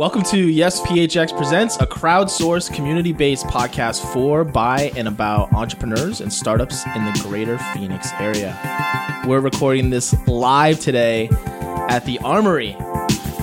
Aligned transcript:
Welcome 0.00 0.22
to 0.30 0.48
Yes 0.48 0.80
PHX 0.80 1.36
Presents, 1.36 1.76
a 1.76 1.86
crowdsourced 1.86 2.72
community 2.74 3.12
based 3.12 3.44
podcast 3.48 4.02
for, 4.14 4.44
by, 4.44 4.90
and 4.96 5.06
about 5.06 5.52
entrepreneurs 5.52 6.22
and 6.22 6.32
startups 6.32 6.86
in 6.96 7.04
the 7.04 7.20
greater 7.22 7.58
Phoenix 7.74 8.08
area. 8.14 8.58
We're 9.26 9.40
recording 9.40 9.90
this 9.90 10.14
live 10.26 10.80
today 10.80 11.28
at 11.90 12.06
the 12.06 12.18
Armory, 12.20 12.74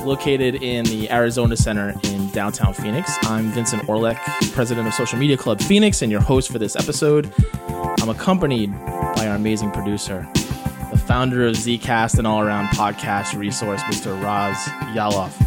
located 0.04 0.64
in 0.64 0.86
the 0.86 1.12
Arizona 1.12 1.56
Center 1.56 1.94
in 2.06 2.28
downtown 2.32 2.74
Phoenix. 2.74 3.16
I'm 3.26 3.52
Vincent 3.52 3.84
Orlek, 3.84 4.18
president 4.54 4.88
of 4.88 4.96
Social 4.96 5.20
Media 5.20 5.38
Club 5.38 5.62
Phoenix, 5.62 6.02
and 6.02 6.12
your 6.12 6.22
host 6.22 6.52
for 6.52 6.58
this 6.58 6.76
episode. 6.76 7.32
I'm 8.02 8.10
accompanied 8.10 8.72
by 9.16 9.28
our 9.28 9.36
amazing 9.36 9.70
producer, 9.70 10.28
the 10.90 11.00
founder 11.06 11.46
of 11.46 11.54
Zcast 11.54 12.18
and 12.18 12.26
all 12.26 12.42
around 12.42 12.70
podcast 12.70 13.38
resource, 13.38 13.84
Mr. 13.84 14.20
Raz 14.24 14.58
Yaloff 14.96 15.47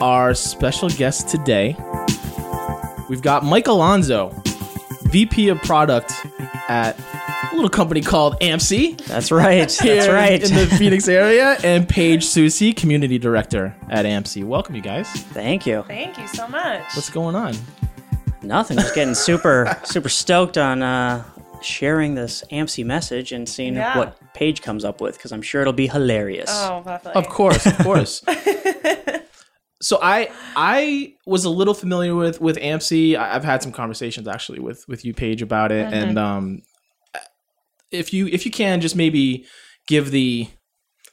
our 0.00 0.34
special 0.34 0.88
guest 0.90 1.28
today. 1.28 1.76
We've 3.08 3.22
got 3.22 3.44
Mike 3.44 3.66
Alonzo, 3.68 4.30
VP 5.04 5.48
of 5.48 5.58
Product 5.62 6.12
at 6.68 6.98
a 7.50 7.54
little 7.54 7.70
company 7.70 8.02
called 8.02 8.38
AMC. 8.40 8.98
That's 9.06 9.30
right. 9.32 9.68
That's 9.80 10.08
right. 10.08 10.42
In 10.42 10.54
the 10.54 10.66
Phoenix 10.78 11.08
area, 11.08 11.56
and 11.64 11.88
Paige 11.88 12.24
Susi, 12.24 12.72
Community 12.72 13.18
Director 13.18 13.74
at 13.88 14.04
AMC. 14.04 14.44
Welcome, 14.44 14.74
you 14.74 14.82
guys. 14.82 15.08
Thank 15.10 15.66
you. 15.66 15.82
Thank 15.88 16.18
you 16.18 16.28
so 16.28 16.46
much. 16.48 16.82
What's 16.94 17.10
going 17.10 17.34
on? 17.34 17.54
Nothing. 18.42 18.76
Just 18.78 18.94
getting 18.94 19.14
super, 19.14 19.76
super 19.84 20.08
stoked 20.10 20.58
on 20.58 20.82
uh, 20.82 21.24
sharing 21.62 22.14
this 22.14 22.44
AMC 22.52 22.84
message 22.84 23.32
and 23.32 23.48
seeing 23.48 23.74
Yeah. 23.74 23.96
what 23.98 24.18
Paige 24.34 24.60
comes 24.62 24.84
up 24.84 25.00
with 25.00 25.16
because 25.16 25.32
I'm 25.32 25.42
sure 25.42 25.62
it'll 25.62 25.72
be 25.72 25.88
hilarious. 25.88 26.50
oh, 26.52 26.82
definitely. 26.84 27.20
Of 27.22 27.28
course, 27.30 27.66
of 27.66 27.78
course. 27.78 28.22
so 29.80 29.98
I 30.02 30.30
I 30.56 31.14
was 31.26 31.44
a 31.44 31.50
little 31.50 31.74
familiar 31.74 32.14
with 32.14 32.40
with 32.40 32.56
AMC. 32.58 33.16
I- 33.16 33.34
I've 33.34 33.44
had 33.44 33.62
some 33.62 33.72
conversations 33.72 34.26
actually 34.26 34.58
with 34.60 34.86
with 34.88 35.04
you, 35.04 35.14
Paige, 35.14 35.42
about 35.42 35.72
it. 35.72 35.92
And 35.92 36.18
um, 36.18 36.62
if 37.90 38.12
you 38.12 38.26
if 38.28 38.44
you 38.44 38.50
can 38.50 38.80
just 38.80 38.96
maybe 38.96 39.46
give 39.86 40.10
the 40.10 40.48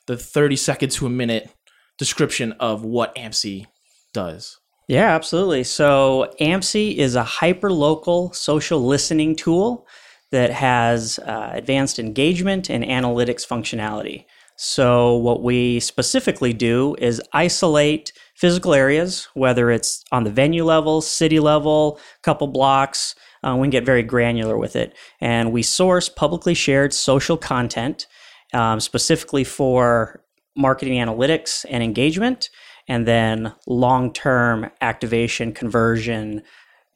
the 0.07 0.17
thirty 0.17 0.55
second 0.55 0.89
to 0.91 1.05
a 1.05 1.09
minute 1.09 1.49
description 1.97 2.53
of 2.53 2.83
what 2.83 3.15
AMC 3.15 3.67
does. 4.13 4.59
Yeah, 4.87 5.15
absolutely. 5.15 5.63
So 5.63 6.31
AMC 6.39 6.95
is 6.97 7.15
a 7.15 7.23
hyper-local 7.23 8.33
social 8.33 8.85
listening 8.85 9.35
tool 9.35 9.87
that 10.31 10.51
has 10.51 11.17
uh, 11.19 11.51
advanced 11.53 11.97
engagement 11.97 12.69
and 12.69 12.83
analytics 12.83 13.47
functionality. 13.47 14.25
So 14.57 15.15
what 15.15 15.41
we 15.41 15.79
specifically 15.79 16.53
do 16.53 16.95
is 16.99 17.21
isolate 17.33 18.11
physical 18.35 18.73
areas, 18.73 19.27
whether 19.33 19.71
it's 19.71 20.03
on 20.11 20.23
the 20.23 20.29
venue 20.29 20.63
level, 20.63 21.01
city 21.01 21.39
level, 21.39 21.99
couple 22.21 22.47
blocks. 22.47 23.15
Uh, 23.43 23.55
we 23.55 23.65
can 23.65 23.69
get 23.69 23.85
very 23.85 24.03
granular 24.03 24.57
with 24.57 24.75
it, 24.75 24.95
and 25.21 25.51
we 25.51 25.61
source 25.61 26.09
publicly 26.09 26.53
shared 26.53 26.93
social 26.93 27.37
content 27.37 28.07
um, 28.53 28.79
specifically 28.79 29.43
for 29.43 30.23
marketing 30.55 30.99
analytics 30.99 31.65
and 31.69 31.83
engagement 31.83 32.49
and 32.87 33.07
then 33.07 33.53
long-term 33.67 34.69
activation 34.81 35.51
conversion 35.51 36.41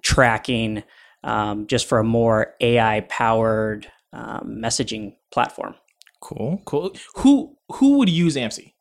tracking 0.01 0.81
um, 1.23 1.67
just 1.67 1.87
for 1.87 1.99
a 1.99 2.03
more 2.03 2.53
ai 2.61 3.01
powered 3.01 3.91
um, 4.13 4.59
messaging 4.61 5.13
platform 5.29 5.75
Cool, 6.21 6.61
cool. 6.65 6.91
Who 7.15 7.57
who 7.73 7.97
would 7.97 8.09
use 8.09 8.35
AMC? 8.35 8.73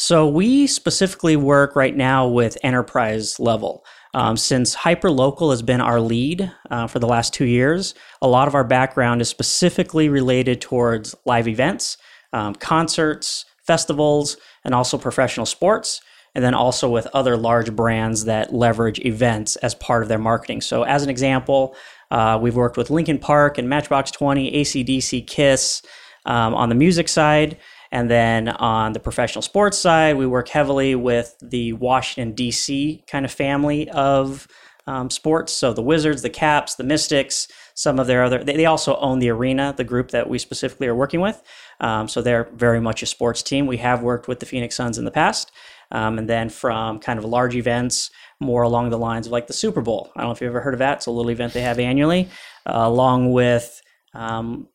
So 0.00 0.28
we 0.28 0.68
specifically 0.68 1.34
work 1.34 1.74
right 1.74 1.96
now 1.96 2.28
with 2.28 2.56
enterprise 2.62 3.40
level 3.40 3.84
um, 4.14 4.36
since 4.36 4.76
hyperlocal 4.76 5.50
has 5.50 5.60
been 5.60 5.80
our 5.80 6.00
lead 6.00 6.52
uh, 6.70 6.86
for 6.86 7.00
the 7.00 7.08
last 7.08 7.34
two 7.34 7.46
years 7.46 7.96
a 8.22 8.28
lot 8.28 8.46
of 8.46 8.54
our 8.54 8.62
background 8.62 9.20
is 9.20 9.28
specifically 9.28 10.08
related 10.08 10.60
towards 10.60 11.16
live 11.24 11.48
events 11.48 11.98
um, 12.32 12.54
concerts 12.54 13.44
festivals 13.66 14.36
and 14.64 14.72
also 14.72 14.98
professional 14.98 15.44
sports 15.44 16.00
and 16.32 16.44
then 16.44 16.54
also 16.54 16.88
with 16.88 17.08
other 17.08 17.36
large 17.36 17.74
brands 17.74 18.24
that 18.26 18.54
leverage 18.54 19.00
events 19.00 19.56
as 19.56 19.74
part 19.74 20.04
of 20.04 20.08
their 20.08 20.16
marketing 20.16 20.60
so 20.60 20.84
as 20.84 21.02
an 21.02 21.10
example 21.10 21.74
uh, 22.12 22.38
we've 22.40 22.54
worked 22.54 22.76
with 22.76 22.88
Linkin 22.88 23.18
Park 23.18 23.58
and 23.58 23.68
matchbox 23.68 24.12
20 24.12 24.52
acdc 24.52 25.26
kiss 25.26 25.82
um, 26.28 26.54
on 26.54 26.68
the 26.68 26.74
music 26.74 27.08
side. 27.08 27.56
And 27.90 28.10
then 28.10 28.48
on 28.48 28.92
the 28.92 29.00
professional 29.00 29.42
sports 29.42 29.78
side, 29.78 30.16
we 30.16 30.26
work 30.26 30.48
heavily 30.48 30.94
with 30.94 31.36
the 31.40 31.72
Washington, 31.74 32.34
D.C. 32.34 33.04
kind 33.06 33.24
of 33.24 33.32
family 33.32 33.88
of 33.90 34.46
um, 34.86 35.10
sports. 35.10 35.52
So 35.52 35.72
the 35.72 35.82
Wizards, 35.82 36.22
the 36.22 36.30
Caps, 36.30 36.74
the 36.74 36.84
Mystics, 36.84 37.48
some 37.74 37.98
of 37.98 38.06
their 38.06 38.24
other, 38.24 38.42
they, 38.42 38.56
they 38.56 38.66
also 38.66 38.96
own 38.96 39.18
the 39.18 39.28
arena, 39.28 39.74
the 39.76 39.84
group 39.84 40.10
that 40.10 40.28
we 40.28 40.38
specifically 40.38 40.86
are 40.86 40.94
working 40.94 41.20
with. 41.20 41.42
Um, 41.80 42.08
so 42.08 42.22
they're 42.22 42.48
very 42.54 42.80
much 42.80 43.02
a 43.02 43.06
sports 43.06 43.42
team. 43.42 43.66
We 43.66 43.76
have 43.78 44.02
worked 44.02 44.28
with 44.28 44.40
the 44.40 44.46
Phoenix 44.46 44.74
Suns 44.74 44.98
in 44.98 45.04
the 45.04 45.10
past. 45.10 45.52
Um, 45.90 46.18
and 46.18 46.28
then 46.28 46.48
from 46.48 47.00
kind 47.00 47.18
of 47.18 47.24
large 47.24 47.54
events, 47.54 48.10
more 48.40 48.62
along 48.62 48.90
the 48.90 48.98
lines 48.98 49.26
of 49.26 49.32
like 49.32 49.46
the 49.46 49.52
Super 49.52 49.80
Bowl. 49.80 50.10
I 50.14 50.20
don't 50.20 50.28
know 50.28 50.32
if 50.32 50.40
you've 50.40 50.50
ever 50.50 50.60
heard 50.60 50.74
of 50.74 50.78
that. 50.78 50.98
It's 50.98 51.06
a 51.06 51.10
little 51.10 51.30
event 51.30 51.52
they 51.52 51.62
have 51.62 51.78
annually, 51.78 52.28
uh, 52.66 52.72
along 52.74 53.32
with 53.32 53.80
um, 54.14 54.68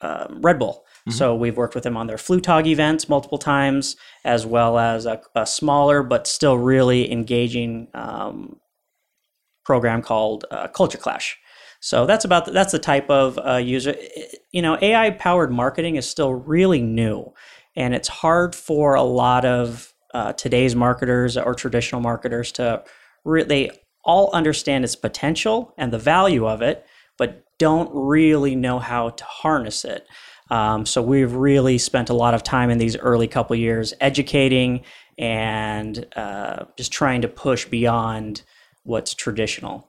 um, 0.00 0.40
Red 0.40 0.58
Bull. 0.58 0.84
So 1.12 1.34
we've 1.36 1.56
worked 1.56 1.74
with 1.74 1.84
them 1.84 1.96
on 1.96 2.06
their 2.06 2.16
Flugtag 2.16 2.66
events 2.66 3.08
multiple 3.08 3.38
times, 3.38 3.96
as 4.24 4.44
well 4.44 4.78
as 4.78 5.06
a, 5.06 5.20
a 5.34 5.46
smaller 5.46 6.02
but 6.02 6.26
still 6.26 6.58
really 6.58 7.10
engaging 7.12 7.88
um, 7.94 8.56
program 9.64 10.02
called 10.02 10.44
uh, 10.50 10.68
Culture 10.68 10.98
Clash. 10.98 11.38
So 11.80 12.06
that's 12.06 12.24
about 12.24 12.46
the, 12.46 12.50
that's 12.50 12.72
the 12.72 12.78
type 12.78 13.08
of 13.10 13.38
uh, 13.38 13.56
user. 13.56 13.94
You 14.50 14.62
know, 14.62 14.78
AI 14.80 15.10
powered 15.10 15.52
marketing 15.52 15.96
is 15.96 16.08
still 16.08 16.34
really 16.34 16.82
new, 16.82 17.32
and 17.76 17.94
it's 17.94 18.08
hard 18.08 18.54
for 18.54 18.94
a 18.94 19.02
lot 19.02 19.44
of 19.44 19.92
uh, 20.14 20.32
today's 20.32 20.74
marketers 20.74 21.36
or 21.36 21.54
traditional 21.54 22.00
marketers 22.00 22.50
to 22.52 22.82
re- 23.24 23.44
they 23.44 23.70
all 24.04 24.30
understand 24.32 24.84
its 24.84 24.96
potential 24.96 25.74
and 25.76 25.92
the 25.92 25.98
value 25.98 26.46
of 26.46 26.62
it, 26.62 26.86
but 27.18 27.44
don't 27.58 27.90
really 27.92 28.54
know 28.54 28.78
how 28.78 29.10
to 29.10 29.24
harness 29.24 29.84
it. 29.84 30.06
Um, 30.50 30.86
so 30.86 31.02
we've 31.02 31.32
really 31.32 31.78
spent 31.78 32.10
a 32.10 32.14
lot 32.14 32.34
of 32.34 32.42
time 32.42 32.70
in 32.70 32.78
these 32.78 32.96
early 32.96 33.26
couple 33.26 33.56
years 33.56 33.94
educating 34.00 34.84
and 35.18 36.06
uh, 36.14 36.64
just 36.76 36.92
trying 36.92 37.22
to 37.22 37.28
push 37.28 37.64
beyond 37.64 38.42
what's 38.84 39.14
traditional. 39.14 39.88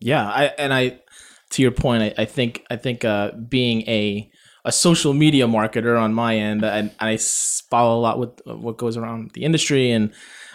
Yeah, 0.00 0.28
I 0.28 0.44
and 0.58 0.74
I 0.74 1.00
to 1.50 1.62
your 1.62 1.70
point, 1.70 2.02
I, 2.02 2.22
I 2.22 2.24
think 2.26 2.64
I 2.70 2.76
think 2.76 3.04
uh, 3.04 3.32
being 3.32 3.82
a 3.82 4.30
a 4.64 4.72
social 4.72 5.14
media 5.14 5.46
marketer 5.46 5.98
on 6.00 6.12
my 6.12 6.36
end, 6.36 6.64
and 6.64 6.90
I 6.98 7.16
follow 7.70 7.98
a 7.98 8.02
lot 8.02 8.18
with 8.18 8.40
what 8.44 8.76
goes 8.76 8.96
around 8.96 9.30
the 9.34 9.44
industry, 9.44 9.90
and 9.92 10.12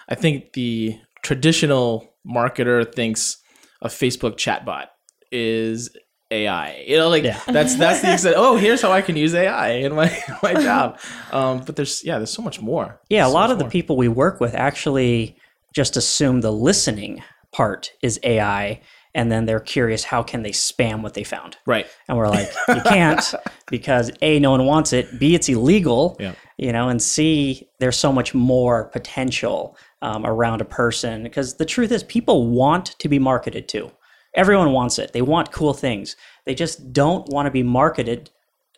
I 0.09 0.15
think 0.15 0.53
the 0.53 0.99
traditional 1.23 2.13
marketer 2.27 2.93
thinks 2.93 3.37
a 3.81 3.87
Facebook 3.87 4.33
chatbot 4.33 4.87
is 5.31 5.89
AI. 6.31 6.83
You 6.87 6.97
know, 6.97 7.09
like 7.09 7.23
Yeah. 7.23 7.39
that's 7.47 7.75
that's 7.75 8.01
the 8.01 8.13
extent. 8.13 8.35
Oh, 8.37 8.55
here's 8.57 8.81
how 8.81 8.91
I 8.91 9.01
can 9.01 9.15
use 9.17 9.33
AI 9.35 9.69
in 9.71 9.93
my 9.95 10.09
my 10.43 10.53
job. 10.53 10.99
Um, 11.31 11.59
but 11.65 11.75
there's 11.75 12.03
yeah, 12.03 12.17
there's 12.17 12.31
so 12.31 12.41
much 12.41 12.61
more. 12.61 12.99
Yeah, 13.09 13.27
a 13.27 13.29
lot 13.29 13.49
much 13.49 13.51
of 13.53 13.57
the 13.59 13.65
more. 13.65 13.71
people 13.71 13.97
we 13.97 14.07
work 14.07 14.39
with 14.39 14.55
actually 14.55 15.35
just 15.73 15.97
assume 15.97 16.41
the 16.41 16.51
listening 16.51 17.23
part 17.51 17.91
is 18.01 18.19
AI, 18.23 18.81
and 19.13 19.31
then 19.31 19.45
they're 19.45 19.59
curious 19.59 20.03
how 20.05 20.23
can 20.23 20.41
they 20.43 20.51
spam 20.51 21.01
what 21.01 21.13
they 21.13 21.23
found. 21.23 21.57
right. 21.65 21.85
And 22.07 22.17
we're 22.17 22.29
like, 22.29 22.49
you 22.69 22.81
can't 22.81 23.21
because 23.69 24.11
A, 24.21 24.39
no 24.39 24.51
one 24.51 24.65
wants 24.65 24.93
it, 24.93 25.19
B, 25.19 25.35
it's 25.35 25.47
illegal, 25.49 26.15
Yeah. 26.19 26.33
you 26.57 26.71
know, 26.73 26.87
and 26.89 27.01
C, 27.01 27.69
there's 27.79 27.97
so 27.97 28.11
much 28.13 28.33
more 28.33 28.85
potential 28.89 29.77
um, 30.01 30.25
around 30.25 30.61
a 30.61 30.65
person. 30.65 31.23
Because 31.23 31.55
the 31.55 31.65
truth 31.65 31.91
is, 31.91 32.03
people 32.03 32.49
want 32.49 32.87
to 32.99 33.07
be 33.09 33.19
marketed 33.19 33.67
to. 33.69 33.91
Everyone 34.33 34.71
wants 34.71 34.97
it. 34.99 35.13
They 35.13 35.21
want 35.21 35.51
cool 35.51 35.73
things. 35.73 36.15
They 36.45 36.55
just 36.55 36.93
don't 36.93 37.27
want 37.29 37.47
to 37.47 37.51
be 37.51 37.63
marketed 37.63 38.29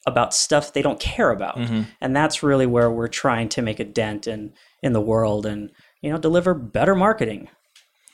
about 0.05 0.33
stuff 0.33 0.73
they 0.73 0.81
don't 0.81 1.00
care 1.00 1.31
about. 1.31 1.57
And 2.01 2.15
that's 2.15 2.44
really 2.44 2.65
where 2.65 2.91
we're 2.91 3.07
trying 3.07 3.50
to 3.50 3.61
make 3.61 3.79
a 3.79 3.85
dent 3.85 4.27
in 4.27 4.53
in 4.81 4.94
the 4.94 5.00
world 5.01 5.45
and, 5.45 5.71
you 6.01 6.11
know, 6.11 6.17
deliver 6.17 6.53
better 6.53 6.95
marketing 6.95 7.47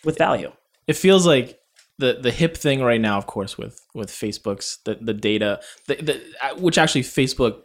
with 0.03 0.17
value. 0.17 0.51
it 0.87 0.93
feels 0.95 1.25
like 1.25 1.59
the 1.97 2.19
the 2.21 2.31
hip 2.31 2.55
thing 2.55 2.81
right 2.81 3.01
now, 3.01 3.17
of 3.17 3.25
course, 3.25 3.57
with 3.57 3.81
with 3.93 4.09
Facebook's 4.09 4.79
the 4.85 4.97
the 5.01 5.13
data, 5.13 5.59
the, 5.87 5.95
the 5.95 6.21
uh, 6.43 6.55
which 6.55 6.77
actually 6.77 7.03
Facebook 7.03 7.63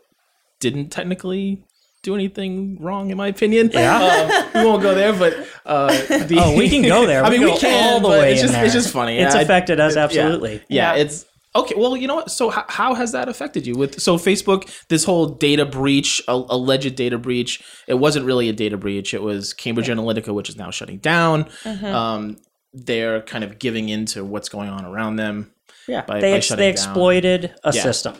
didn't 0.60 0.88
technically 0.90 1.64
do 2.04 2.14
anything 2.14 2.78
wrong, 2.80 3.10
in 3.10 3.16
my 3.16 3.26
opinion. 3.28 3.70
Yeah, 3.72 4.48
we 4.54 4.64
won't 4.64 4.82
go 4.82 4.94
there, 4.94 5.12
but 5.12 5.34
uh, 5.66 5.88
the, 6.28 6.36
Oh, 6.40 6.56
we 6.56 6.68
can 6.68 6.82
go 6.82 7.06
there. 7.06 7.24
I 7.26 7.30
mean, 7.30 7.40
we 7.40 7.46
go 7.48 7.56
can 7.58 7.92
all 7.92 8.00
the 8.00 8.08
way 8.08 8.32
It's 8.34 8.42
in 8.42 8.48
just 8.48 8.60
it's 8.60 8.72
just 8.74 8.92
funny. 8.92 9.18
It's 9.18 9.34
Yeah, 9.34 9.40
I- 9.40 9.42
affected 9.42 9.80
us 9.80 9.96
absolutely. 9.96 10.62
Yeah, 10.68 10.94
Yeah. 10.94 11.02
it's 11.02 11.26
Okay, 11.56 11.74
well, 11.76 11.96
you 11.96 12.08
know 12.08 12.16
what? 12.16 12.32
So 12.32 12.50
how, 12.50 12.64
how 12.68 12.94
has 12.94 13.12
that 13.12 13.28
affected 13.28 13.64
you? 13.64 13.76
With 13.76 14.00
so 14.00 14.16
Facebook, 14.18 14.68
this 14.88 15.04
whole 15.04 15.26
data 15.26 15.64
breach, 15.64 16.20
a, 16.26 16.32
alleged 16.32 16.96
data 16.96 17.16
breach, 17.16 17.62
it 17.86 17.94
wasn't 17.94 18.26
really 18.26 18.48
a 18.48 18.52
data 18.52 18.76
breach. 18.76 19.14
It 19.14 19.22
was 19.22 19.52
Cambridge 19.52 19.86
Analytica, 19.86 20.34
which 20.34 20.48
is 20.48 20.56
now 20.56 20.72
shutting 20.72 20.98
down. 20.98 21.44
Mm-hmm. 21.62 21.86
Um, 21.86 22.36
they're 22.72 23.22
kind 23.22 23.44
of 23.44 23.60
giving 23.60 23.88
into 23.88 24.24
what's 24.24 24.48
going 24.48 24.68
on 24.68 24.84
around 24.84 25.14
them. 25.14 25.52
Yeah, 25.86 26.02
by- 26.04 26.18
they 26.20 26.32
by 26.32 26.36
ex- 26.38 26.46
shutting 26.46 26.58
they 26.60 26.66
down. 26.66 26.72
exploited 26.72 27.54
a 27.62 27.72
Yeah. 27.72 27.82
system, 27.82 28.14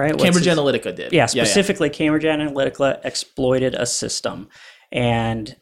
right? 0.00 0.12
What's 0.12 0.24
Cambridge 0.24 0.44
this- 0.44 0.58
Analytica 0.58 0.94
did. 0.94 1.12
yeah, 1.12 1.26
specifically 1.26 1.90
Cambridge 1.90 2.24
Analytica 2.24 3.00
exploited 3.04 3.74
a 3.74 3.86
system, 3.86 4.48
and 4.92 5.56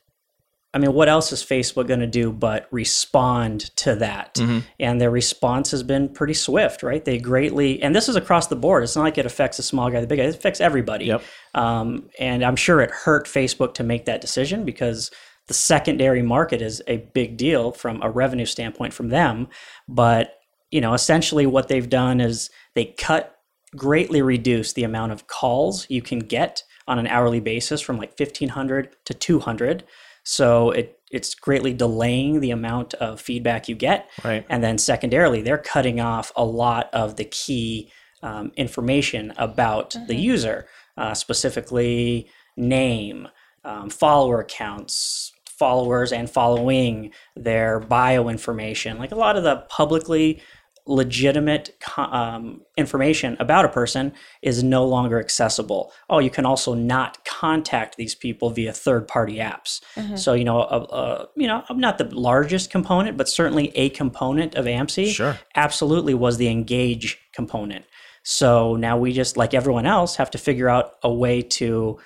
I 0.75 0.79
mean, 0.79 0.95
what 0.95 1.09
else 1.09 1.33
is 1.33 1.45
Facebook 1.45 1.87
going 1.87 2.01
to 2.01 2.07
do 2.07 2.33
but 2.33 2.67
respond 2.71 3.61
to 3.77 3.95
that? 3.97 4.35
Mm-hmm. 4.37 4.61
And 4.81 5.01
their 5.01 5.11
response 5.11 5.71
has 5.71 5.83
been 5.83 6.09
pretty 6.09 6.33
swift, 6.33 6.83
right? 6.83 7.05
They 7.05 7.19
greatly, 7.19 7.83
and 7.83 7.95
this 7.95 8.09
is 8.09 8.17
across 8.17 8.47
the 8.47 8.57
board. 8.57 8.83
It's 8.83 8.97
not 8.97 9.03
like 9.03 9.19
it 9.19 9.27
affects 9.27 9.59
the 9.59 9.63
small 9.63 9.91
guy, 9.91 10.01
the 10.01 10.07
big 10.07 10.19
guy. 10.19 10.25
It 10.25 10.35
affects 10.35 10.63
everybody. 10.63 11.07
Yep. 11.07 11.23
Um, 11.55 12.09
and 12.19 12.43
I'm 12.43 12.57
sure 12.57 12.81
it 12.81 12.91
hurt 12.91 13.27
Facebook 13.27 13.75
to 13.75 13.85
make 13.85 14.07
that 14.07 14.23
decision 14.23 14.65
because 14.65 15.11
the 15.47 15.55
secondary 15.55 16.23
market 16.23 16.63
is 16.63 16.83
a 16.87 16.99
big 17.13 17.37
deal 17.37 17.73
from 17.73 18.01
a 18.03 18.09
revenue 18.09 18.47
standpoint 18.47 18.95
from 18.95 19.11
them. 19.11 19.49
But 19.89 20.39
you 20.71 20.81
know, 20.81 20.95
essentially, 20.95 21.45
what 21.45 21.69
they've 21.69 21.89
done 21.91 22.19
is 22.19 22.49
they 22.75 22.87
cut 22.87 23.32
greatly 23.77 24.23
reduce 24.23 24.73
the 24.73 24.85
amount 24.85 25.13
of 25.13 25.27
calls 25.27 25.87
you 25.89 26.03
can 26.03 26.19
get 26.19 26.63
on 26.87 26.99
an 26.99 27.07
hourly 27.07 27.41
basis 27.41 27.81
from 27.81 27.97
like 27.97 28.19
1500 28.19 28.97
to 29.05 29.15
200 29.15 29.85
so 30.25 30.71
it 30.71 30.99
it's 31.11 31.35
greatly 31.35 31.75
delaying 31.75 32.41
the 32.41 32.51
amount 32.51 32.95
of 32.95 33.21
feedback 33.21 33.69
you 33.69 33.75
get. 33.75 34.09
Right. 34.25 34.47
and 34.49 34.65
then 34.65 34.79
secondarily 34.79 35.43
they're 35.43 35.59
cutting 35.59 36.01
off 36.01 36.33
a 36.37 36.45
lot 36.45 36.89
of 36.93 37.17
the 37.17 37.25
key 37.25 37.93
um, 38.23 38.53
information 38.57 39.33
about 39.37 39.97
the 40.07 40.15
user 40.15 40.67
uh, 40.97 41.15
specifically 41.15 42.29
name 42.57 43.29
um, 43.65 43.91
follower 43.91 44.45
counts 44.45 45.33
followers 45.47 46.13
and 46.13 46.29
following 46.29 47.13
their 47.37 47.79
bio 47.81 48.29
information 48.29 48.99
like 48.99 49.13
a 49.13 49.17
lot 49.17 49.37
of 49.37 49.45
the 49.45 49.57
publicly 49.69 50.43
legitimate 50.87 51.77
um, 51.97 52.61
information 52.77 53.37
about 53.39 53.65
a 53.65 53.69
person 53.69 54.13
is 54.43 54.65
no 54.65 54.85
longer 54.85 55.21
accessible. 55.21 55.93
Oh, 56.11 56.19
you 56.19 56.31
can 56.31 56.45
also 56.45 56.75
not 56.75 57.25
contact 57.25 57.97
these 57.97 58.15
people 58.15 58.51
via 58.51 58.73
third-party 58.73 59.37
apps. 59.37 59.81
So 60.17 60.35
you 60.35 60.45
know, 60.45 60.63
a, 60.63 60.81
a, 60.81 61.29
you 61.37 61.47
know, 61.47 61.63
not 61.71 61.99
the 61.99 62.05
largest 62.15 62.71
component, 62.71 63.17
but 63.17 63.29
certainly 63.29 63.71
a 63.77 63.91
component 63.91 64.55
of 64.55 64.65
AMSI. 64.65 65.13
Sure. 65.13 65.39
absolutely 65.55 66.15
was 66.15 66.37
the 66.37 66.49
engage 66.49 67.19
component. 67.33 67.85
So 68.25 68.77
now 68.77 68.97
we 68.97 69.13
just, 69.13 69.37
like 69.37 69.55
everyone 69.55 69.87
else, 69.87 70.17
have 70.17 70.31
to 70.33 70.39
figure 70.39 70.69
out 70.69 70.95
a 71.03 71.13
way 71.13 71.43
to 71.43 71.99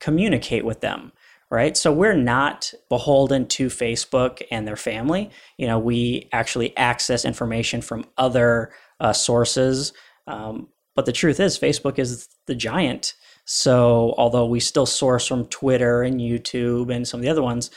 communicate 0.00 0.64
with 0.64 0.80
them 0.80 1.12
right? 1.50 1.76
So 1.76 1.92
we're 1.92 2.16
not 2.16 2.72
beholden 2.88 3.46
to 3.48 3.66
Facebook 3.66 4.42
and 4.50 4.66
their 4.66 4.76
family. 4.76 5.30
You 5.58 5.66
know, 5.66 5.78
we 5.78 6.28
actually 6.32 6.76
access 6.76 7.24
information 7.24 7.80
from 7.80 8.06
other 8.18 8.72
uh, 9.00 9.12
sources. 9.12 9.92
Um, 10.26 10.68
but 10.94 11.06
the 11.06 11.12
truth 11.12 11.40
is, 11.40 11.58
Facebook 11.58 11.98
is 11.98 12.28
the 12.46 12.54
giant. 12.54 13.14
So 13.44 14.14
although 14.16 14.46
we 14.46 14.60
still 14.60 14.86
source 14.86 15.26
from 15.26 15.46
Twitter 15.46 16.02
and 16.02 16.20
YouTube 16.20 16.94
and 16.94 17.06
some 17.06 17.20
of 17.20 17.22
the 17.24 17.30
other 17.30 17.42
ones, 17.42 17.70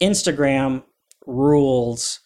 Instagram 0.00 0.82
rules 1.26 2.20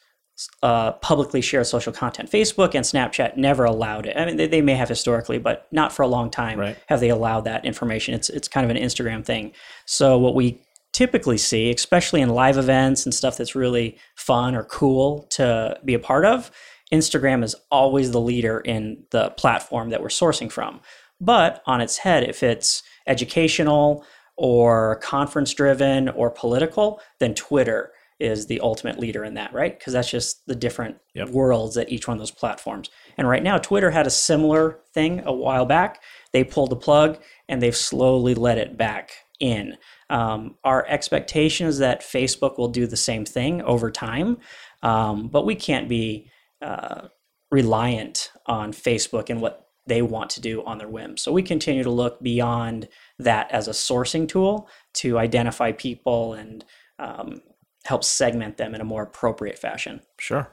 uh, 0.62 0.92
publicly 0.92 1.40
shared 1.40 1.66
social 1.66 1.92
content. 1.92 2.30
Facebook 2.30 2.74
and 2.74 2.84
Snapchat 2.84 3.36
never 3.36 3.64
allowed 3.64 4.06
it. 4.06 4.16
I 4.16 4.26
mean, 4.26 4.36
they, 4.36 4.46
they 4.46 4.60
may 4.60 4.74
have 4.74 4.88
historically, 4.88 5.38
but 5.38 5.66
not 5.72 5.92
for 5.92 6.02
a 6.02 6.06
long 6.06 6.30
time 6.30 6.58
Right. 6.58 6.76
have 6.88 7.00
they 7.00 7.08
allowed 7.08 7.42
that 7.42 7.64
information. 7.64 8.14
It's 8.14 8.28
it's 8.28 8.48
kind 8.48 8.68
of 8.68 8.74
an 8.76 8.82
Instagram 8.82 9.24
thing. 9.24 9.52
So 9.86 10.18
what 10.18 10.34
we 10.34 10.60
typically 10.92 11.38
see, 11.38 11.70
especially 11.70 12.20
in 12.20 12.28
live 12.30 12.56
events 12.58 13.04
and 13.06 13.14
stuff 13.14 13.36
that's 13.36 13.54
really 13.54 13.98
fun 14.14 14.54
or 14.54 14.64
cool 14.64 15.26
to 15.30 15.78
be 15.84 15.94
a 15.94 15.98
part 15.98 16.24
of, 16.24 16.50
Instagram 16.92 17.42
is 17.42 17.54
always 17.70 18.12
the 18.12 18.20
leader 18.20 18.60
in 18.60 19.04
the 19.10 19.30
platform 19.30 19.90
that 19.90 20.00
we're 20.02 20.08
sourcing 20.08 20.50
from. 20.50 20.80
But 21.20 21.62
on 21.66 21.80
its 21.80 21.98
head, 21.98 22.24
if 22.24 22.42
it's 22.42 22.82
educational 23.06 24.04
or 24.36 24.96
conference 24.96 25.54
driven 25.54 26.08
or 26.10 26.30
political, 26.30 27.00
then 27.20 27.34
Twitter 27.34 27.90
is 28.18 28.46
the 28.46 28.60
ultimate 28.60 28.98
leader 28.98 29.24
in 29.24 29.34
that, 29.34 29.52
right? 29.52 29.78
Because 29.78 29.92
that's 29.92 30.10
just 30.10 30.46
the 30.46 30.54
different 30.54 30.96
Yep. 31.14 31.30
worlds 31.30 31.76
at 31.76 31.90
each 31.90 32.08
one 32.08 32.16
of 32.16 32.18
those 32.18 32.30
platforms. 32.30 32.90
And 33.18 33.28
right 33.28 33.42
now, 33.42 33.58
Twitter 33.58 33.90
had 33.90 34.06
a 34.06 34.10
similar 34.10 34.80
thing 34.94 35.22
a 35.24 35.32
while 35.32 35.66
back. 35.66 36.02
They 36.32 36.44
pulled 36.44 36.70
the 36.70 36.76
plug 36.76 37.18
and 37.48 37.62
they've 37.62 37.76
slowly 37.76 38.34
let 38.34 38.58
it 38.58 38.76
back 38.76 39.10
in. 39.40 39.76
Um, 40.08 40.56
our 40.64 40.86
expectation 40.88 41.66
is 41.66 41.78
that 41.78 42.00
Facebook 42.00 42.58
will 42.58 42.68
do 42.68 42.86
the 42.86 42.96
same 42.96 43.24
thing 43.24 43.60
over 43.62 43.90
time, 43.90 44.38
um, 44.82 45.28
but 45.28 45.44
we 45.44 45.54
can't 45.54 45.88
be 45.88 46.30
uh, 46.62 47.08
reliant 47.50 48.30
on 48.46 48.72
Facebook 48.72 49.30
and 49.30 49.40
what 49.40 49.68
they 49.86 50.02
want 50.02 50.30
to 50.30 50.40
do 50.40 50.64
on 50.64 50.78
their 50.78 50.88
whim. 50.88 51.16
So 51.16 51.32
we 51.32 51.42
continue 51.42 51.82
to 51.84 51.90
look 51.90 52.20
beyond 52.22 52.88
that 53.18 53.50
as 53.52 53.68
a 53.68 53.72
sourcing 53.72 54.28
tool 54.28 54.68
to 54.94 55.18
identify 55.18 55.72
people 55.72 56.34
and 56.34 56.64
um, 56.98 57.40
help 57.86 58.04
segment 58.04 58.56
them 58.56 58.74
in 58.74 58.80
a 58.80 58.84
more 58.84 59.02
appropriate 59.02 59.58
fashion. 59.58 60.00
Sure. 60.18 60.48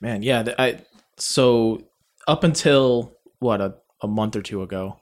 Man, 0.00 0.22
yeah. 0.22 0.44
I 0.58 0.80
so 1.16 1.82
up 2.26 2.44
until 2.44 3.12
what 3.38 3.60
a, 3.60 3.74
a 4.02 4.08
month 4.08 4.36
or 4.36 4.42
two 4.42 4.62
ago, 4.62 4.98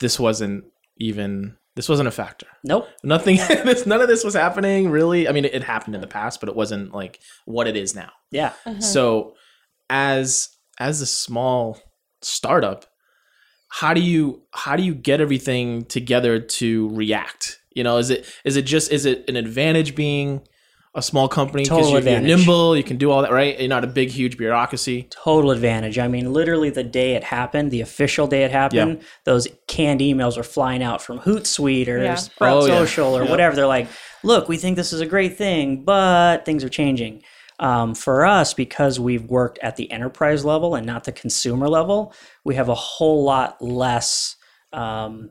this 0.00 0.18
wasn't 0.18 0.64
even 0.96 1.56
this 1.76 1.88
wasn't 1.88 2.08
a 2.08 2.12
factor. 2.12 2.46
Nope. 2.64 2.88
Nothing. 3.04 3.36
this 3.48 3.86
none 3.86 4.00
of 4.00 4.08
this 4.08 4.24
was 4.24 4.34
happening 4.34 4.90
really. 4.90 5.28
I 5.28 5.32
mean, 5.32 5.44
it, 5.44 5.54
it 5.54 5.62
happened 5.62 5.94
in 5.94 6.00
the 6.00 6.06
past, 6.06 6.40
but 6.40 6.48
it 6.48 6.56
wasn't 6.56 6.92
like 6.92 7.20
what 7.44 7.66
it 7.66 7.76
is 7.76 7.94
now. 7.94 8.10
Yeah. 8.30 8.52
Uh-huh. 8.66 8.80
So 8.80 9.34
as 9.88 10.48
as 10.78 11.00
a 11.00 11.06
small 11.06 11.78
startup, 12.22 12.86
how 13.68 13.94
do 13.94 14.00
you 14.00 14.42
how 14.52 14.76
do 14.76 14.82
you 14.82 14.94
get 14.94 15.20
everything 15.20 15.84
together 15.84 16.40
to 16.40 16.88
react? 16.90 17.59
You 17.72 17.84
know, 17.84 17.98
is 17.98 18.10
it 18.10 18.26
is 18.44 18.56
it 18.56 18.62
just 18.62 18.90
is 18.90 19.06
it 19.06 19.24
an 19.28 19.36
advantage 19.36 19.94
being 19.94 20.42
a 20.92 21.02
small 21.02 21.28
company 21.28 21.62
because 21.62 21.92
you're, 21.92 22.00
you're 22.00 22.20
nimble, 22.20 22.76
you 22.76 22.82
can 22.82 22.96
do 22.96 23.12
all 23.12 23.22
that, 23.22 23.30
right? 23.30 23.60
You're 23.60 23.68
not 23.68 23.84
a 23.84 23.86
big 23.86 24.10
huge 24.10 24.36
bureaucracy. 24.36 25.06
Total 25.10 25.52
advantage. 25.52 26.00
I 26.00 26.08
mean, 26.08 26.32
literally 26.32 26.68
the 26.68 26.82
day 26.82 27.14
it 27.14 27.22
happened, 27.22 27.70
the 27.70 27.80
official 27.80 28.26
day 28.26 28.42
it 28.42 28.50
happened, 28.50 29.02
those 29.24 29.46
canned 29.68 30.00
emails 30.00 30.36
were 30.36 30.42
flying 30.42 30.82
out 30.82 31.00
from 31.00 31.20
Hootsuite 31.20 31.86
or 31.86 32.02
Yeah. 32.02 32.16
Sprout 32.16 32.62
Oh, 32.62 32.66
yeah. 32.66 32.74
Social 32.74 33.16
or 33.16 33.22
Yeah. 33.22 33.30
whatever. 33.30 33.54
They're 33.54 33.68
like, 33.68 33.86
look, 34.24 34.48
we 34.48 34.56
think 34.56 34.76
this 34.76 34.92
is 34.92 35.00
a 35.00 35.06
great 35.06 35.38
thing, 35.38 35.84
but 35.84 36.44
things 36.44 36.64
are 36.64 36.68
changing. 36.68 37.22
Um, 37.60 37.94
for 37.94 38.26
us, 38.26 38.52
because 38.52 38.98
we've 38.98 39.24
worked 39.24 39.58
at 39.62 39.76
the 39.76 39.92
enterprise 39.92 40.44
level 40.44 40.74
and 40.74 40.84
not 40.84 41.04
the 41.04 41.12
consumer 41.12 41.68
level, 41.68 42.12
we 42.42 42.56
have 42.56 42.68
a 42.68 42.74
whole 42.74 43.22
lot 43.22 43.62
less 43.62 44.34
um, 44.72 45.30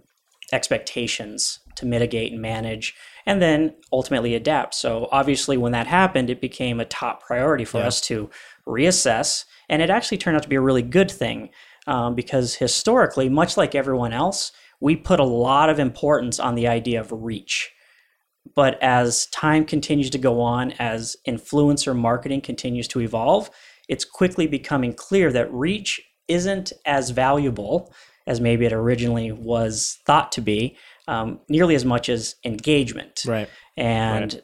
expectations 0.53 1.59
to 1.79 1.85
mitigate 1.85 2.31
and 2.31 2.41
manage 2.41 2.95
and 3.25 3.41
then 3.41 3.75
ultimately 3.91 4.35
adapt. 4.35 4.73
So 4.75 5.07
obviously 5.11 5.57
when 5.57 5.71
that 5.73 5.87
happened, 5.87 6.29
it 6.29 6.41
became 6.41 6.79
a 6.79 6.85
top 6.85 7.21
priority 7.23 7.65
for 7.65 7.79
Yeah. 7.79 7.87
us 7.87 8.01
to 8.01 8.29
reassess. 8.67 9.45
And 9.67 9.81
it 9.81 9.89
actually 9.89 10.17
turned 10.17 10.35
out 10.37 10.43
to 10.43 10.49
be 10.49 10.55
a 10.55 10.61
really 10.61 10.81
good 10.81 11.11
thing 11.11 11.49
um, 11.87 12.15
because 12.15 12.55
historically, 12.55 13.29
much 13.29 13.57
like 13.57 13.75
everyone 13.75 14.13
else, 14.13 14.51
we 14.79 14.95
put 14.95 15.19
a 15.19 15.25
lot 15.25 15.69
of 15.69 15.79
importance 15.79 16.39
on 16.39 16.55
the 16.55 16.67
idea 16.67 16.99
of 16.99 17.11
reach. 17.11 17.71
But 18.55 18.81
as 18.81 19.27
time 19.27 19.65
continues 19.65 20.09
to 20.11 20.17
go 20.17 20.41
on, 20.41 20.71
as 20.79 21.15
influencer 21.27 21.95
marketing 21.95 22.41
continues 22.41 22.87
to 22.89 23.01
evolve, 23.01 23.49
it's 23.87 24.05
quickly 24.05 24.47
becoming 24.47 24.93
clear 24.93 25.31
that 25.31 25.51
reach 25.53 26.01
isn't 26.27 26.71
as 26.85 27.09
valuable 27.09 27.93
as 28.27 28.39
maybe 28.39 28.65
it 28.65 28.73
originally 28.73 29.31
was 29.31 29.97
thought 30.05 30.31
to 30.33 30.41
be, 30.41 30.77
um, 31.09 31.39
nearly 31.49 31.73
as 31.73 31.83
much 31.83 32.07
as 32.07 32.35
engagement. 32.45 33.23
Right. 33.25 33.49
And 33.75 34.41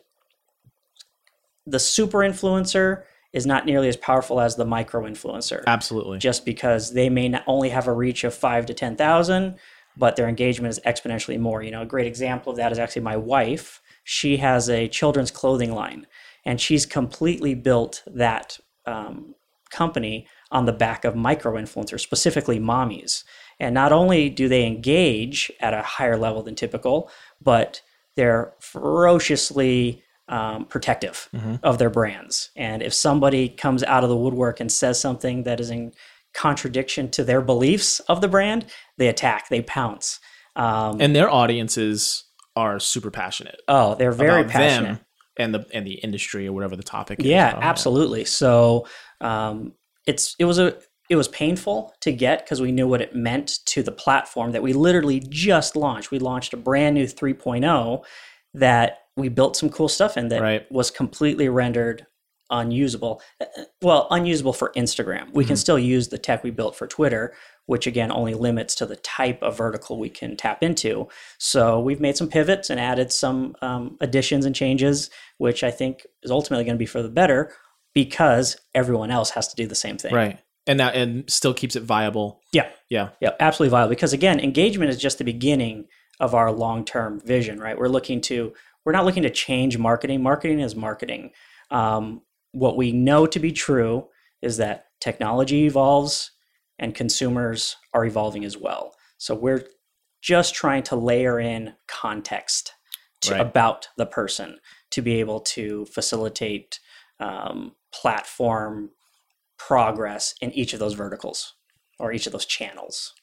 the 1.67 1.77
super 1.77 2.19
influencer 2.19 3.03
is 3.34 3.45
not 3.45 3.67
nearly 3.67 3.88
as 3.88 3.95
powerful 3.95 4.41
as 4.41 4.55
the 4.55 4.65
micro 4.65 5.03
influencer 5.03 5.63
Absolutely. 5.67 6.17
just 6.17 6.43
because 6.43 6.93
they 6.93 7.07
may 7.07 7.29
not 7.29 7.43
only 7.45 7.69
have 7.69 7.88
a 7.88 7.93
reach 7.93 8.24
of 8.24 8.34
five 8.34 8.65
to 8.65 8.74
10,000, 8.74 9.55
but 9.95 10.15
their 10.15 10.27
engagement 10.27 10.72
is 10.72 10.79
exponentially 10.88 11.39
more. 11.39 11.62
You 11.62 11.69
know, 11.69 11.84
a 11.84 11.86
great 11.86 12.07
example 12.07 12.51
of 12.51 12.57
that 12.57 12.72
is 12.72 12.79
actually 12.79 13.03
my 13.03 13.17
wife. 13.17 13.81
She 14.03 14.38
has 14.38 14.67
a 14.67 14.88
children's 14.88 15.31
clothing 15.31 15.72
line, 15.72 16.07
and 16.45 16.60
she's 16.60 16.86
completely 16.86 17.53
built 17.53 18.03
that 18.07 18.60
um, 18.88 19.36
company 19.69 20.27
on 20.51 20.65
the 20.65 20.74
back 20.74 21.05
of 21.05 21.15
micro 21.15 21.53
influencers, 21.53 22.00
specifically 22.00 22.60
mommies. 22.60 23.24
And 23.59 23.74
not 23.74 23.91
only 23.91 24.29
do 24.29 24.47
they 24.47 24.65
engage 24.65 25.51
at 25.59 25.74
a 25.74 25.81
higher 25.81 26.17
level 26.17 26.43
than 26.43 26.55
typical, 26.55 27.09
but 27.41 27.81
they're 28.15 28.53
ferociously 28.59 30.03
um, 30.27 30.65
protective 30.65 31.29
of 31.63 31.77
their 31.77 31.89
brands. 31.89 32.50
And 32.55 32.81
if 32.81 32.93
somebody 32.93 33.47
comes 33.50 33.83
out 33.83 34.03
of 34.03 34.09
the 34.09 34.17
woodwork 34.17 34.59
and 34.59 34.71
says 34.71 35.00
something 35.00 35.43
that 35.43 35.59
is 35.59 35.69
in 35.69 35.93
contradiction 36.33 37.09
to 37.12 37.24
their 37.24 37.41
beliefs 37.41 38.00
of 38.01 38.21
the 38.21 38.27
brand, 38.27 38.65
they 38.97 39.07
attack, 39.07 39.50
they 39.50 39.62
pounce. 39.62 40.19
Um, 40.55 41.00
and 41.00 41.15
their 41.15 41.29
audiences 41.29 42.24
are 42.55 42.79
super 42.79 43.12
passionate. 43.12 43.62
oh, 43.67 43.95
they're 43.95 44.12
very 44.12 44.41
about 44.41 44.51
passionate. 44.51 44.88
them 44.88 45.00
and 45.38 45.53
the 45.53 45.65
and 45.74 45.85
the 45.85 45.95
industry 45.95 46.47
or 46.47 46.53
whatever 46.53 46.75
the 46.75 46.83
topic 46.83 47.19
is. 47.19 47.25
Yeah, 47.25 47.53
Oh, 47.55 47.59
absolutely. 47.62 48.25
So 48.25 48.88
um, 49.21 49.74
it's 50.05 50.35
it 50.39 50.45
was 50.45 50.59
a 50.59 50.77
it 51.09 51.15
was 51.15 51.27
painful 51.27 51.93
to 52.01 52.12
get 52.12 52.43
because 52.43 52.62
we 52.62 52.71
knew 52.71 52.88
what 52.88 53.01
it 53.01 53.15
meant 53.15 53.59
to 53.65 53.83
the 53.83 53.91
platform 53.91 54.51
that 54.51 54.63
we 54.63 54.74
literally 54.74 55.19
just 55.29 55.75
launched. 55.75 56.12
We 56.12 56.19
launched 56.19 56.53
a 56.53 56.57
brand 56.57 56.95
new 56.95 57.05
3.0 57.05 58.03
that 58.53 59.00
we 59.17 59.29
built 59.29 59.55
some 59.55 59.69
cool 59.69 59.88
stuff 59.89 60.17
in 60.17 60.29
that 60.29 60.41
Right. 60.41 60.71
was 60.71 60.89
completely 60.91 61.47
rendered 61.50 62.05
unusable. 62.51 63.21
Uh, 63.41 63.45
Well, 63.81 64.07
unusable 64.12 64.53
for 64.53 64.71
Instagram. 64.75 65.33
We 65.33 65.45
can 65.45 65.55
still 65.55 65.79
use 65.79 66.07
the 66.09 66.17
tech 66.17 66.43
we 66.43 66.51
built 66.51 66.75
for 66.75 66.85
Twitter, 66.88 67.33
which 67.65 67.88
again 67.88 68.12
only 68.12 68.33
limits 68.35 68.75
to 68.75 68.85
the 68.85 68.95
type 68.97 69.41
of 69.41 69.57
vertical 69.57 69.97
we 70.00 70.09
can 70.09 70.38
tap 70.38 70.62
into. 70.62 71.07
So 71.39 71.79
we've 71.79 72.00
made 72.00 72.17
some 72.17 72.29
pivots 72.29 72.69
and 72.69 72.79
added 72.79 73.12
some 73.12 73.55
um, 73.62 73.97
additions 74.00 74.45
and 74.45 74.55
changes, 74.55 75.09
which 75.39 75.63
I 75.63 75.71
think 75.71 76.05
is 76.24 76.29
ultimately 76.31 76.65
going 76.65 76.75
to 76.75 76.79
be 76.79 76.85
for 76.85 77.01
the 77.01 77.09
better 77.09 77.51
because 77.95 78.57
everyone 78.75 79.09
else 79.09 79.31
has 79.31 79.47
to 79.47 79.55
do 79.55 79.65
the 79.67 79.75
same 79.75 79.97
thing. 79.97 80.13
Right. 80.13 80.39
And 80.67 80.79
that 80.79 80.95
and 80.95 81.29
still 81.29 81.53
keeps 81.53 81.75
it 81.75 81.84
viable. 81.84 82.41
Yeah. 82.51 82.69
Yeah. 82.89 83.10
Yeah, 83.22 83.31
absolutely 83.39 83.72
viable. 83.72 83.89
Because 83.89 84.13
again, 84.13 84.39
engagement 84.39 84.89
is 84.89 84.98
just 84.98 85.17
the 85.19 85.24
beginning 85.24 85.86
of 86.19 86.34
our 86.34 86.51
long-term 86.51 87.19
vision, 87.22 87.60
right? 87.60 87.77
We're 87.77 87.88
looking 87.88 88.22
to 88.22 88.53
we're 88.86 88.91
not 88.93 89.05
looking 89.05 89.24
to 89.24 89.29
change 89.31 89.77
marketing. 89.77 90.22
Marketing 90.24 90.60
is 90.60 90.75
marketing. 90.75 91.31
Um, 91.72 92.22
what 92.51 92.77
we 92.77 92.91
know 92.91 93.25
to 93.25 93.39
be 93.39 93.51
true 93.51 94.07
is 94.41 94.57
that 94.57 94.86
technology 95.01 95.65
evolves 95.65 96.31
and 96.77 96.93
consumers 96.93 97.75
are 97.93 98.05
evolving 98.05 98.45
as 98.45 98.57
well. 98.57 98.93
So 99.17 99.34
we're 99.34 99.65
just 100.22 100.53
trying 100.55 100.84
to 100.84 100.95
layer 100.95 101.39
in 101.39 101.74
context 101.88 102.74
to, 103.22 103.31
Right. 103.31 103.41
about 103.41 103.88
the 103.98 104.05
person 104.05 104.60
to 104.91 105.01
be 105.01 105.19
able 105.19 105.39
to 105.39 105.86
facilitate 105.86 106.79
um, 107.19 107.75
platform 107.93 108.91
progress 109.57 110.33
in 110.41 110.51
each 110.51 110.74
of 110.74 110.79
those 110.79 110.93
verticals 110.93 111.53
or 112.00 112.12
each 112.12 112.25
of 112.27 112.31
those 112.33 112.45
channels. 112.45 113.13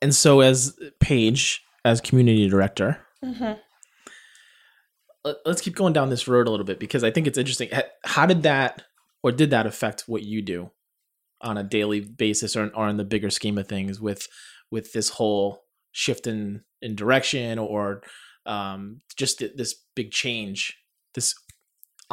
And 0.00 0.14
so 0.14 0.40
as 0.40 0.78
Paige, 1.00 1.62
as 1.84 2.00
community 2.00 2.48
director, 2.48 3.06
Mhm. 3.22 3.60
let- 5.24 5.36
let's 5.46 5.60
keep 5.60 5.74
going 5.74 5.92
down 5.92 6.10
this 6.10 6.28
road 6.28 6.46
a 6.46 6.50
little 6.50 6.66
bit 6.66 6.78
because 6.78 7.02
I 7.04 7.10
think 7.10 7.26
it's 7.26 7.38
interesting. 7.38 7.70
How 8.04 8.26
did 8.26 8.42
that 8.42 8.84
or 9.22 9.32
did 9.32 9.50
that 9.50 9.66
affect 9.66 10.02
what 10.02 10.22
you 10.22 10.42
do 10.42 10.70
on 11.40 11.56
a 11.56 11.62
daily 11.62 12.00
basis 12.00 12.56
or, 12.56 12.68
or 12.74 12.88
in 12.88 12.96
the 12.96 13.04
bigger 13.04 13.30
scheme 13.30 13.58
of 13.58 13.68
things 13.68 14.00
with 14.00 14.28
with 14.70 14.92
this 14.92 15.10
whole 15.10 15.64
shift 15.92 16.26
in 16.26 16.64
in 16.82 16.96
direction 16.96 17.58
or 17.58 18.02
um, 18.46 19.00
just 19.16 19.38
this 19.56 19.74
big 19.94 20.10
change 20.10 20.78
this 21.14 21.34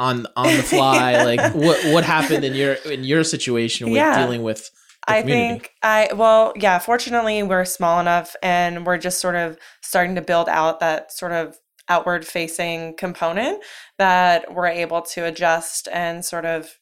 on 0.02 0.26
on 0.36 0.56
the 0.56 0.62
fly 0.62 1.22
like 1.30 1.54
what 1.54 1.78
what 1.92 2.04
happened 2.04 2.44
in 2.44 2.54
your 2.54 2.74
in 2.94 3.04
your 3.04 3.24
situation 3.24 3.90
with 3.90 3.96
Yeah. 3.96 4.18
dealing 4.22 4.42
with 4.42 4.70
I 5.08 5.20
community? 5.20 5.48
think 5.54 5.70
I 5.82 6.10
well, 6.14 6.52
yeah, 6.56 6.78
fortunately 6.78 7.42
we're 7.42 7.64
small 7.64 8.00
enough 8.00 8.36
and 8.42 8.86
we're 8.86 8.98
just 8.98 9.20
sort 9.20 9.34
of 9.36 9.58
starting 9.82 10.14
to 10.16 10.22
build 10.22 10.48
out 10.48 10.80
that 10.80 11.12
sort 11.12 11.32
of 11.32 11.56
outward 11.88 12.24
facing 12.26 12.96
component 12.96 13.62
that 13.98 14.54
we're 14.54 14.68
able 14.84 15.02
to 15.02 15.24
adjust 15.24 15.88
and 15.92 16.24
sort 16.24 16.44
of 16.46 16.78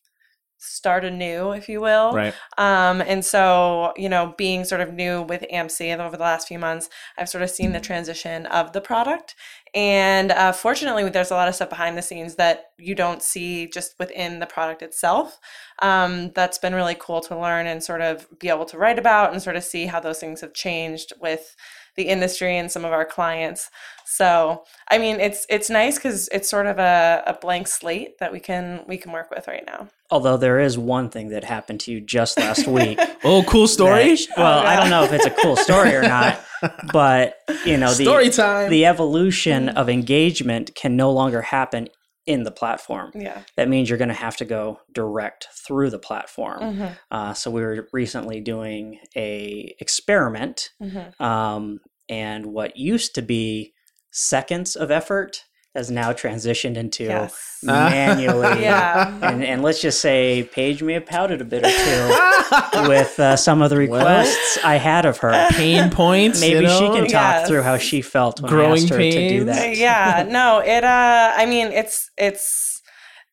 start 0.63 1.05
anew, 1.07 1.53
if 1.53 1.69
you 1.71 1.81
will. 1.81 2.13
right 2.13 2.35
Um, 2.59 3.01
and 3.01 3.25
so, 3.25 3.95
you 3.97 4.11
know, 4.11 4.35
being 4.37 4.65
sort 4.65 4.83
of 4.83 4.93
new 4.93 5.23
with 5.23 5.43
AMC 5.51 5.99
over 5.99 6.17
the 6.19 6.23
last 6.23 6.47
few 6.47 6.59
months, 6.59 6.91
I've 7.17 7.31
sort 7.31 7.43
of 7.43 7.51
seen 7.51 7.73
the 7.73 7.81
transition 7.81 8.45
of 8.47 8.73
the 8.75 8.83
product. 8.83 9.35
And 9.75 10.33
uh, 10.33 10.53
fortunately, 10.53 11.09
there's 11.09 11.31
a 11.31 11.35
lot 11.35 11.49
of 11.49 11.55
stuff 11.55 11.69
behind 11.71 11.97
the 11.97 12.03
scenes 12.03 12.35
that 12.37 12.67
you 12.79 12.95
don't 12.95 13.23
see 13.23 13.67
just 13.69 13.95
within 13.99 14.39
the 14.41 14.47
product 14.47 14.83
itself. 14.83 15.39
Um, 15.81 16.33
that's 16.35 16.59
been 16.59 16.75
really 16.75 16.97
cool 16.99 17.21
to 17.23 17.39
learn 17.39 17.67
and 17.67 17.83
sort 17.83 18.01
of 18.01 18.27
be 18.39 18.49
able 18.49 18.65
to 18.67 18.79
write 18.79 18.99
about 18.99 19.33
and 19.33 19.43
sort 19.43 19.57
of 19.57 19.65
see 19.65 19.87
how 19.87 20.01
those 20.01 20.19
things 20.19 20.41
have 20.41 20.55
changed 20.55 21.13
with 21.21 21.55
the 21.97 22.05
industry 22.05 22.57
and 22.57 22.71
some 22.71 22.85
of 22.85 22.93
our 22.93 23.05
clients. 23.05 23.71
So, 24.07 24.65
I 24.91 24.99
mean, 24.99 25.21
it's 25.21 25.47
it's 25.49 25.71
nice 25.71 25.97
because 25.97 26.29
it's 26.33 26.49
sort 26.51 26.67
of 26.67 26.79
a, 26.79 27.23
a 27.27 27.35
blank 27.35 27.69
slate 27.69 28.19
that 28.19 28.33
we 28.33 28.41
can 28.41 28.83
we 28.89 28.97
can 28.97 29.13
work 29.13 29.31
with 29.31 29.47
right 29.47 29.65
now. 29.67 29.89
Although 30.11 30.37
there 30.37 30.59
is 30.59 30.77
one 30.77 31.11
thing 31.11 31.29
that 31.29 31.45
happened 31.45 31.79
to 31.81 31.93
you 31.93 32.01
just 32.01 32.37
last 32.39 32.67
week. 32.67 32.99
oh 33.25 33.45
cool 33.45 33.69
story 33.69 34.17
that- 34.17 34.29
well, 34.37 34.59
Oh, 34.65 34.67
I 34.67 34.77
don't 34.77 34.91
know 34.91 35.05
if 35.05 35.13
it's 35.13 35.27
a 35.27 35.31
cool 35.31 35.57
story 35.57 35.95
or 35.95 36.03
not, 36.03 36.41
but 36.93 37.35
you 37.65 37.77
know, 37.77 37.89
the 37.93 38.05
story 38.05 38.31
time 38.31 38.71
the 38.71 38.87
evolution 38.87 39.69
of 39.71 39.89
engagement 39.89 40.75
can 40.75 40.97
no 40.97 41.11
longer 41.13 41.43
happen 41.43 41.89
in 42.27 42.45
the 42.45 42.51
platform. 42.51 43.11
Yeah. 43.15 43.43
That 43.57 43.69
means 43.69 43.89
you're 43.89 43.99
going 43.99 44.09
to 44.09 44.15
have 44.15 44.37
to 44.37 44.45
go 44.45 44.81
direct 44.93 45.49
through 45.67 45.91
the 45.91 45.99
platform. 45.99 46.61
Mhm, 46.61 46.97
Uh, 47.11 47.35
so 47.35 47.51
we 47.51 47.63
were 47.63 47.89
recently 47.93 48.41
doing 48.41 49.01
a 49.17 49.75
experiment, 49.81 50.71
mhm. 50.81 51.19
um, 51.21 51.81
and 52.09 52.47
what 52.47 52.77
used 52.77 53.15
to 53.15 53.23
be 53.23 53.73
seconds 54.13 54.77
of 54.77 54.91
effort 54.91 55.45
has 55.75 55.91
now 55.91 56.13
transitioned 56.13 56.77
into 56.77 57.05
Yes. 57.05 57.59
manually. 57.63 58.63
Yeah. 58.71 59.17
And, 59.23 59.45
and 59.45 59.63
let's 59.63 59.81
just 59.81 60.01
say 60.01 60.49
Paige 60.53 60.83
may 60.83 60.95
have 60.95 61.07
pouted 61.07 61.41
a 61.41 61.45
bit 61.45 61.65
or 61.65 61.71
two 61.71 62.89
with 62.89 63.19
uh, 63.21 63.37
some 63.37 63.63
of 63.63 63.71
the 63.71 63.77
Well, 63.77 63.99
requests 64.01 64.59
I 64.65 64.77
had 64.77 65.07
of 65.07 65.19
her. 65.19 65.49
pain 65.53 65.91
points 65.91 66.41
Maybe 66.41 66.65
you 66.65 66.71
she 66.71 66.87
can 66.89 67.03
talk 67.03 67.11
Yes. 67.11 67.49
through 67.49 67.63
how 67.63 67.77
she 67.79 68.03
felt 68.03 68.41
when 68.41 68.51
Growing 68.51 68.71
I 68.73 68.77
asked 68.83 68.89
her 68.91 68.99
to 68.99 69.29
do 69.29 69.45
that. 69.45 69.77
yeah 69.77 70.27
no 70.29 70.59
it 70.59 70.83
uh 70.85 71.33
i 71.37 71.47
mean 71.47 71.69
it's 71.69 72.11
it's 72.19 72.83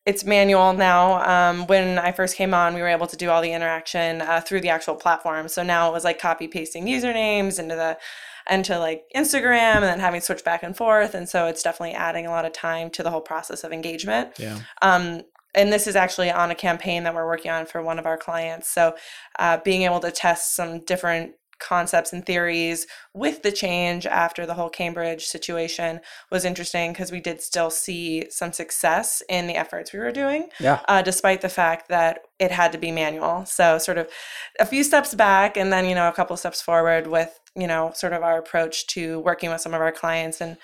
it's 0.06 0.24
manual 0.24 0.72
now 0.72 1.50
um, 1.50 1.66
when 1.66 1.98
i 1.98 2.12
first 2.12 2.36
came 2.36 2.54
on 2.54 2.74
we 2.74 2.80
were 2.80 2.88
able 2.88 3.06
to 3.08 3.16
do 3.16 3.30
all 3.30 3.42
the 3.42 3.52
interaction 3.52 4.22
uh, 4.22 4.40
through 4.40 4.60
the 4.60 4.68
actual 4.68 4.94
platform 4.94 5.48
so 5.48 5.62
now 5.62 5.88
it 5.88 5.92
was 5.92 6.04
like 6.04 6.18
copy 6.20 6.46
pasting 6.48 6.86
usernames 6.86 7.58
into 7.58 7.74
the 7.74 7.96
into 8.50 8.78
like 8.78 9.04
instagram 9.14 9.76
and 9.76 9.84
then 9.84 10.00
having 10.00 10.20
to 10.20 10.24
switch 10.24 10.44
back 10.44 10.62
and 10.62 10.76
forth 10.76 11.14
and 11.14 11.28
so 11.28 11.46
it's 11.46 11.62
definitely 11.62 11.94
adding 11.94 12.26
a 12.26 12.30
lot 12.30 12.44
of 12.44 12.52
time 12.52 12.90
to 12.90 13.02
the 13.02 13.10
whole 13.10 13.20
process 13.20 13.64
of 13.64 13.72
engagement 13.72 14.30
yeah 14.38 14.58
um, 14.82 15.22
and 15.54 15.72
this 15.72 15.86
is 15.86 15.96
actually 15.96 16.30
on 16.30 16.50
a 16.50 16.54
campaign 16.54 17.04
that 17.04 17.14
we're 17.14 17.26
working 17.26 17.50
on 17.50 17.66
for 17.66 17.82
one 17.82 17.98
of 17.98 18.06
our 18.06 18.18
clients. 18.18 18.70
So, 18.70 18.94
uh, 19.38 19.58
being 19.64 19.82
able 19.82 20.00
to 20.00 20.10
test 20.10 20.54
some 20.54 20.84
different 20.84 21.32
concepts 21.58 22.12
and 22.12 22.24
theories 22.24 22.86
with 23.14 23.42
the 23.42 23.50
change 23.50 24.06
after 24.06 24.46
the 24.46 24.54
whole 24.54 24.68
Cambridge 24.70 25.24
situation 25.24 26.00
was 26.30 26.44
interesting 26.44 26.92
because 26.92 27.10
we 27.10 27.20
did 27.20 27.40
still 27.42 27.70
see 27.70 28.26
some 28.30 28.52
success 28.52 29.22
in 29.28 29.48
the 29.48 29.56
efforts 29.56 29.92
we 29.92 29.98
were 29.98 30.12
doing, 30.12 30.48
Yeah. 30.60 30.80
uh, 30.86 31.02
despite 31.02 31.40
the 31.40 31.48
fact 31.48 31.88
that 31.88 32.20
it 32.38 32.52
had 32.52 32.70
to 32.72 32.78
be 32.78 32.92
manual. 32.92 33.44
So, 33.46 33.78
sort 33.78 33.98
of 33.98 34.08
a 34.60 34.66
few 34.66 34.84
steps 34.84 35.14
back 35.14 35.56
and 35.56 35.72
then, 35.72 35.86
you 35.86 35.96
know, 35.96 36.08
a 36.08 36.12
couple 36.12 36.36
steps 36.36 36.62
forward 36.62 37.08
with, 37.08 37.36
you 37.60 37.66
know, 37.66 37.92
sort 37.94 38.12
of 38.12 38.22
our 38.22 38.38
approach 38.38 38.86
to 38.88 39.20
working 39.20 39.50
with 39.50 39.60
some 39.60 39.74
of 39.74 39.80
our 39.80 39.92
clients 39.92 40.40
and 40.40 40.56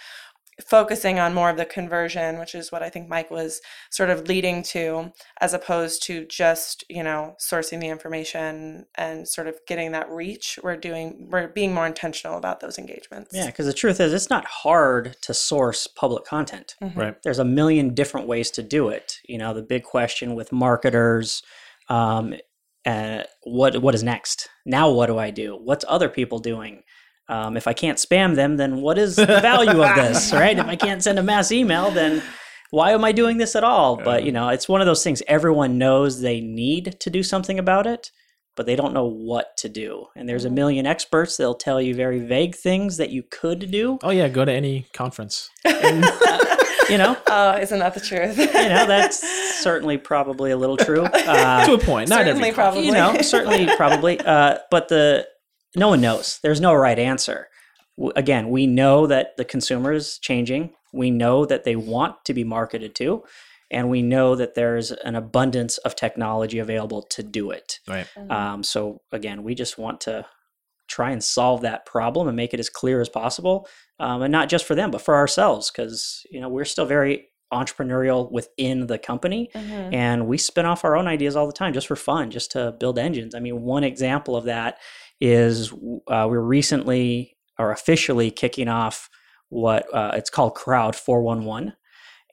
focusing 0.68 1.18
on 1.18 1.34
more 1.34 1.50
of 1.50 1.56
the 1.56 1.64
conversion, 1.64 2.38
which 2.38 2.54
is 2.54 2.70
what 2.70 2.80
I 2.80 2.88
think 2.88 3.08
Mike 3.08 3.28
was 3.30 3.60
sort 3.90 4.08
of 4.08 4.28
leading 4.28 4.62
to, 4.64 5.12
as 5.40 5.52
opposed 5.52 6.04
to 6.04 6.24
just, 6.26 6.84
you 6.88 7.02
know, 7.02 7.34
sourcing 7.40 7.80
the 7.80 7.88
information 7.88 8.86
and 8.94 9.26
sort 9.26 9.48
of 9.48 9.58
getting 9.66 9.90
that 9.92 10.08
reach. 10.10 10.58
We're 10.62 10.76
doing, 10.76 11.26
we're 11.28 11.48
being 11.48 11.74
more 11.74 11.86
intentional 11.86 12.38
about 12.38 12.60
those 12.60 12.78
engagements. 12.78 13.30
Yeah, 13.34 13.46
because 13.46 13.66
the 13.66 13.72
truth 13.72 13.98
is, 13.98 14.12
it's 14.12 14.30
not 14.30 14.44
hard 14.44 15.16
to 15.22 15.34
source 15.34 15.88
public 15.88 16.24
content. 16.24 16.76
Mhm. 16.80 16.96
right 16.96 17.22
There's 17.24 17.40
a 17.40 17.44
million 17.44 17.92
different 17.92 18.28
ways 18.28 18.52
to 18.52 18.62
do 18.62 18.88
it. 18.88 19.18
You 19.24 19.38
know, 19.38 19.54
the 19.54 19.62
big 19.62 19.82
question 19.82 20.36
with 20.36 20.52
marketers, 20.52 21.42
um, 21.88 22.34
uh, 22.86 23.22
what 23.42 23.80
what 23.82 23.94
is 23.94 24.02
next? 24.02 24.48
Now, 24.66 24.90
what 24.90 25.06
do 25.06 25.18
I 25.18 25.30
do? 25.30 25.56
What's 25.62 25.84
other 25.88 26.08
people 26.08 26.38
doing? 26.38 26.82
Um, 27.28 27.56
if 27.56 27.66
I 27.66 27.72
can't 27.72 27.98
spam 27.98 28.34
them, 28.34 28.56
then 28.58 28.82
what 28.82 28.98
is 28.98 29.16
the 29.16 29.24
value 29.26 29.82
of 29.82 29.94
this, 29.96 30.32
right? 30.42 30.58
If 30.58 30.66
I 30.66 30.76
can't 30.76 31.02
send 31.02 31.18
a 31.18 31.22
mass 31.22 31.50
email, 31.52 31.90
then 31.90 32.22
why 32.70 32.90
am 32.92 33.02
I 33.04 33.12
doing 33.12 33.38
this 33.38 33.56
at 33.56 33.64
all? 33.64 33.96
But 33.96 34.24
you 34.24 34.32
know, 34.32 34.48
it's 34.50 34.68
one 34.68 34.80
of 34.82 34.86
those 34.86 35.02
things. 35.02 35.22
Everyone 35.26 35.78
knows 35.78 36.20
they 36.20 36.40
need 36.40 36.96
to 37.00 37.08
do 37.08 37.22
something 37.22 37.58
about 37.58 37.86
it, 37.86 38.10
but 38.56 38.66
they 38.66 38.76
don't 38.76 38.92
know 38.92 39.06
what 39.06 39.56
to 39.58 39.68
do. 39.70 40.06
And 40.14 40.28
there's 40.28 40.44
a 40.44 40.50
million 40.50 40.84
experts 40.86 41.38
that'll 41.38 41.54
tell 41.54 41.80
you 41.80 41.94
very 41.94 42.18
vague 42.20 42.54
things 42.54 42.98
that 42.98 43.08
you 43.10 43.22
could 43.22 43.70
do. 43.70 43.98
oh 44.02 44.10
yeah 44.10 44.28
go 44.28 44.44
to 44.44 44.52
any 44.52 44.86
conference 44.92 45.48
And, 45.64 46.04
uh, 46.04 46.38
you 46.90 46.98
know, 46.98 47.16
Oh, 47.26 47.56
isn't 47.58 47.78
that 47.78 47.94
the 47.94 48.00
truth? 48.00 48.36
you 48.36 48.46
know 48.46 48.86
that's 48.86 49.20
certainly 49.64 49.98
probably 49.98 50.50
a 50.52 50.56
little 50.56 50.76
true. 50.76 51.04
Uh, 51.14 51.64
to 51.66 51.72
a 51.74 51.78
point 51.78 52.08
not 52.10 52.18
Certainly, 52.24 52.48
every 52.48 52.52
probably. 52.54 52.86
you 52.86 52.92
know, 52.92 53.16
certainly, 53.22 53.66
probably. 53.76 54.20
Uh, 54.20 54.58
but 54.70 54.88
the 54.88 55.26
no 55.74 55.88
one 55.88 56.00
knows. 56.00 56.38
There's 56.42 56.60
no 56.60 56.74
right 56.74 56.98
answer. 56.98 57.48
W- 57.98 58.12
Again, 58.14 58.50
we 58.50 58.66
know 58.66 59.06
that 59.08 59.36
the 59.36 59.44
consumer 59.44 59.92
is 59.92 60.18
changing. 60.18 60.70
We 60.92 61.10
know 61.10 61.44
that 61.46 61.64
they 61.64 61.74
want 61.76 62.24
to 62.26 62.34
be 62.34 62.44
marketed 62.44 62.94
to, 62.96 63.24
and 63.70 63.88
we 63.90 64.02
know 64.02 64.36
that 64.36 64.54
there's 64.54 64.92
an 64.92 65.16
abundance 65.16 65.78
of 65.78 65.96
technology 65.96 66.58
available 66.60 67.02
to 67.10 67.22
do 67.22 67.50
it. 67.50 67.78
Right. 67.88 68.06
Um, 68.30 68.62
so 68.62 69.00
again, 69.10 69.42
we 69.42 69.54
just 69.54 69.78
want 69.78 70.00
to 70.02 70.26
try 70.86 71.10
and 71.10 71.24
solve 71.24 71.62
that 71.62 71.86
problem 71.86 72.28
and 72.28 72.36
make 72.36 72.52
it 72.54 72.60
as 72.60 72.68
clear 72.68 73.00
as 73.00 73.08
possible, 73.08 73.66
um, 73.98 74.22
and 74.22 74.30
not 74.30 74.48
just 74.50 74.66
for 74.66 74.74
them, 74.74 74.90
but 74.90 75.00
for 75.02 75.14
ourselves, 75.16 75.70
because 75.70 76.20
you 76.30 76.40
know 76.40 76.48
we're 76.48 76.64
still 76.66 76.86
very 76.86 77.28
entrepreneurial 77.54 78.30
within 78.30 78.86
the 78.86 78.98
company, 78.98 79.50
Mhm. 79.54 79.94
and 79.94 80.26
we 80.26 80.36
spin 80.38 80.66
off 80.66 80.84
our 80.84 80.96
own 80.96 81.06
ideas 81.06 81.36
all 81.36 81.46
the 81.46 81.52
time 81.52 81.72
just 81.72 81.86
for 81.86 81.96
fun, 81.96 82.30
just 82.30 82.50
to 82.52 82.72
build 82.72 82.98
engines. 82.98 83.34
I 83.34 83.40
mean, 83.40 83.62
one 83.62 83.84
example 83.84 84.36
of 84.36 84.44
that 84.44 84.78
is 85.20 85.72
uh, 86.08 86.26
we're 86.28 86.40
recently 86.40 87.36
or 87.58 87.70
officially 87.70 88.30
kicking 88.30 88.68
off 88.68 89.08
what 89.48 89.86
uh, 89.94 90.10
it's 90.14 90.30
called 90.30 90.54
Crowd 90.54 90.96
411, 90.96 91.74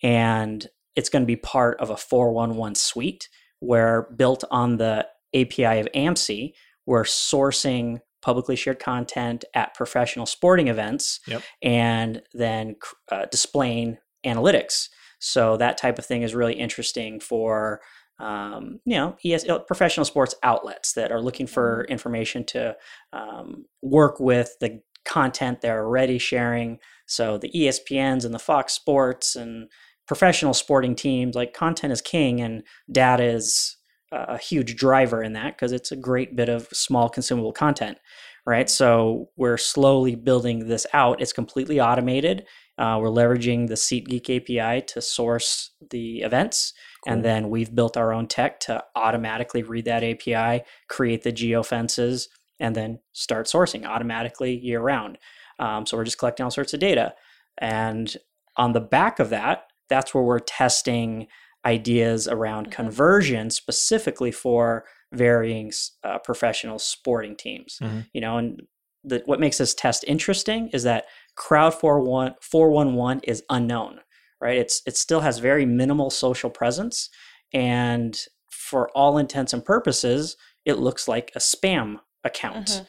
and 0.03 0.67
it's 0.95 1.09
going 1.09 1.21
to 1.23 1.27
be 1.27 1.35
part 1.35 1.79
of 1.79 1.89
a 1.89 1.97
411 1.97 2.75
suite 2.75 3.29
where 3.59 4.07
built 4.17 4.43
on 4.51 4.77
the 4.77 5.07
API 5.35 5.79
of 5.79 5.87
AMSI, 5.93 6.53
we're 6.85 7.03
sourcing 7.03 8.01
publicly 8.21 8.55
shared 8.55 8.79
content 8.79 9.45
at 9.55 9.73
professional 9.73 10.25
sporting 10.25 10.67
events 10.67 11.19
Yep. 11.27 11.41
and 11.61 12.21
then 12.33 12.75
uh, 13.11 13.25
displaying 13.31 13.97
analytics. 14.25 14.89
So 15.21 15.55
that 15.57 15.77
type 15.77 15.99
of 15.99 16.05
thing 16.05 16.23
is 16.23 16.35
really 16.35 16.55
interesting 16.55 17.19
for 17.19 17.79
um, 18.19 18.79
you 18.85 18.95
know 18.95 19.15
ES, 19.25 19.45
professional 19.67 20.05
sports 20.05 20.35
outlets 20.43 20.93
that 20.93 21.11
are 21.11 21.21
looking 21.21 21.47
for 21.47 21.85
information 21.85 22.45
to 22.47 22.75
um, 23.13 23.65
work 23.81 24.19
with 24.19 24.55
the 24.59 24.81
content 25.05 25.61
they're 25.61 25.83
already 25.83 26.17
sharing. 26.19 26.79
So 27.05 27.37
the 27.37 27.51
ESPNs 27.51 28.25
and 28.25 28.33
the 28.33 28.39
Fox 28.39 28.73
Sports 28.73 29.35
and 29.35 29.69
professional 30.07 30.53
sporting 30.53 30.95
teams, 30.95 31.35
like 31.35 31.53
content 31.53 31.93
is 31.93 32.01
king, 32.01 32.41
and 32.41 32.63
data 32.91 33.23
is 33.23 33.77
a 34.11 34.37
huge 34.37 34.75
driver 34.75 35.23
in 35.23 35.33
that 35.33 35.55
because 35.55 35.71
it's 35.71 35.91
a 35.91 35.95
great 35.95 36.35
bit 36.35 36.49
of 36.49 36.67
small 36.73 37.09
consumable 37.09 37.53
content, 37.53 37.97
right? 38.45 38.69
So 38.69 39.29
we're 39.37 39.57
slowly 39.57 40.15
building 40.15 40.67
this 40.67 40.85
out. 40.93 41.21
It's 41.21 41.33
completely 41.33 41.79
automated. 41.79 42.45
Uh, 42.81 42.97
we're 42.99 43.09
leveraging 43.09 43.67
the 43.67 43.75
SeatGeek 43.75 44.27
API 44.37 44.81
to 44.87 45.01
source 45.01 45.69
the 45.91 46.21
events. 46.21 46.73
Cool. 47.03 47.13
And 47.13 47.23
then 47.23 47.49
we've 47.51 47.73
built 47.75 47.95
our 47.95 48.11
own 48.11 48.27
tech 48.27 48.59
to 48.61 48.83
automatically 48.95 49.61
read 49.61 49.85
that 49.85 50.03
API, 50.03 50.63
create 50.89 51.21
the 51.21 51.31
geofences, 51.31 52.27
and 52.59 52.75
then 52.75 52.99
start 53.11 53.45
sourcing 53.45 53.85
automatically 53.85 54.57
year 54.57 54.81
round. 54.81 55.19
Um, 55.59 55.85
so 55.85 55.95
we're 55.95 56.05
just 56.05 56.17
collecting 56.17 56.43
all 56.43 56.49
sorts 56.49 56.73
of 56.73 56.79
data. 56.79 57.13
And 57.59 58.17
on 58.57 58.73
the 58.73 58.81
back 58.81 59.19
of 59.19 59.29
that, 59.29 59.65
that's 59.87 60.15
where 60.15 60.23
we're 60.23 60.39
testing 60.39 61.27
ideas 61.63 62.27
around 62.27 62.67
Mhm. 62.67 62.71
conversion 62.71 63.49
specifically 63.51 64.31
for 64.31 64.85
varying 65.13 65.71
uh, 66.03 66.17
professional 66.17 66.79
sporting 66.79 67.35
teams. 67.35 67.77
Mhm. 67.79 68.07
You 68.13 68.21
know, 68.21 68.37
and 68.39 68.61
the, 69.03 69.21
what 69.25 69.39
makes 69.39 69.57
this 69.59 69.75
test 69.75 70.03
interesting 70.07 70.69
is 70.73 70.83
that 70.83 71.05
Crowd 71.35 71.73
41 71.73 72.35
411 72.41 73.21
is 73.23 73.43
unknown, 73.49 73.99
right? 74.39 74.57
It's 74.57 74.81
it 74.85 74.97
still 74.97 75.21
has 75.21 75.39
very 75.39 75.65
minimal 75.65 76.09
social 76.09 76.49
presence, 76.49 77.09
and 77.53 78.19
for 78.49 78.89
all 78.89 79.17
intents 79.17 79.53
and 79.53 79.63
purposes, 79.63 80.37
it 80.65 80.77
looks 80.77 81.07
like 81.07 81.31
a 81.35 81.39
spam 81.39 81.99
account. 82.23 82.67
Mhm. 82.67 82.87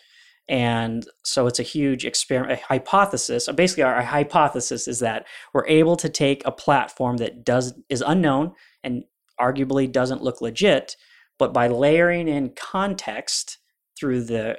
And 0.48 1.06
so 1.24 1.46
it's 1.46 1.60
a 1.60 1.64
huge 1.64 2.04
experiment, 2.04 2.60
a 2.60 2.64
hypothesis. 2.66 3.48
Basically, 3.54 3.84
our, 3.84 3.94
our 3.94 4.02
hypothesis 4.02 4.88
is 4.88 4.98
that 4.98 5.26
we're 5.54 5.66
able 5.66 5.96
to 5.96 6.08
take 6.08 6.42
a 6.44 6.52
platform 6.52 7.18
that 7.18 7.44
does 7.44 7.74
is 7.88 8.02
unknown 8.04 8.52
and 8.82 9.04
arguably 9.40 9.90
doesn't 9.90 10.22
look 10.22 10.40
legit, 10.40 10.96
but 11.38 11.52
by 11.54 11.68
layering 11.68 12.28
in 12.28 12.50
context 12.54 13.58
through 13.98 14.24
the 14.24 14.58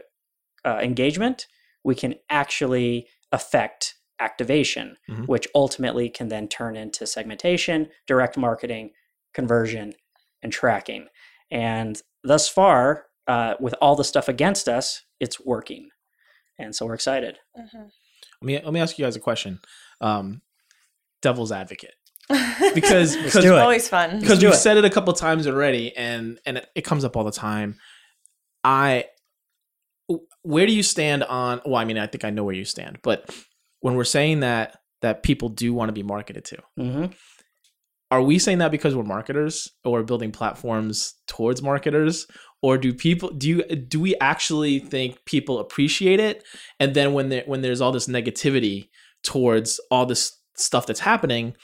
uh, 0.66 0.80
engagement, 0.82 1.48
we 1.84 1.96
can 1.96 2.16
actually 2.30 3.08
affect 3.34 3.96
activation, 4.22 4.96
Mhm. 5.10 5.28
which 5.28 5.48
ultimately 5.54 6.10
can 6.10 6.30
then 6.30 6.48
turn 6.48 6.78
into 6.78 7.06
segmentation, 7.06 7.90
direct 8.08 8.38
marketing, 8.38 8.92
conversion, 9.34 9.94
and 10.42 10.54
tracking. 10.54 11.08
And 11.52 12.02
thus 12.24 12.48
far, 12.48 13.08
uh, 13.28 13.56
with 13.60 13.74
all 13.82 13.96
the 13.96 14.04
stuff 14.06 14.28
against 14.30 14.70
us, 14.70 15.04
it's 15.20 15.40
working. 15.42 15.90
And 16.58 16.74
so 16.76 16.86
we're 16.86 16.94
excited. 16.94 17.40
Mhm. 17.58 17.90
Let 18.42 18.44
me 18.44 18.60
let 18.62 18.74
me 18.74 18.80
ask 18.80 18.98
you 19.00 19.06
guys 19.06 19.16
a 19.16 19.20
question. 19.20 19.60
Um, 20.00 20.42
devil's 21.22 21.52
advocate, 21.52 21.96
because 22.74 23.16
Let's 23.16 23.16
because 23.16 23.44
do 23.44 23.56
it. 23.56 23.60
always 23.60 23.88
fun. 23.90 24.20
because 24.20 24.40
do 24.40 24.48
we've 24.48 24.54
it. 24.56 24.58
said 24.60 24.78
it 24.78 24.86
a 24.86 24.90
couple 24.90 25.12
times 25.14 25.48
already, 25.48 25.96
and 25.98 26.40
and 26.46 26.58
it, 26.58 26.70
it 26.76 26.82
comes 26.82 27.04
up 27.06 27.16
all 27.18 27.24
the 27.24 27.32
time. 27.32 27.80
I, 28.64 29.06
where 30.42 30.66
do 30.66 30.74
you 30.74 30.84
stand 30.84 31.24
on? 31.24 31.62
Well, 31.66 31.76
I 31.76 31.86
mean, 31.86 31.98
I 31.98 32.08
think 32.08 32.26
I 32.26 32.30
know 32.30 32.44
where 32.44 32.56
you 32.56 32.66
stand, 32.66 33.00
but 33.04 33.34
when 33.80 33.96
we're 33.96 34.04
saying 34.04 34.42
that 34.42 34.78
that 35.02 35.24
people 35.24 35.50
do 35.50 35.74
want 35.74 35.90
to 35.90 35.94
be 35.94 36.04
marketed 36.04 36.46
to, 36.46 36.58
hmm 36.78 37.06
are 38.14 38.22
we 38.22 38.38
saying 38.38 38.60
that 38.60 38.70
because 38.70 38.96
we're 38.96 39.02
marketers 39.02 39.72
or 39.84 40.04
building 40.04 40.32
platforms 40.32 41.16
towards 41.28 41.64
marketers? 41.64 42.28
Or 42.62 42.78
do 42.78 42.94
people 42.94 43.30
do 43.30 43.50
you 43.50 43.64
do 43.64 44.00
we 44.00 44.16
actually 44.22 44.78
think 44.78 45.26
people 45.26 45.58
appreciate 45.58 46.20
it? 46.20 46.44
And 46.80 46.94
then 46.94 47.14
when 47.14 47.30
there 47.30 47.42
when 47.48 47.64
there's 47.64 47.82
all 47.82 47.92
this 47.92 48.08
negativity 48.08 48.90
towards 49.24 49.80
all 49.90 50.06
this 50.06 50.32
stuff 50.56 50.86
that's 50.86 51.00
happening 51.00 51.56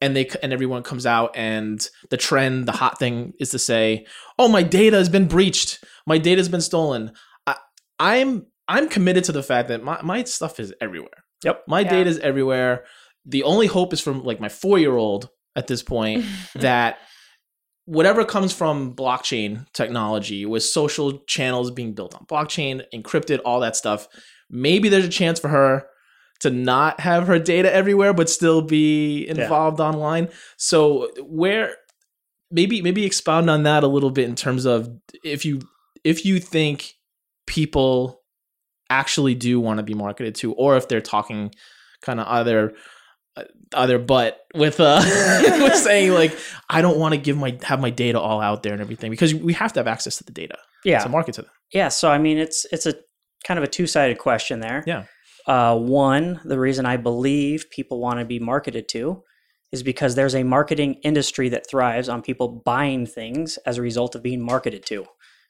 and 0.00 0.16
they 0.16 0.28
and 0.42 0.52
everyone 0.52 0.82
comes 0.82 1.06
out 1.06 1.30
and 1.36 1.88
the 2.10 2.16
trend 2.16 2.66
the 2.66 2.72
hot 2.72 2.98
thing 2.98 3.32
is 3.38 3.50
to 3.50 3.58
say 3.60 4.04
oh 4.36 4.48
my 4.48 4.64
data 4.64 4.96
has 4.96 5.08
been 5.08 5.28
breached. 5.28 5.82
My 6.08 6.18
data 6.18 6.40
has 6.40 6.48
been 6.48 6.60
stolen 6.60 7.12
i'm 7.98 8.46
i'm 8.68 8.88
committed 8.88 9.24
to 9.24 9.32
the 9.32 9.42
fact 9.42 9.68
that 9.68 9.82
my, 9.82 10.00
my 10.02 10.24
stuff 10.24 10.58
is 10.60 10.72
everywhere 10.80 11.24
Yep. 11.44 11.64
my 11.68 11.80
Yeah. 11.80 11.90
data 11.90 12.10
is 12.10 12.18
everywhere 12.20 12.84
the 13.26 13.42
only 13.42 13.66
hope 13.66 13.92
is 13.92 14.00
from 14.00 14.22
like 14.24 14.40
my 14.40 14.48
four 14.48 14.78
year 14.78 14.96
old 14.96 15.28
at 15.56 15.66
this 15.66 15.82
point 15.82 16.24
that 16.54 16.98
whatever 17.86 18.24
comes 18.24 18.52
from 18.52 18.94
blockchain 18.94 19.66
technology 19.72 20.46
with 20.46 20.62
social 20.62 21.18
channels 21.26 21.70
being 21.70 21.92
built 21.94 22.14
on 22.14 22.24
blockchain 22.26 22.82
encrypted 22.94 23.40
all 23.44 23.60
that 23.60 23.76
stuff 23.76 24.08
maybe 24.50 24.88
there's 24.88 25.04
a 25.04 25.08
chance 25.10 25.38
for 25.38 25.48
her 25.48 25.86
to 26.40 26.50
not 26.50 27.00
have 27.00 27.26
her 27.26 27.38
data 27.38 27.72
everywhere 27.74 28.12
but 28.14 28.28
still 28.30 28.62
be 28.62 29.26
involved 29.28 29.80
online 29.80 30.28
so 30.56 31.10
where 31.22 31.74
maybe 32.50 32.80
maybe 32.82 33.04
expound 33.04 33.48
on 33.50 33.62
that 33.64 33.82
a 33.84 33.86
little 33.86 34.10
bit 34.10 34.28
in 34.28 34.34
terms 34.34 34.64
of 34.64 34.88
if 35.22 35.44
you 35.44 35.60
if 36.04 36.24
you 36.24 36.40
think 36.40 36.94
people 37.46 38.20
actually 38.90 39.34
do 39.34 39.60
want 39.60 39.78
to 39.78 39.82
be 39.82 39.94
marketed 39.94 40.34
to 40.36 40.52
or 40.54 40.76
if 40.76 40.88
they're 40.88 41.00
talking 41.00 41.50
kind 42.02 42.20
of 42.20 42.26
either 42.28 42.74
other 43.74 43.98
but 43.98 44.40
with 44.54 44.78
uh 44.78 45.00
with 45.62 45.74
saying 45.74 46.12
like 46.12 46.36
I 46.70 46.82
don't 46.82 46.98
want 46.98 47.14
to 47.14 47.20
give 47.20 47.36
my 47.36 47.58
have 47.62 47.80
my 47.80 47.90
data 47.90 48.20
all 48.20 48.40
out 48.40 48.62
there 48.62 48.72
and 48.72 48.80
everything 48.80 49.10
because 49.10 49.34
we 49.34 49.52
have 49.54 49.72
to 49.72 49.80
have 49.80 49.88
access 49.88 50.18
to 50.18 50.24
the 50.24 50.32
data 50.32 50.56
Yeah. 50.84 51.00
to 51.00 51.08
market 51.08 51.34
to 51.36 51.42
them. 51.42 51.50
Yeah, 51.72 51.88
so 51.88 52.10
I 52.10 52.18
mean, 52.18 52.38
it's 52.38 52.66
it's 52.70 52.86
a 52.86 52.94
kind 53.44 53.58
of 53.58 53.64
a 53.64 53.66
two 53.68 53.86
sided 53.86 54.18
question 54.18 54.60
there. 54.60 54.84
Yeah. 54.86 55.04
Uh, 55.46 55.76
one, 55.76 56.40
the 56.44 56.58
reason 56.58 56.86
I 56.86 56.96
believe 56.96 57.68
people 57.70 58.00
want 58.00 58.20
to 58.20 58.24
be 58.24 58.38
marketed 58.38 58.88
to 58.90 59.22
is 59.72 59.82
because 59.82 60.14
there's 60.14 60.34
a 60.36 60.44
marketing 60.44 60.94
industry 61.02 61.48
that 61.48 61.68
thrives 61.68 62.08
on 62.08 62.22
people 62.22 62.62
buying 62.64 63.06
things 63.06 63.58
as 63.66 63.76
a 63.78 63.82
result 63.82 64.14
of 64.14 64.22
being 64.22 64.40
marketed 64.40 64.86
to. 64.86 65.04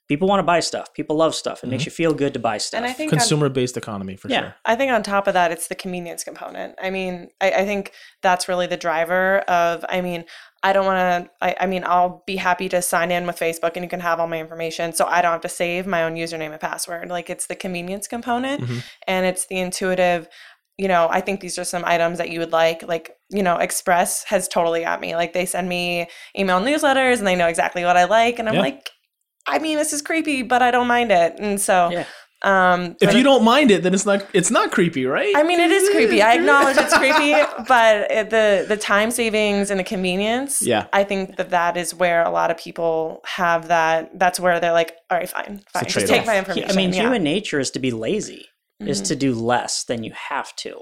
People 0.06 0.28
want 0.28 0.38
to 0.40 0.44
buy 0.44 0.60
stuff. 0.60 0.92
People 0.92 1.16
love 1.16 1.34
stuff. 1.34 1.64
It 1.64 1.68
makes 1.68 1.86
you 1.86 1.90
feel 1.92 2.12
good 2.12 2.34
to 2.34 2.38
buy 2.38 2.58
stuff. 2.58 2.76
and 2.78 2.86
I 2.86 2.92
think 2.92 3.10
Consumer 3.10 3.48
based 3.48 3.76
economy 3.76 4.16
for 4.16 4.28
Yeah. 4.28 4.40
sure. 4.40 4.54
I 4.66 4.76
think 4.76 4.92
on 4.92 5.02
top 5.02 5.26
of 5.26 5.32
that, 5.34 5.50
it's 5.50 5.68
the 5.68 5.74
convenience 5.74 6.24
component. 6.24 6.74
I 6.82 6.90
mean, 6.90 7.30
I, 7.40 7.50
I 7.52 7.64
think 7.64 7.92
that's 8.22 8.46
really 8.46 8.66
the 8.66 8.76
driver 8.76 9.38
of, 9.48 9.82
I 9.88 10.02
mean, 10.02 10.26
I 10.62 10.74
don't 10.74 10.84
want 10.84 10.98
to, 11.26 11.30
I, 11.40 11.56
I 11.60 11.66
mean, 11.66 11.84
I'll 11.86 12.22
be 12.26 12.36
happy 12.36 12.68
to 12.68 12.82
sign 12.82 13.10
in 13.10 13.26
with 13.26 13.38
Facebook 13.38 13.72
and 13.76 13.82
you 13.84 13.88
can 13.88 14.00
have 14.00 14.20
all 14.20 14.26
my 14.26 14.38
information. 14.38 14.92
So 14.92 15.06
I 15.06 15.22
don't 15.22 15.32
have 15.32 15.40
to 15.42 15.48
save 15.48 15.86
my 15.86 16.02
own 16.02 16.16
username 16.16 16.50
and 16.52 16.60
password. 16.60 17.08
Like 17.08 17.30
it's 17.30 17.46
the 17.46 17.54
convenience 17.56 18.06
component 18.06 18.62
Mhm. 18.62 18.82
and 19.06 19.24
it's 19.24 19.46
the 19.46 19.58
intuitive, 19.58 20.28
you 20.76 20.88
know, 20.88 21.08
I 21.10 21.22
think 21.22 21.40
these 21.40 21.58
are 21.58 21.64
some 21.64 21.84
items 21.86 22.18
that 22.18 22.28
you 22.30 22.40
would 22.40 22.52
like. 22.52 22.82
Like, 22.82 23.16
you 23.30 23.42
know, 23.42 23.56
Express 23.56 24.24
has 24.24 24.48
totally 24.48 24.82
got 24.82 25.00
me. 25.00 25.16
Like 25.16 25.32
they 25.32 25.46
send 25.46 25.66
me 25.68 26.08
email 26.38 26.60
newsletters 26.60 27.18
and 27.18 27.26
they 27.26 27.36
know 27.36 27.48
exactly 27.48 27.84
what 27.84 27.96
I 27.96 28.04
like. 28.04 28.38
And 28.38 28.48
I'm 28.50 28.56
Yeah. 28.56 28.60
like, 28.60 28.90
I 29.46 29.59
mean, 29.59 29.76
this 29.78 29.92
is 29.92 30.02
creepy, 30.02 30.42
but 30.42 30.62
I 30.62 30.70
don't 30.70 30.87
mind 30.88 31.12
it. 31.12 31.35
And 31.38 31.61
so, 31.61 31.90
Yeah. 31.90 32.04
um, 32.42 32.96
If 33.00 33.11
but- 33.11 33.14
you 33.16 33.22
don't 33.22 33.44
mind 33.44 33.70
it, 33.70 33.83
then 33.83 33.92
it's 33.94 34.07
not 34.07 34.24
it's 34.33 34.50
not 34.50 34.70
creepy, 34.72 35.04
right? 35.07 35.35
I 35.37 35.42
mean, 35.42 35.61
it 35.61 35.70
is 35.70 35.88
creepy. 35.90 36.22
I 36.22 36.35
acknowledge 36.35 36.76
it's 36.78 36.96
creepy, 36.96 37.33
but 37.68 38.11
it, 38.11 38.30
the 38.30 38.64
the 38.68 38.76
time 38.76 39.11
savings 39.11 39.70
and 39.70 39.78
the 39.80 39.85
convenience. 39.85 40.62
Yeah. 40.62 40.87
I 40.92 41.04
think 41.04 41.37
that 41.37 41.50
that 41.50 41.76
is 41.76 41.94
where 41.94 42.22
a 42.22 42.30
lot 42.30 42.50
of 42.50 42.57
people 42.57 43.20
have 43.26 43.68
that. 43.68 44.18
That's 44.18 44.38
where 44.40 44.61
they're 44.61 44.72
like, 44.72 44.94
all 45.11 45.18
right, 45.18 45.28
fine, 45.28 45.62
fine, 45.72 45.85
just 45.87 46.07
take 46.07 46.26
my 46.26 46.38
information. 46.38 46.70
I 46.70 46.74
mean, 46.74 46.92
yeah. 46.92 47.02
human 47.02 47.22
nature 47.22 47.61
is 47.61 47.70
to 47.72 47.78
be 47.78 47.90
lazy, 47.90 48.46
is 48.80 49.00
Mhm. 49.02 49.07
to 49.09 49.16
do 49.16 49.35
less 49.35 49.85
than 49.85 50.04
you 50.04 50.12
have 50.30 50.54
to. 50.57 50.80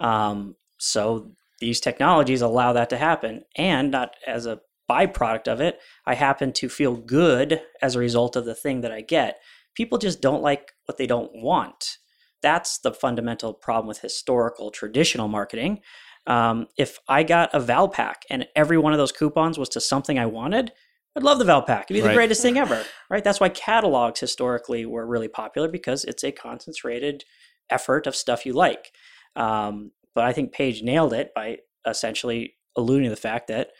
Um, 0.00 0.56
so 0.78 1.30
these 1.60 1.80
technologies 1.80 2.42
allow 2.42 2.72
that 2.72 2.90
to 2.90 2.96
happen. 2.96 3.42
And 3.56 3.92
not 3.92 4.14
as 4.26 4.46
a 4.46 4.58
byproduct 4.90 5.48
of 5.48 5.60
it, 5.60 5.78
I 6.06 6.14
happen 6.14 6.52
to 6.54 6.68
feel 6.68 6.96
good 6.96 7.62
as 7.80 7.94
a 7.94 8.00
result 8.00 8.36
of 8.36 8.44
the 8.44 8.54
thing 8.54 8.80
that 8.82 8.92
I 8.92 9.00
get. 9.00 9.40
People 9.74 9.98
just 9.98 10.20
don't 10.20 10.42
like 10.42 10.72
what 10.86 10.98
they 10.98 11.06
don't 11.06 11.30
want. 11.34 11.98
That's 12.42 12.78
the 12.78 12.92
fundamental 12.92 13.54
problem 13.54 13.86
with 13.86 14.00
historical 14.00 14.70
traditional 14.70 15.28
marketing. 15.28 15.80
Um, 16.26 16.66
if 16.76 16.98
I 17.08 17.22
got 17.22 17.54
a 17.54 17.60
Valpak 17.60 18.22
and 18.30 18.46
every 18.54 18.78
one 18.78 18.92
of 18.92 18.98
those 18.98 19.12
coupons 19.12 19.58
was 19.58 19.68
to 19.70 19.80
something 19.80 20.18
I 20.18 20.26
wanted, 20.26 20.72
I'd 21.16 21.22
love 21.22 21.38
the 21.38 21.44
Valpak. 21.44 21.84
It'd 21.84 21.88
be 21.94 22.00
the 22.00 22.08
Right. 22.08 22.14
greatest 22.14 22.42
thing 22.42 22.58
ever, 22.58 22.84
right? 23.10 23.22
That's 23.22 23.40
why 23.40 23.48
catalogs 23.50 24.20
historically 24.20 24.86
were 24.86 25.06
really 25.06 25.28
popular 25.28 25.68
because 25.68 26.04
it's 26.04 26.24
a 26.24 26.32
concentrated 26.32 27.24
effort 27.70 28.06
of 28.06 28.16
stuff 28.16 28.46
you 28.46 28.52
like. 28.52 28.92
Um, 29.36 29.92
but 30.14 30.24
I 30.24 30.32
think 30.32 30.52
Paige 30.52 30.82
nailed 30.82 31.12
it 31.12 31.32
by 31.34 31.58
essentially 31.86 32.54
alluding 32.76 33.04
to 33.04 33.10
the 33.10 33.16
fact 33.16 33.48
that 33.48 33.70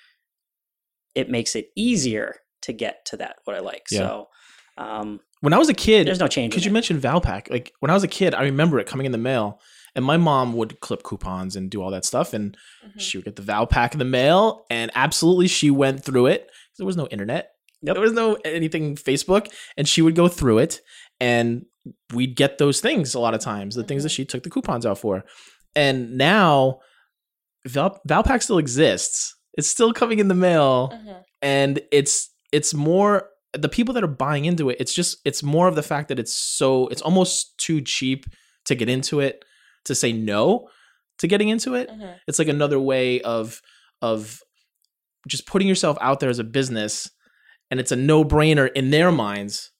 it 1.14 1.29
makes 1.31 1.55
it 1.57 1.68
easier 1.77 2.37
to 2.62 2.72
get 2.72 3.05
to 3.07 3.16
that 3.18 3.37
what 3.44 3.57
I 3.57 3.61
like. 3.61 3.85
Yeah. 3.90 3.98
So 3.98 4.29
um, 4.79 5.20
When 5.40 5.53
I 5.53 5.59
was 5.59 5.68
a 5.68 5.75
kid, 5.75 6.07
there's 6.07 6.20
no 6.20 6.29
change. 6.29 6.53
because 6.53 6.64
you 6.64 6.70
it. 6.70 6.75
mentioned 6.75 7.03
Valpak, 7.03 7.51
like 7.51 7.72
when 7.81 7.90
I 7.90 7.94
was 7.94 8.03
a 8.05 8.09
kid, 8.09 8.35
I 8.35 8.42
remember 8.44 8.79
it 8.79 8.87
coming 8.87 9.05
in 9.07 9.12
the 9.12 9.18
mail, 9.18 9.61
and 9.94 10.05
my 10.05 10.16
mom 10.16 10.55
would 10.55 10.81
clip 10.81 11.03
coupons 11.03 11.57
and 11.57 11.70
do 11.70 11.83
all 11.83 11.90
that 11.90 12.05
stuff, 12.07 12.33
and 12.33 12.57
Mhm. 12.87 13.01
she 13.01 13.18
would 13.18 13.25
get 13.27 13.37
the 13.37 13.42
Valpak 13.42 13.92
in 13.92 13.98
the 13.98 14.05
mail, 14.07 14.64
and 14.70 14.90
absolutely 14.94 15.48
she 15.48 15.70
went 15.70 16.03
through 16.05 16.27
it. 16.27 16.48
There 16.79 16.87
was 16.87 16.96
no 16.96 17.07
internet, 17.09 17.51
Yep. 17.83 17.94
there 17.94 18.03
was 18.03 18.12
no 18.12 18.35
anything 18.44 18.96
Facebook, 18.96 19.53
and 19.77 19.87
she 19.88 20.01
would 20.01 20.14
go 20.14 20.29
through 20.29 20.59
it, 20.59 20.81
and 21.20 21.66
we'd 22.14 22.37
get 22.37 22.57
those 22.59 22.81
things 22.81 23.14
a 23.14 23.20
lot 23.20 23.35
of 23.35 23.40
times, 23.40 23.75
the 23.75 23.83
things 23.85 24.05
that 24.05 24.09
Mhm. 24.11 24.16
she 24.16 24.25
took 24.25 24.44
the 24.44 24.51
coupons 24.51 24.87
out 24.87 24.98
for, 24.98 25.25
and 25.77 26.16
now 26.16 26.79
Val- 27.66 28.01
Valpak 28.09 28.42
still 28.42 28.59
exists. 28.59 29.37
It's 29.59 29.69
still 29.69 29.93
coming 29.93 30.19
in 30.19 30.29
the 30.29 30.35
mail 30.35 30.91
Mhm. 30.93 31.23
and 31.43 31.81
it's 31.91 32.31
it's 32.53 32.73
more 32.75 33.29
the 33.53 33.69
people 33.69 33.93
that 33.95 34.03
are 34.05 34.07
buying 34.27 34.45
into 34.47 34.71
it 34.71 34.77
it's 34.81 34.95
just 34.95 35.19
it's 35.27 35.43
more 35.43 35.69
of 35.69 35.75
the 35.75 35.83
fact 35.83 36.09
that 36.09 36.19
it's 36.19 36.33
so 36.35 36.88
it's 36.88 37.03
almost 37.03 37.57
too 37.59 37.81
cheap 37.83 38.25
to 38.65 38.75
get 38.75 38.88
into 38.88 39.21
it 39.21 39.45
to 39.85 39.95
say 39.95 40.11
no 40.12 40.69
to 41.19 41.27
getting 41.27 41.49
into 41.51 41.75
it 41.75 41.91
Mhm. 41.91 42.17
it's 42.27 42.38
like 42.38 42.49
another 42.49 42.81
way 42.81 43.21
of 43.21 43.61
of 44.01 44.41
just 45.29 45.47
putting 45.47 45.69
yourself 45.69 45.97
out 46.01 46.21
there 46.21 46.31
as 46.31 46.38
a 46.38 46.45
business 46.45 47.11
and 47.71 47.79
it's 47.79 47.93
a 47.93 47.97
no-brainer 47.97 48.71
in 48.75 48.91
their 48.91 49.12
minds 49.12 49.71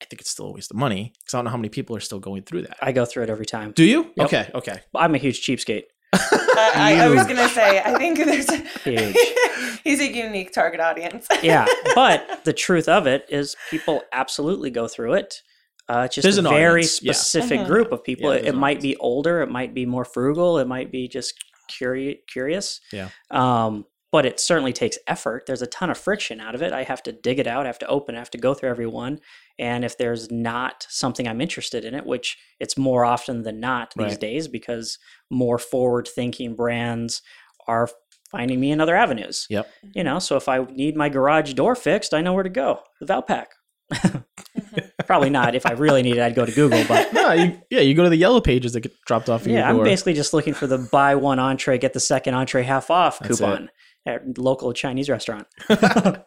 i 0.00 0.04
think 0.06 0.20
it's 0.22 0.30
still 0.30 0.46
a 0.46 0.52
waste 0.52 0.70
of 0.70 0.76
money 0.76 1.12
because 1.18 1.34
i 1.34 1.38
don't 1.38 1.44
know 1.44 1.50
how 1.50 1.56
many 1.56 1.68
people 1.68 1.94
are 1.96 2.00
still 2.00 2.20
going 2.20 2.42
through 2.42 2.62
that 2.62 2.76
I 2.80 2.92
go 2.92 3.04
through 3.04 3.24
it 3.24 3.30
every 3.30 3.46
time. 3.46 3.72
do 3.72 3.84
you 3.84 4.10
Yep. 4.16 4.26
okay 4.26 4.50
okay 4.54 4.80
I'm 4.94 5.14
a 5.14 5.18
huge 5.18 5.42
cheapskate. 5.44 5.84
I, 6.12 6.72
I, 6.74 7.04
I 7.04 7.08
was 7.08 7.26
gonna 7.26 7.48
say, 7.48 7.80
I 7.84 7.96
think 7.98 8.18
there's 8.18 8.50
Huge. 8.82 9.16
he's 9.84 10.00
a 10.00 10.10
unique 10.12 10.52
target 10.52 10.80
audience. 10.80 11.26
yeah, 11.42 11.66
but 11.94 12.44
the 12.44 12.52
truth 12.52 12.88
of 12.88 13.06
it 13.06 13.26
is, 13.28 13.56
people 13.70 14.02
absolutely 14.12 14.70
go 14.70 14.88
through 14.88 15.14
it. 15.14 15.42
Uh, 15.88 16.02
it's 16.06 16.16
just 16.16 16.22
There's 16.24 16.38
a 16.38 16.42
very 16.42 16.80
audience, 16.82 16.90
specific 16.92 17.60
Mhm. 17.60 17.66
group 17.66 17.92
of 17.92 18.04
people. 18.04 18.30
Yeah, 18.32 18.40
it 18.40 18.44
it 18.46 18.54
an 18.54 18.56
might 18.56 18.80
be 18.82 18.96
older, 18.96 19.40
it 19.42 19.50
might 19.50 19.72
be 19.74 19.86
more 19.86 20.04
frugal, 20.04 20.58
it 20.58 20.66
might 20.68 20.90
be 20.92 21.08
just 21.08 21.34
curi- 21.70 22.18
curious. 22.30 22.80
Yeah. 22.92 23.08
Um, 23.30 23.84
but 24.10 24.24
it 24.24 24.40
certainly 24.40 24.72
takes 24.72 24.98
effort. 25.06 25.44
There's 25.46 25.62
a 25.62 25.66
ton 25.66 25.90
of 25.90 25.98
friction 25.98 26.40
out 26.40 26.54
of 26.54 26.62
it. 26.62 26.72
I 26.72 26.82
have 26.82 27.02
to 27.04 27.12
dig 27.12 27.38
it 27.38 27.46
out, 27.46 27.66
I 27.66 27.68
have 27.68 27.78
to 27.80 27.88
open, 27.88 28.14
I 28.14 28.18
have 28.18 28.30
to 28.30 28.38
go 28.38 28.54
through 28.54 28.70
every 28.70 28.86
one. 28.86 29.20
And 29.58 29.84
if 29.84 29.98
there's 29.98 30.30
not 30.30 30.86
something 30.88 31.28
I'm 31.28 31.40
interested 31.40 31.84
in 31.84 31.94
it, 31.94 32.06
which 32.06 32.38
it's 32.60 32.78
more 32.78 33.04
often 33.04 33.42
than 33.42 33.60
not 33.60 33.92
these 33.96 34.12
Right. 34.12 34.20
days 34.20 34.48
because 34.48 34.98
more 35.30 35.58
forward 35.58 36.08
thinking 36.08 36.54
brands 36.54 37.22
are 37.66 37.88
finding 38.30 38.60
me 38.60 38.70
in 38.70 38.80
other 38.80 38.96
avenues. 38.96 39.46
Yep. 39.50 39.70
You 39.94 40.04
know, 40.04 40.18
so 40.18 40.36
if 40.36 40.48
I 40.48 40.64
need 40.64 40.96
my 40.96 41.08
garage 41.08 41.52
door 41.54 41.74
fixed, 41.74 42.14
I 42.14 42.22
know 42.22 42.32
where 42.32 42.44
to 42.44 42.50
go. 42.50 42.80
The 43.00 43.06
Valpak. 43.06 43.46
Mm-hmm. 43.92 44.78
Probably 45.06 45.30
not. 45.30 45.54
If 45.54 45.64
I 45.64 45.72
really 45.72 46.02
need 46.02 46.16
it, 46.16 46.20
I'd 46.20 46.34
go 46.34 46.44
to 46.44 46.52
Google. 46.52 46.84
But 46.86 47.12
no 47.14 47.32
you, 47.32 47.58
yeah 47.70 47.80
you 47.80 47.94
go 47.94 48.04
to 48.04 48.10
the 48.10 48.16
yellow 48.16 48.40
pages 48.40 48.74
that 48.74 48.80
get 48.80 48.92
dropped 49.06 49.30
off 49.30 49.46
in 49.46 49.52
yeah, 49.52 49.70
your 49.70 49.78
I'm 49.80 49.84
basically 49.84 50.12
just 50.12 50.34
looking 50.34 50.52
for 50.52 50.66
the 50.66 50.78
buy 50.78 51.14
one 51.14 51.38
entree, 51.38 51.78
get 51.78 51.94
the 51.94 52.00
second 52.00 52.34
entree 52.34 52.62
half 52.62 52.90
off 52.90 53.18
That's 53.18 53.38
coupon 53.38 53.70
at 54.08 54.38
local 54.38 54.72
Chinese 54.72 55.08
restaurant. 55.10 55.46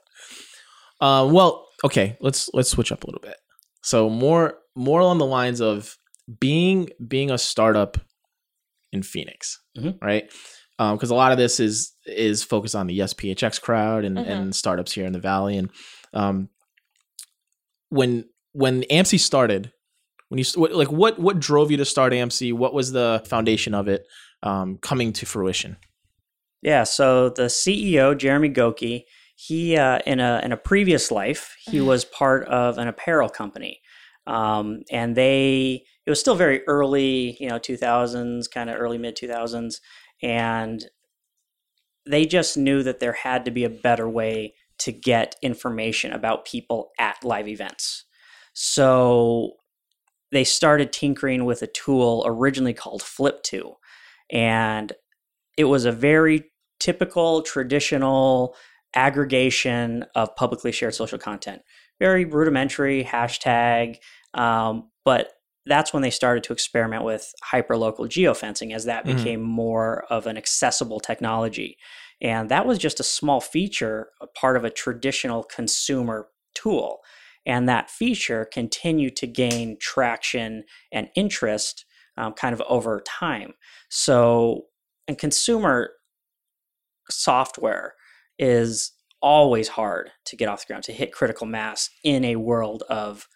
Uh, 1.01 1.27
well, 1.31 1.67
okay, 1.83 2.15
let's 2.21 2.47
let's 2.53 2.69
switch 2.69 2.91
up 2.91 3.03
a 3.03 3.07
little 3.07 3.21
bit. 3.21 3.35
So 3.81 4.07
more 4.07 4.59
more 4.75 4.99
along 4.99 5.17
the 5.17 5.25
lines 5.25 5.59
of 5.59 5.97
being 6.39 6.89
being 7.07 7.31
a 7.31 7.39
startup 7.39 7.97
in 8.91 9.01
Phoenix, 9.01 9.59
Mhm. 9.75 9.99
right? 9.99 10.31
Because 10.77 11.09
a 11.09 11.15
lot 11.15 11.31
of 11.31 11.39
this 11.39 11.59
is 11.59 11.91
is 12.05 12.43
focused 12.43 12.75
on 12.75 12.85
the 12.85 12.93
Yes 12.93 13.15
PHX 13.15 13.59
crowd 13.59 14.03
and, 14.05 14.15
Mhm. 14.15 14.27
and 14.29 14.55
startups 14.55 14.91
here 14.91 15.07
in 15.07 15.13
the 15.13 15.19
valley. 15.19 15.57
And 15.57 15.71
um, 16.13 16.49
when 17.89 18.25
when 18.53 18.83
AMC 18.91 19.19
started, 19.19 19.71
when 20.29 20.37
you 20.37 20.45
what, 20.55 20.71
like 20.73 20.91
what 20.91 21.17
what 21.17 21.39
drove 21.39 21.71
you 21.71 21.77
to 21.77 21.85
start 21.85 22.13
AMC? 22.13 22.53
What 22.53 22.75
was 22.75 22.91
the 22.91 23.23
foundation 23.25 23.73
of 23.73 23.87
it 23.87 24.05
um, 24.43 24.77
coming 24.83 25.13
to 25.13 25.25
fruition? 25.25 25.77
Yeah, 26.61 26.83
so 26.83 27.29
the 27.29 27.43
CEO 27.49 28.13
Jeremy 28.17 28.49
Goki, 28.49 29.05
he 29.35 29.75
uh, 29.77 29.99
in 30.05 30.19
a 30.19 30.41
in 30.43 30.51
a 30.51 30.57
previous 30.57 31.09
life, 31.11 31.55
he 31.59 31.79
Mhm. 31.79 31.85
was 31.85 32.05
part 32.05 32.47
of 32.47 32.77
an 32.77 32.87
apparel 32.87 33.29
company, 33.29 33.81
um, 34.27 34.81
and 34.91 35.15
they 35.15 35.83
it 36.05 36.09
was 36.09 36.19
still 36.19 36.35
very 36.35 36.65
early, 36.67 37.37
you 37.39 37.49
know, 37.49 37.57
two 37.59 37.77
thousands, 37.77 38.47
kind 38.47 38.69
of 38.69 38.79
early 38.79 38.97
mid 38.97 39.15
two 39.15 39.27
thousands, 39.27 39.81
and 40.21 40.85
they 42.05 42.25
just 42.25 42.57
knew 42.57 42.83
that 42.83 42.99
there 42.99 43.13
had 43.13 43.45
to 43.45 43.51
be 43.51 43.63
a 43.63 43.69
better 43.69 44.09
way 44.09 44.55
to 44.79 44.91
get 44.91 45.35
information 45.41 46.11
about 46.11 46.45
people 46.45 46.91
at 46.97 47.23
live 47.23 47.47
events. 47.47 48.05
So 48.53 49.53
they 50.31 50.43
started 50.43 50.93
tinkering 50.93 51.45
with 51.45 51.61
a 51.61 51.67
tool 51.67 52.23
originally 52.25 52.73
called 52.73 53.03
Flip2. 53.03 53.75
And 54.31 54.93
it 55.57 55.65
was 55.65 55.85
a 55.85 55.91
very 55.91 56.50
typical, 56.81 57.41
traditional 57.43 58.55
aggregation 58.93 60.05
of 60.15 60.35
publicly 60.35 60.71
shared 60.73 60.93
social 60.93 61.17
content. 61.17 61.61
Very 61.99 62.25
rudimentary, 62.25 63.03
hashtag. 63.05 63.97
Um, 64.33 64.89
but 65.05 65.31
that's 65.65 65.93
when 65.93 66.01
they 66.01 66.09
started 66.09 66.43
to 66.43 66.53
experiment 66.53 67.03
with 67.03 67.31
hyperlocal 67.53 68.09
geofencing 68.09 68.73
as 68.73 68.85
that 68.85 69.05
Mhm. 69.05 69.15
became 69.15 69.41
more 69.41 70.05
of 70.09 70.25
an 70.25 70.35
accessible 70.37 70.99
technology. 70.99 71.77
And 72.19 72.49
that 72.49 72.65
was 72.65 72.77
just 72.79 72.99
a 72.99 73.03
small 73.03 73.39
feature, 73.39 74.09
a 74.21 74.27
part 74.27 74.57
of 74.57 74.65
a 74.65 74.69
traditional 74.71 75.43
consumer 75.43 76.29
tool. 76.55 76.99
And 77.45 77.69
that 77.69 77.89
feature 77.89 78.45
continued 78.45 79.15
to 79.17 79.27
gain 79.27 79.77
traction 79.79 80.63
and 80.91 81.09
interest 81.15 81.85
um, 82.17 82.33
kind 82.33 82.53
of 82.53 82.61
over 82.67 83.01
time. 83.07 83.53
So, 83.89 84.65
and 85.07 85.17
consumer 85.17 85.91
software 87.11 87.95
is 88.39 88.91
always 89.21 89.67
hard 89.67 90.11
to 90.25 90.35
get 90.35 90.49
off 90.49 90.61
the 90.61 90.71
ground, 90.71 90.83
to 90.85 90.93
hit 90.93 91.13
critical 91.13 91.45
mass 91.45 91.89
in 92.03 92.25
a 92.25 92.37
world 92.37 92.83
of 92.89 93.27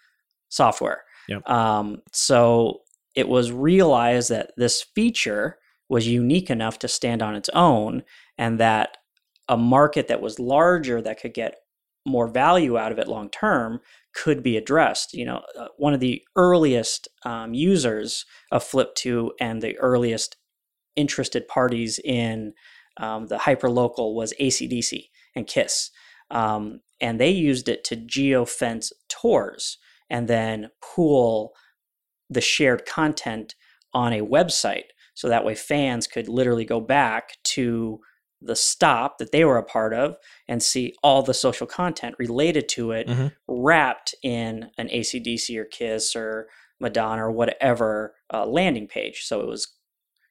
software. 0.50 1.04
Yep. 1.28 1.48
Um, 1.50 2.02
so 2.12 2.82
it 3.16 3.28
was 3.28 3.52
realized 3.52 4.30
that 4.30 4.52
this 4.58 4.84
feature 4.96 5.58
was 5.90 6.08
unique 6.08 6.50
enough 6.50 6.80
to 6.80 6.88
stand 6.88 7.22
on 7.22 7.36
its 7.36 7.50
own 7.50 8.04
and 8.38 8.60
that 8.60 8.98
a 9.48 9.58
market 9.58 10.08
that 10.08 10.22
was 10.22 10.40
larger 10.40 11.02
that 11.02 11.20
could 11.20 11.34
get 11.34 11.58
more 12.06 12.28
value 12.28 12.78
out 12.78 12.92
of 12.92 13.00
it 13.00 13.08
long 13.08 13.30
term 13.30 13.80
could 14.14 14.44
be 14.44 14.58
addressed. 14.58 15.14
You 15.14 15.26
know, 15.26 15.42
uh, 15.58 15.68
one 15.78 15.94
of 15.94 16.00
the 16.00 16.22
earliest 16.36 17.08
um, 17.26 17.54
users 17.54 18.26
of 18.52 18.64
Flip2 18.64 19.32
and 19.40 19.62
the 19.62 19.78
earliest 19.78 20.38
interested 20.96 21.48
parties 21.48 22.00
in 22.04 22.54
um, 22.98 23.28
the 23.28 23.38
hyperlocal 23.38 24.14
was 24.14 24.34
ACDC 24.40 25.10
and 25.36 25.48
KISS. 25.48 25.92
Um, 26.32 26.82
and 27.02 27.20
they 27.20 27.30
used 27.30 27.68
it 27.70 27.84
to 27.86 27.96
geofence 27.96 28.92
tours 29.10 29.78
and 30.10 30.28
then 30.28 30.70
pool 30.82 31.54
the 32.30 32.42
shared 32.42 32.86
content 32.86 33.56
on 33.94 34.14
a 34.14 34.22
website. 34.22 34.86
So 35.14 35.30
that 35.30 35.46
way 35.46 35.56
fans 35.56 36.08
could 36.08 36.28
literally 36.28 36.66
go 36.66 36.80
back 36.82 37.38
to 37.56 38.00
the 38.42 38.56
stop 38.56 39.18
that 39.18 39.32
they 39.32 39.46
were 39.46 39.58
a 39.58 39.64
part 39.64 39.94
of 39.94 40.18
and 40.48 40.62
see 40.62 40.94
all 41.02 41.22
the 41.24 41.34
social 41.34 41.66
content 41.66 42.16
related 42.20 42.68
to 42.70 42.92
it 42.92 43.08
Mhm. 43.08 43.32
wrapped 43.48 44.14
in 44.24 44.70
an 44.78 44.90
ACDC 44.90 45.58
or 45.58 45.66
KISS 45.66 46.16
or 46.16 46.48
Madonna 46.80 47.26
or 47.26 47.32
whatever 47.32 48.16
uh, 48.34 48.46
landing 48.46 48.88
page. 48.88 49.24
So 49.24 49.40
it 49.42 49.48
was 49.48 49.74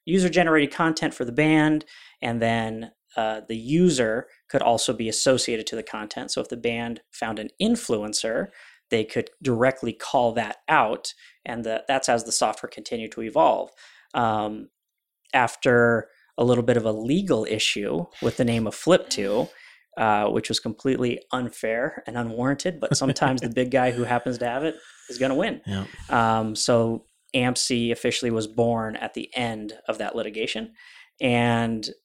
user 0.05 0.29
generated 0.29 0.73
content 0.73 1.13
for 1.13 1.25
the 1.25 1.31
band, 1.31 1.85
and 2.21 2.41
then 2.41 2.91
uh, 3.17 3.41
the 3.47 3.57
user 3.57 4.27
could 4.49 4.61
also 4.61 4.93
be 4.93 5.09
associated 5.09 5.65
to 5.67 5.75
the 5.75 5.83
content. 5.83 6.31
So 6.31 6.41
if 6.41 6.49
the 6.49 6.57
band 6.57 7.01
found 7.11 7.39
an 7.39 7.49
influencer, 7.61 8.47
they 8.89 9.03
could 9.03 9.29
directly 9.41 9.93
call 9.93 10.33
that 10.33 10.57
out, 10.67 11.13
and 11.45 11.63
the, 11.63 11.83
that's 11.87 12.09
as 12.09 12.23
the 12.23 12.31
software 12.31 12.69
continued 12.69 13.11
to 13.13 13.21
evolve. 13.21 13.71
Um, 14.13 14.69
after 15.33 16.07
a 16.37 16.43
little 16.43 16.63
bit 16.63 16.77
of 16.77 16.85
a 16.85 16.91
legal 16.91 17.45
issue 17.45 18.05
with 18.21 18.37
the 18.37 18.45
name 18.45 18.67
of 18.67 18.75
Flip2, 18.75 19.49
uh, 19.97 20.27
which 20.27 20.49
was 20.49 20.59
completely 20.59 21.21
unfair 21.31 22.03
and 22.07 22.17
unwarranted. 22.17 22.79
But 22.79 22.95
sometimes 22.97 23.41
the 23.41 23.49
big 23.53 23.71
guy 23.71 23.91
who 23.91 24.03
happens 24.03 24.37
to 24.39 24.45
have 24.45 24.63
it 24.63 24.75
is 25.09 25.17
going 25.17 25.29
to 25.29 25.35
win. 25.35 25.61
Yeah. 25.65 25.85
Um, 26.09 26.55
so 26.55 27.05
AMC 27.35 27.91
officially 27.91 28.31
was 28.31 28.47
born 28.47 28.95
at 28.95 29.13
the 29.13 29.29
end 29.35 29.73
of 29.87 29.97
that 29.97 30.15
litigation, 30.15 30.73
and 31.19 31.85
it 31.87 31.95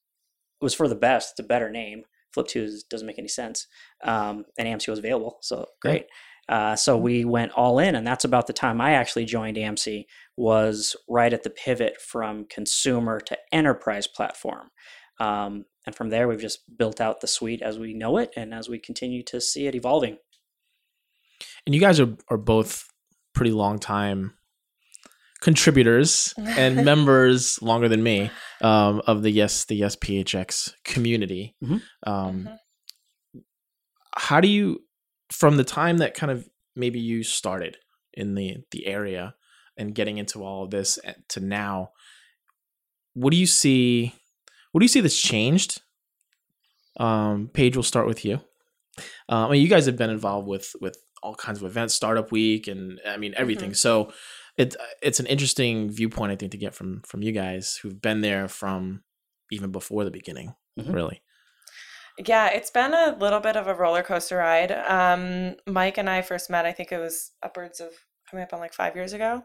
was 0.61 0.75
for 0.75 0.89
the 0.89 0.95
best. 0.95 1.33
It's 1.33 1.41
a 1.41 1.49
better 1.49 1.71
name. 1.71 2.03
Flip 2.33 2.47
two 2.47 2.63
is, 2.63 2.85
doesn't 2.85 3.07
make 3.07 3.19
any 3.19 3.29
sense, 3.29 3.67
um, 4.05 4.45
and 4.59 4.69
AMC 4.69 4.89
was 4.89 4.99
available, 4.99 5.39
so 5.43 5.67
great. 5.81 6.07
Uh, 6.49 6.75
so 6.75 6.97
we 6.97 7.25
went 7.25 7.53
all 7.53 7.79
in, 7.79 7.95
and 7.95 8.07
that's 8.07 8.25
about 8.25 8.47
the 8.47 8.53
time 8.53 8.81
I 8.81 8.93
actually 8.93 9.25
joined 9.25 9.57
AMC. 9.57 10.05
Was 10.37 10.97
right 11.09 11.33
at 11.33 11.43
the 11.43 11.51
pivot 11.51 12.01
from 12.01 12.47
consumer 12.47 13.21
to 13.21 13.39
enterprise 13.53 14.07
platform, 14.07 14.71
um, 15.21 15.65
and 15.87 15.95
from 15.95 16.11
there 16.11 16.29
we've 16.29 16.41
just 16.41 16.61
built 16.77 17.01
out 17.01 17.21
the 17.21 17.27
suite 17.27 17.63
as 17.63 17.79
we 17.79 17.95
know 17.95 18.17
it, 18.19 18.31
and 18.37 18.53
as 18.53 18.69
we 18.69 18.79
continue 18.79 19.23
to 19.25 19.41
see 19.41 19.67
it 19.67 19.75
evolving. 19.75 20.19
And 21.67 21.75
you 21.75 21.81
guys 21.81 22.01
are 22.01 22.17
are 22.29 22.39
both 22.39 22.87
pretty 23.33 23.53
long 23.53 23.79
time 23.79 24.35
contributors 25.41 26.35
and 26.37 26.85
members 26.85 27.61
longer 27.63 27.89
than 27.89 28.03
me 28.03 28.31
um, 28.61 29.01
of 29.07 29.23
the 29.23 29.31
yes 29.31 29.65
the 29.65 29.77
yes 29.77 29.97
PHX 29.97 30.75
community. 30.85 31.55
Mhm. 31.63 31.83
Um, 32.07 32.45
Mhm. 32.45 32.59
How 34.17 34.41
do 34.41 34.49
you, 34.49 34.83
from 35.33 35.57
the 35.57 35.65
time 35.65 35.99
that 35.99 36.15
kind 36.15 36.31
of 36.33 36.49
maybe 36.75 36.99
you 36.99 37.23
started 37.23 37.77
in 38.13 38.35
the 38.35 38.59
the 38.73 38.87
area 38.87 39.35
and 39.77 39.95
getting 39.95 40.19
into 40.19 40.43
all 40.45 40.65
of 40.65 40.71
this 40.71 40.99
eh, 41.05 41.15
to 41.29 41.41
now, 41.41 41.91
what 43.15 43.31
do 43.31 43.37
you 43.37 43.47
see? 43.47 44.15
What 44.73 44.81
do 44.81 44.85
you 44.85 44.89
see 44.89 45.01
that's 45.01 45.19
changed? 45.21 45.81
Um, 46.99 47.49
Paige, 47.53 47.77
we'll 47.77 47.83
start 47.85 48.07
with 48.07 48.25
you. 48.25 48.41
Um, 49.29 49.47
I 49.47 49.51
mean, 49.53 49.63
you 49.63 49.69
guys 49.69 49.87
have 49.87 49.97
been 49.97 50.11
involved 50.11 50.49
with 50.49 50.75
with 50.81 50.99
all 51.23 51.35
kinds 51.35 51.59
of 51.63 51.65
events, 51.65 51.95
Startup 51.95 52.31
Week, 52.33 52.67
and 52.67 53.01
I 53.07 53.17
mean 53.17 53.33
everything. 53.37 53.75
So 53.75 54.13
it's 54.61 54.77
it's 55.03 55.21
an 55.21 55.27
interesting 55.27 55.91
viewpoint, 55.91 56.33
I 56.33 56.37
think, 56.37 56.53
to 56.53 56.59
get 56.59 56.75
from 56.75 57.03
from 57.07 57.23
you 57.23 57.33
guys 57.33 57.77
who've 57.83 58.01
been 58.01 58.21
there 58.21 58.47
from 58.49 59.03
even 59.51 59.73
before 59.73 60.05
the 60.05 60.11
beginning. 60.11 60.55
Mhm. 60.79 60.95
Really, 60.95 61.23
Yeah, 62.27 62.49
it's 62.49 62.71
been 62.71 62.93
a 62.95 63.17
little 63.19 63.41
bit 63.41 63.57
of 63.57 63.67
a 63.67 63.75
roller 63.75 64.03
coaster 64.03 64.37
ride. 64.37 64.71
Um, 64.73 65.57
Mike 65.67 65.99
and 65.99 66.09
I 66.09 66.23
first 66.23 66.51
met, 66.51 66.67
I 66.67 66.73
think 66.73 66.93
it 66.93 66.99
was 66.99 67.33
upwards 67.43 67.81
of 67.81 67.91
coming 68.31 68.45
up 68.45 68.53
on 68.53 68.61
like 68.61 68.75
five 68.75 68.95
years 68.95 69.13
ago, 69.13 69.43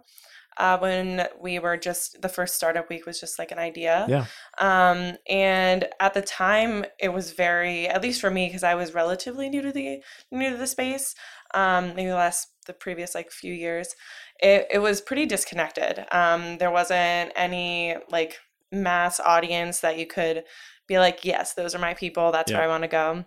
uh, 0.58 0.78
when 0.78 1.28
we 1.39 1.60
were 1.60 1.78
just 1.78 2.22
the 2.22 2.30
first 2.30 2.56
startup 2.56 2.89
week 2.89 3.06
was 3.06 3.20
just 3.20 3.38
like 3.39 3.52
an 3.52 3.60
idea. 3.60 4.06
Yeah. 4.10 4.26
Um, 4.60 5.18
and 5.30 5.88
at 6.00 6.13
the 6.13 6.22
time, 6.22 6.86
it 7.00 7.10
was 7.13 7.32
very, 7.32 7.88
at 7.88 8.02
least 8.02 8.22
for 8.22 8.30
me, 8.32 8.48
because 8.48 8.63
I 8.63 8.76
was 8.76 8.94
relatively 8.94 9.50
new 9.50 9.62
to 9.62 9.72
the 9.72 10.02
new 10.32 10.50
to 10.52 10.58
the 10.58 10.68
space. 10.68 11.15
Um, 11.54 11.96
maybe 11.96 12.10
the 12.10 12.15
last 12.15 12.48
the 12.65 12.74
previous 12.74 13.13
like 13.15 13.32
few 13.32 13.54
years, 13.54 13.96
it 14.39 14.68
it 14.72 14.80
was 14.80 15.02
pretty 15.02 15.26
disconnected. 15.26 16.06
Um, 16.12 16.58
there 16.58 16.72
wasn't 16.72 17.32
any 17.36 17.96
like 18.10 18.38
mass 18.72 19.20
audience 19.20 19.80
that 19.82 19.98
you 19.98 20.08
could 20.08 20.44
be 20.88 21.00
like, 21.00 21.26
yes, 21.26 21.54
those 21.54 21.74
are 21.76 21.80
my 21.80 21.94
people. 21.94 22.32
That's 22.32 22.52
Yeah. 22.52 22.58
where 22.58 22.65
I 22.65 22.70
want 22.70 22.84
to 22.84 22.88
go. 22.88 23.26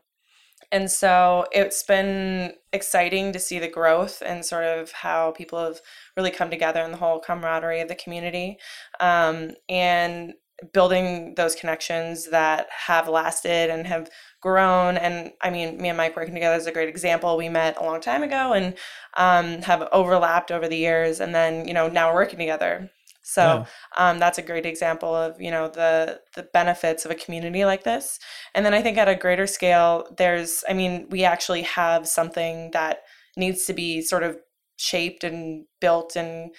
And 0.71 0.91
so 0.91 1.47
it's 1.53 1.83
been 1.83 2.53
exciting 2.73 3.33
to 3.33 3.39
see 3.39 3.59
the 3.59 3.69
growth 3.69 4.23
and 4.25 4.45
sort 4.45 4.65
of 4.65 4.93
how 4.93 5.33
people 5.33 5.59
have 5.59 5.81
really 6.17 6.31
come 6.31 6.51
together 6.51 6.83
in 6.83 6.91
the 6.91 6.99
whole 6.99 7.21
camaraderie 7.21 7.81
of 7.81 7.89
the 7.89 7.95
community 7.95 8.59
um, 9.01 9.53
and 9.69 10.35
building 10.73 11.35
those 11.37 11.55
connections 11.55 12.31
that 12.31 12.67
have 12.71 13.09
lasted 13.09 13.71
and 13.71 13.87
have 13.87 14.11
grown. 14.41 14.97
And 14.97 15.33
I 15.41 15.51
mean, 15.51 15.81
me 15.81 15.89
and 15.89 15.97
Mike 15.97 16.17
working 16.17 16.35
together 16.35 16.57
is 16.57 16.67
a 16.67 16.73
great 16.73 16.89
example. 16.89 17.37
We 17.37 17.49
met 17.49 17.79
a 17.79 17.85
long 17.85 18.01
time 18.01 18.23
ago 18.23 18.53
and 18.53 18.75
um, 19.17 19.63
have 19.63 19.89
overlapped 19.93 20.51
over 20.51 20.69
the 20.69 20.77
years. 20.77 21.21
And 21.21 21.35
then, 21.35 21.67
you 21.67 21.75
know, 21.75 21.89
now 21.89 22.09
we're 22.11 22.21
working 22.21 22.39
together. 22.39 22.91
So 23.29 23.61
Yeah. 23.61 23.67
um, 23.99 24.19
that's 24.19 24.39
a 24.39 24.43
great 24.43 24.65
example 24.67 25.15
of 25.15 25.41
you 25.41 25.51
know 25.51 25.69
the 25.69 26.21
the 26.35 26.45
benefits 26.55 27.05
of 27.05 27.11
a 27.11 27.15
community 27.15 27.65
like 27.65 27.85
this 27.85 28.19
and 28.55 28.65
then 28.65 28.73
i 28.75 28.81
think 28.83 28.97
at 28.97 29.09
a 29.09 29.15
greater 29.15 29.47
scale 29.47 30.07
there's 30.17 30.65
i 30.69 30.73
mean 30.73 31.07
we 31.11 31.25
actually 31.25 31.63
have 31.63 32.09
something 32.09 32.71
that 32.73 33.01
needs 33.37 33.67
to 33.67 33.75
be 33.75 34.01
sort 34.01 34.23
of 34.23 34.39
shaped 34.79 35.25
and 35.25 35.67
built 35.81 36.17
and 36.17 36.55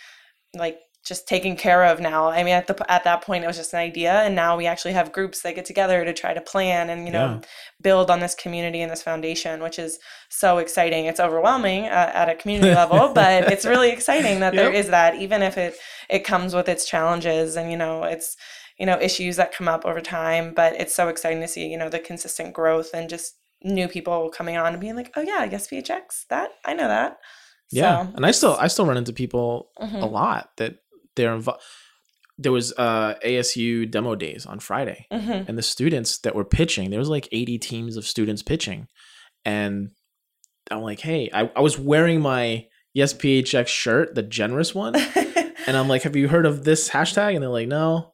like 0.55 0.79
just 1.05 1.27
taken 1.27 1.55
care 1.55 1.85
of 1.85 1.99
now 1.99 2.27
i 2.27 2.43
mean 2.43 2.53
at 2.53 2.67
the 2.67 2.91
at 2.91 3.03
that 3.03 3.21
point 3.23 3.43
it 3.43 3.47
was 3.47 3.55
just 3.57 3.73
an 3.73 3.79
idea 3.79 4.11
and 4.21 4.35
now 4.35 4.57
we 4.57 4.65
actually 4.67 4.91
have 4.93 5.11
groups 5.13 5.41
that 5.41 5.55
get 5.55 5.65
together 5.65 6.03
to 6.03 6.13
try 6.13 6.33
to 6.33 6.41
plan 6.41 6.89
and 6.89 7.05
you 7.07 7.11
know 7.13 7.19
Yeah. 7.19 7.39
build 7.81 8.11
on 8.11 8.19
this 8.19 8.35
community 8.35 8.81
and 8.81 8.91
this 8.91 9.01
foundation 9.01 9.63
which 9.63 9.79
is 9.79 9.97
so 10.29 10.57
exciting 10.57 11.05
it's 11.05 11.19
overwhelming 11.19 11.85
uh, 11.85 12.11
at 12.13 12.27
a 12.29 12.35
community 12.35 12.73
level 12.83 13.13
but 13.13 13.49
it's 13.51 13.65
really 13.65 13.91
exciting 13.91 14.39
that 14.41 14.53
there 14.53 14.71
Yep. 14.73 14.79
is 14.85 14.87
that 14.89 15.15
even 15.15 15.41
if 15.41 15.57
it 15.57 15.75
it 16.09 16.19
comes 16.25 16.53
with 16.53 16.67
its 16.67 16.85
challenges 16.87 17.55
and 17.55 17.71
you 17.71 17.77
know 17.77 18.03
it's 18.03 18.35
you 18.77 18.85
know 18.85 18.99
issues 18.99 19.37
that 19.37 19.53
come 19.53 19.67
up 19.69 19.85
over 19.85 20.01
time 20.01 20.53
but 20.53 20.73
it's 20.81 20.93
so 20.95 21.07
exciting 21.07 21.41
to 21.41 21.47
see 21.47 21.65
you 21.67 21.77
know 21.77 21.89
the 21.89 21.99
consistent 21.99 22.53
growth 22.53 22.89
and 22.93 23.09
just 23.09 23.35
new 23.63 23.87
people 23.87 24.29
coming 24.29 24.57
on 24.57 24.73
and 24.73 24.81
being 24.81 24.95
like 24.95 25.11
oh 25.15 25.21
yeah 25.21 25.37
i 25.39 25.47
guess 25.47 25.67
phx 25.67 26.25
that 26.29 26.49
i 26.65 26.73
know 26.73 26.87
that 26.87 27.17
yeah. 27.71 28.05
So 28.07 28.13
and 28.15 28.25
I 28.25 28.31
still 28.31 28.55
I 28.59 28.67
still 28.67 28.87
run 28.87 28.97
into 28.97 29.13
people 29.13 29.69
Mhm. 29.79 30.01
a 30.01 30.05
lot 30.07 30.49
that 30.57 30.77
they're 31.19 31.35
involved. 31.35 31.61
There 32.37 32.51
was 32.53 32.71
uh, 32.77 33.15
ASU 33.25 33.89
demo 33.91 34.15
days 34.15 34.45
on 34.45 34.59
Friday, 34.59 35.05
Mhm. 35.11 35.47
and 35.49 35.57
the 35.57 35.61
students 35.61 36.19
that 36.19 36.35
were 36.35 36.45
pitching, 36.45 36.89
there 36.89 36.99
was 36.99 37.09
like 37.09 37.27
80 37.31 37.57
teams 37.59 37.97
of 37.97 38.05
students 38.05 38.41
pitching, 38.41 38.87
and 39.43 39.91
I'm 40.71 40.81
like, 40.81 41.01
hey, 41.01 41.29
I, 41.33 41.51
I 41.55 41.61
was 41.61 41.77
wearing 41.77 42.21
my 42.21 42.65
Yes 42.93 43.13
PHX 43.13 43.67
shirt, 43.67 44.15
the 44.15 44.23
generous 44.23 44.73
one, 44.73 44.95
and 45.67 45.77
I'm 45.77 45.87
like, 45.87 46.03
have 46.03 46.15
you 46.15 46.27
heard 46.27 46.45
of 46.45 46.63
this 46.63 46.89
hashtag? 46.89 47.33
And 47.35 47.43
they're 47.43 47.49
like, 47.49 47.67
no. 47.67 48.13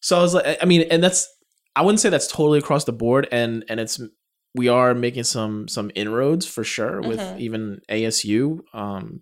So 0.00 0.18
I 0.18 0.22
was 0.22 0.34
like, 0.34 0.58
I 0.62 0.64
mean, 0.64 0.82
and 0.90 1.02
that's 1.02 1.28
I 1.76 1.82
wouldn't 1.82 2.00
say 2.00 2.08
that's 2.08 2.26
totally 2.26 2.58
across 2.58 2.84
the 2.84 2.92
board, 2.92 3.28
and 3.30 3.64
and 3.68 3.78
it's 3.78 4.00
we 4.54 4.68
are 4.68 4.94
making 4.94 5.24
some 5.24 5.68
some 5.68 5.90
inroads 5.94 6.46
for 6.46 6.64
sure 6.64 7.00
with 7.02 7.20
Mhm. 7.20 7.38
even 7.40 7.80
ASU, 7.90 8.60
um, 8.72 9.20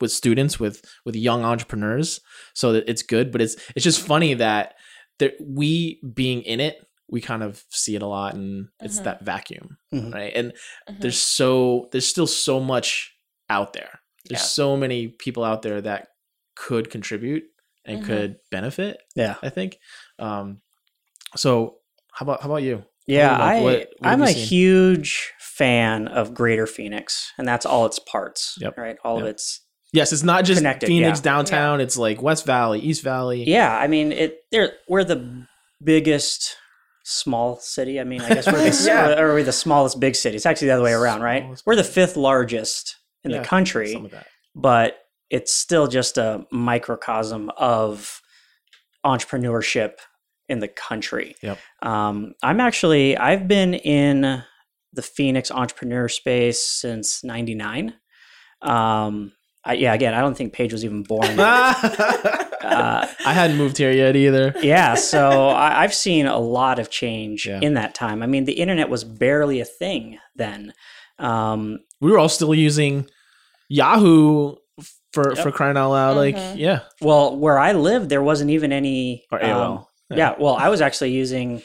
with 0.00 0.12
students 0.12 0.58
with 0.60 0.84
with 1.04 1.16
young 1.16 1.44
entrepreneurs. 1.44 2.20
So 2.54 2.72
that 2.72 2.88
it's 2.88 3.02
good, 3.02 3.32
but 3.32 3.40
it's 3.40 3.56
it's 3.74 3.84
just 3.84 4.00
funny 4.06 4.34
that 4.34 4.74
that 5.18 5.34
we 5.40 6.00
being 6.14 6.42
in 6.42 6.60
it, 6.60 6.76
we 7.08 7.20
kind 7.20 7.42
of 7.42 7.64
see 7.70 7.96
it 7.96 8.02
a 8.02 8.06
lot, 8.06 8.34
and 8.34 8.68
it's 8.80 9.00
Mhm. 9.00 9.04
that 9.04 9.22
vacuum, 9.24 9.78
Mhm. 9.94 10.12
right? 10.12 10.32
And 10.34 10.52
Mhm. 10.88 11.00
there's 11.00 11.18
so 11.20 11.88
there's 11.92 12.06
still 12.08 12.26
so 12.26 12.60
much 12.60 13.12
out 13.48 13.72
there. 13.72 14.00
There's 14.26 14.40
Yeah. 14.40 14.46
so 14.46 14.76
many 14.76 15.08
people 15.08 15.44
out 15.44 15.62
there 15.62 15.80
that 15.80 16.08
could 16.56 16.90
contribute 16.90 17.44
and 17.84 18.02
Mhm. 18.02 18.06
could 18.06 18.36
benefit. 18.50 18.98
Yeah. 19.14 19.36
I 19.42 19.48
think. 19.50 19.78
Um, 20.18 20.60
so 21.36 21.78
how 22.12 22.24
about 22.24 22.42
how 22.42 22.48
about 22.48 22.62
you? 22.62 22.84
Yeah, 23.06 23.30
Like, 23.32 23.40
I, 23.40 23.60
what, 23.60 23.88
what 23.98 24.08
I'm 24.12 24.22
a 24.22 24.26
seen? 24.32 24.46
huge 24.48 25.32
fan 25.38 26.08
of 26.08 26.34
Greater 26.34 26.66
Phoenix, 26.66 27.32
and 27.38 27.46
that's 27.46 27.64
all 27.64 27.86
its 27.86 28.00
parts, 28.00 28.56
Yep. 28.60 28.76
right? 28.76 28.96
All 29.04 29.20
of 29.20 29.26
its. 29.26 29.60
Yes, 29.96 30.12
it's 30.12 30.22
not 30.22 30.44
just 30.44 30.60
Phoenix 30.60 31.18
yeah. 31.18 31.22
downtown. 31.22 31.80
It's 31.80 31.96
like 31.96 32.20
West 32.20 32.44
Valley, 32.44 32.80
East 32.80 33.02
Valley. 33.02 33.44
Yeah, 33.44 33.76
I 33.76 33.86
mean, 33.86 34.12
it. 34.12 34.40
They're 34.52 34.72
we're 34.88 35.04
the 35.04 35.46
biggest 35.82 36.54
small 37.04 37.56
city. 37.60 37.98
I 37.98 38.04
mean, 38.04 38.20
I 38.20 38.28
guess 38.28 38.46
we're 38.46 38.58
the, 38.58 38.84
Yeah. 38.86 39.18
or 39.18 39.32
we're 39.32 39.42
the 39.42 39.52
smallest 39.52 39.98
big 39.98 40.14
city. 40.14 40.36
It's 40.36 40.44
actually 40.44 40.68
the 40.68 40.74
other 40.74 40.82
way 40.82 40.92
around, 40.92 41.22
right? 41.22 41.42
Smallest 41.42 41.66
We're 41.66 41.76
the 41.76 41.84
fifth 41.84 42.16
largest 42.16 42.96
in 43.24 43.30
Yeah, 43.30 43.38
the 43.40 43.44
country, 43.46 43.92
Some 43.92 44.04
of 44.04 44.10
that. 44.10 44.26
but 44.54 44.98
it's 45.30 45.52
still 45.52 45.86
just 45.86 46.18
a 46.18 46.44
microcosm 46.52 47.50
of 47.56 48.20
entrepreneurship 49.04 49.94
in 50.48 50.58
the 50.58 50.68
country. 50.68 51.36
Yep. 51.42 51.58
Um, 51.82 52.34
I'm 52.42 52.60
actually 52.60 53.16
I've 53.16 53.48
been 53.48 53.72
in 53.72 54.42
the 54.92 55.02
Phoenix 55.02 55.50
entrepreneur 55.50 56.08
space 56.08 56.60
since 56.60 57.24
'99. 57.24 57.94
Um, 58.60 59.32
I, 59.66 59.72
yeah, 59.74 59.92
again, 59.94 60.14
I 60.14 60.20
don't 60.20 60.36
think 60.36 60.52
Paige 60.52 60.72
was 60.72 60.84
even 60.84 61.02
born. 61.02 61.38
I 61.40 63.08
hadn't 63.32 63.56
moved 63.56 63.76
here 63.78 63.90
yet 63.90 64.16
either. 64.16 64.54
yeah, 64.62 64.94
so 64.94 65.48
I, 65.48 65.82
I've 65.82 65.94
seen 65.94 66.26
a 66.26 66.38
lot 66.38 66.78
of 66.78 66.90
change 66.90 67.46
Yeah. 67.46 67.60
in 67.62 67.74
that 67.74 67.94
time. 67.94 68.22
I 68.22 68.26
mean, 68.26 68.44
the 68.44 68.52
internet 68.54 68.88
was 68.88 69.04
barely 69.04 69.60
a 69.60 69.64
thing 69.64 70.18
then. 70.36 70.72
Um, 71.18 71.80
We 72.00 72.10
were 72.10 72.18
all 72.18 72.28
still 72.28 72.54
using 72.54 73.06
Yahoo 73.68 74.56
for 75.12 75.34
Yep. 75.34 75.42
for 75.42 75.50
crying 75.50 75.76
out 75.76 75.90
loud. 75.90 76.16
Like, 76.16 76.36
Mhm. 76.36 76.56
yeah, 76.58 76.80
well, 77.00 77.36
where 77.36 77.58
I 77.58 77.72
lived, 77.72 78.08
there 78.10 78.22
wasn't 78.22 78.50
even 78.50 78.72
any. 78.72 79.24
or 79.32 79.42
um, 79.42 79.50
AOL. 79.50 79.86
yeah. 80.10 80.34
well, 80.38 80.54
I 80.56 80.68
was 80.68 80.80
actually 80.80 81.12
using 81.12 81.62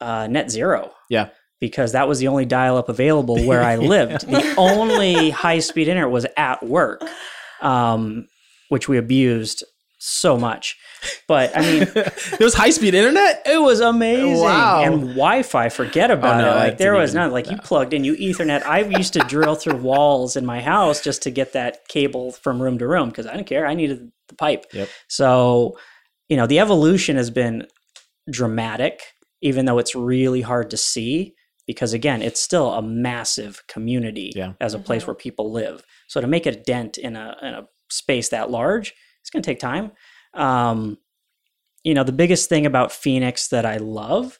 uh, 0.00 0.26
Net 0.26 0.50
Zero. 0.50 0.90
Yeah. 1.08 1.28
Because 1.62 1.92
that 1.92 2.08
was 2.08 2.18
the 2.18 2.26
only 2.26 2.44
dial 2.44 2.76
up 2.76 2.88
available 2.88 3.40
where 3.46 3.62
I 3.62 3.76
lived. 3.76 4.26
the 4.26 4.54
only 4.58 5.30
high 5.30 5.60
speed 5.60 5.86
internet 5.86 6.10
was 6.10 6.26
at 6.36 6.60
work, 6.66 7.04
um, 7.60 8.26
which 8.68 8.88
we 8.88 8.98
abused 8.98 9.62
so 10.00 10.36
much. 10.36 10.76
But 11.28 11.56
I 11.56 11.60
mean, 11.60 11.78
there 11.94 12.40
was 12.40 12.54
high 12.54 12.70
speed 12.70 12.94
internet. 12.94 13.42
it 13.46 13.62
was 13.62 13.78
amazing. 13.78 14.40
Wow. 14.40 14.82
And 14.82 15.02
Wi-Fi, 15.02 15.68
forget 15.68 16.10
about 16.10 16.38
no, 16.38 16.50
it. 16.50 16.56
Like 16.56 16.78
there 16.78 16.94
was 16.94 17.14
none. 17.14 17.30
Like 17.30 17.48
you 17.48 17.56
plugged 17.58 17.94
in, 17.94 18.02
you 18.02 18.16
Ethernet. 18.16 18.66
I 18.66 18.80
used 18.80 19.12
to 19.12 19.20
drill 19.20 19.54
through 19.54 19.76
walls 19.76 20.34
in 20.34 20.44
my 20.44 20.60
house 20.60 21.00
just 21.00 21.22
to 21.22 21.30
get 21.30 21.52
that 21.52 21.86
cable 21.86 22.32
from 22.32 22.60
room 22.60 22.78
to 22.78 22.88
room 22.88 23.10
because 23.10 23.28
I 23.28 23.36
didn't 23.36 23.46
care. 23.46 23.68
I 23.68 23.74
needed 23.74 24.10
the 24.26 24.34
pipe. 24.34 24.66
Yep. 24.72 24.88
So, 25.06 25.78
you 26.28 26.36
know, 26.36 26.48
the 26.48 26.58
evolution 26.58 27.14
has 27.14 27.30
been 27.30 27.68
dramatic, 28.28 29.00
even 29.42 29.66
though 29.66 29.78
it's 29.78 29.94
really 29.94 30.40
hard 30.40 30.70
to 30.70 30.76
see 30.76 31.36
because 31.66 31.92
again, 31.92 32.22
it's 32.22 32.40
still 32.40 32.72
a 32.72 32.82
massive 32.82 33.62
community 33.68 34.32
Yeah. 34.34 34.52
as 34.60 34.74
a 34.74 34.78
place 34.78 35.04
Mhm. 35.04 35.06
where 35.08 35.14
people 35.16 35.50
live. 35.52 35.84
So 36.08 36.20
to 36.20 36.26
make 36.26 36.46
a 36.46 36.52
dent 36.52 36.98
in 36.98 37.16
a 37.16 37.36
in 37.42 37.54
a 37.54 37.66
space 37.90 38.28
that 38.30 38.50
large, 38.50 38.94
it's 39.20 39.30
going 39.30 39.42
to 39.42 39.46
take 39.50 39.60
time. 39.60 39.92
Um, 40.34 40.98
you 41.84 41.94
know, 41.94 42.04
the 42.04 42.12
biggest 42.12 42.48
thing 42.48 42.64
about 42.66 42.92
Phoenix 42.92 43.48
that 43.48 43.66
I 43.66 43.76
love 43.76 44.38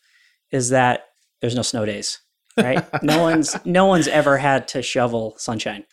is 0.50 0.70
that 0.70 1.06
there's 1.40 1.54
no 1.54 1.62
snow 1.62 1.85
days. 1.85 2.18
Right? 2.56 2.85
no 3.02 3.22
one's 3.22 3.56
no 3.64 3.87
one's 3.87 4.08
ever 4.08 4.37
had 4.38 4.68
to 4.68 4.82
shovel 4.82 5.35
sunshine. 5.38 5.85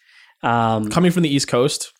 Um, 0.43 0.89
Coming 0.89 1.11
from 1.11 1.23
the 1.23 1.33
East 1.33 1.47
Coast, 1.47 1.91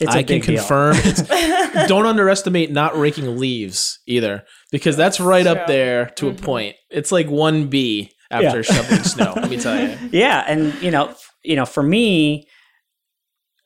it's 0.00 0.14
a 0.14 0.18
I 0.18 0.22
can 0.22 0.40
confirm. 0.40 0.96
It's, 1.04 1.22
don't 1.88 2.06
underestimate 2.06 2.70
not 2.70 2.98
raking 2.98 3.38
leaves 3.38 3.98
either, 4.06 4.44
because 4.70 4.96
that's 4.96 5.20
right 5.20 5.46
up 5.46 5.66
there 5.66 6.06
to 6.16 6.26
Mhm. 6.26 6.38
a 6.38 6.42
point. 6.42 6.76
It's 6.90 7.12
like 7.12 7.28
one 7.28 7.66
B 7.68 8.12
after 8.30 8.56
Yeah. 8.58 8.62
shoveling 8.62 9.02
snow. 9.04 9.32
Let 9.36 9.50
me 9.50 9.56
tell 9.58 9.80
you. 9.80 9.96
yeah 10.12 10.44
and 10.46 10.74
you 10.82 10.90
know 10.90 11.14
you 11.44 11.56
know 11.56 11.66
for 11.66 11.82
me 11.82 12.48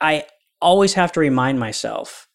i 0.00 0.24
always 0.60 0.94
have 0.94 1.12
to 1.12 1.20
remind 1.20 1.58
myself 1.58 2.26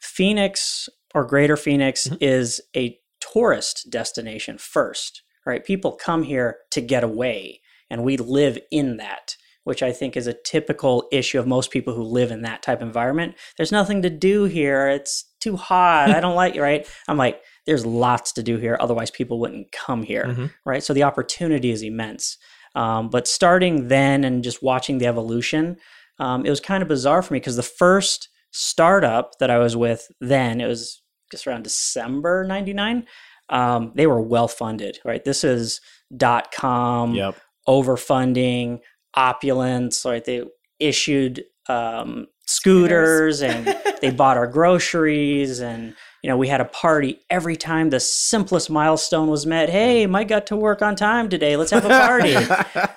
phoenix 0.00 0.88
or 1.14 1.24
greater 1.24 1.56
phoenix 1.56 2.06
Mhm. 2.06 2.18
is 2.20 2.60
a 2.76 2.98
tourist 3.32 3.86
destination 3.90 4.58
first 4.58 5.22
right 5.46 5.64
people 5.64 5.92
come 5.92 6.22
here 6.24 6.58
to 6.70 6.80
get 6.80 7.02
away 7.04 7.60
and 7.90 8.04
we 8.04 8.16
live 8.16 8.58
in 8.70 8.98
that 8.98 9.36
which 9.64 9.82
i 9.82 9.92
think 9.92 10.16
is 10.16 10.26
a 10.26 10.34
typical 10.44 11.08
issue 11.10 11.38
of 11.38 11.46
most 11.46 11.70
people 11.70 11.94
who 11.94 12.02
live 12.02 12.30
in 12.30 12.42
that 12.42 12.62
type 12.62 12.80
of 12.82 12.86
environment 12.86 13.34
there's 13.56 13.72
nothing 13.72 14.02
to 14.02 14.10
do 14.10 14.44
here 14.44 14.88
it's 14.88 15.24
too 15.40 15.56
hot 15.56 16.10
i 16.10 16.20
don't 16.24 16.34
like 16.36 16.56
right 16.56 16.86
i'm 17.08 17.16
like 17.16 17.40
there's 17.66 17.86
lots 17.86 18.32
to 18.32 18.42
do 18.42 18.56
here 18.58 18.76
otherwise 18.80 19.10
people 19.10 19.38
wouldn't 19.40 19.70
come 19.72 20.02
here 20.02 20.24
Mhm. 20.26 20.50
right? 20.66 20.82
So 20.82 20.92
the 20.92 21.02
opportunity 21.02 21.70
is 21.70 21.82
immense. 21.82 22.36
Um, 22.74 23.08
but 23.08 23.26
starting 23.28 23.88
then 23.88 24.24
and 24.24 24.42
just 24.44 24.62
watching 24.62 24.98
the 24.98 25.06
evolution, 25.06 25.76
um, 26.18 26.44
it 26.44 26.50
was 26.50 26.60
kind 26.60 26.82
of 26.82 26.88
bizarre 26.88 27.22
for 27.22 27.32
me 27.34 27.40
because 27.40 27.56
the 27.56 27.62
first 27.62 28.28
startup 28.52 29.38
that 29.38 29.50
I 29.50 29.58
was 29.58 29.76
with 29.76 30.08
then, 30.20 30.60
it 30.60 30.66
was 30.66 31.00
just 31.30 31.46
around 31.46 31.62
December 31.64 32.44
99. 32.44 33.06
Um, 33.48 33.92
they 33.94 34.06
were 34.06 34.20
well 34.20 34.48
funded, 34.48 34.98
right? 35.04 35.24
This 35.24 35.44
is 35.44 35.80
dot 36.16 36.52
com, 36.52 37.14
Yep. 37.14 37.36
overfunding, 37.68 38.80
opulence, 39.14 40.04
right? 40.04 40.24
They 40.24 40.42
issued 40.80 41.44
um, 41.68 42.26
scooters 42.46 43.40
and 43.40 43.66
they 44.02 44.10
bought 44.10 44.36
our 44.36 44.46
groceries 44.46 45.60
and 45.60 45.94
you 46.24 46.30
know 46.30 46.38
we 46.38 46.48
had 46.48 46.62
a 46.62 46.64
party 46.64 47.20
every 47.28 47.54
time 47.54 47.90
the 47.90 48.00
simplest 48.00 48.70
milestone 48.70 49.28
was 49.28 49.44
met. 49.44 49.68
Hey 49.68 50.06
mm. 50.06 50.10
mike 50.10 50.28
got 50.28 50.46
to 50.46 50.56
work 50.56 50.80
on 50.80 50.96
time 50.96 51.28
today. 51.28 51.54
Let's 51.54 51.70
have 51.70 51.84
a 51.84 51.88
party. 51.88 52.34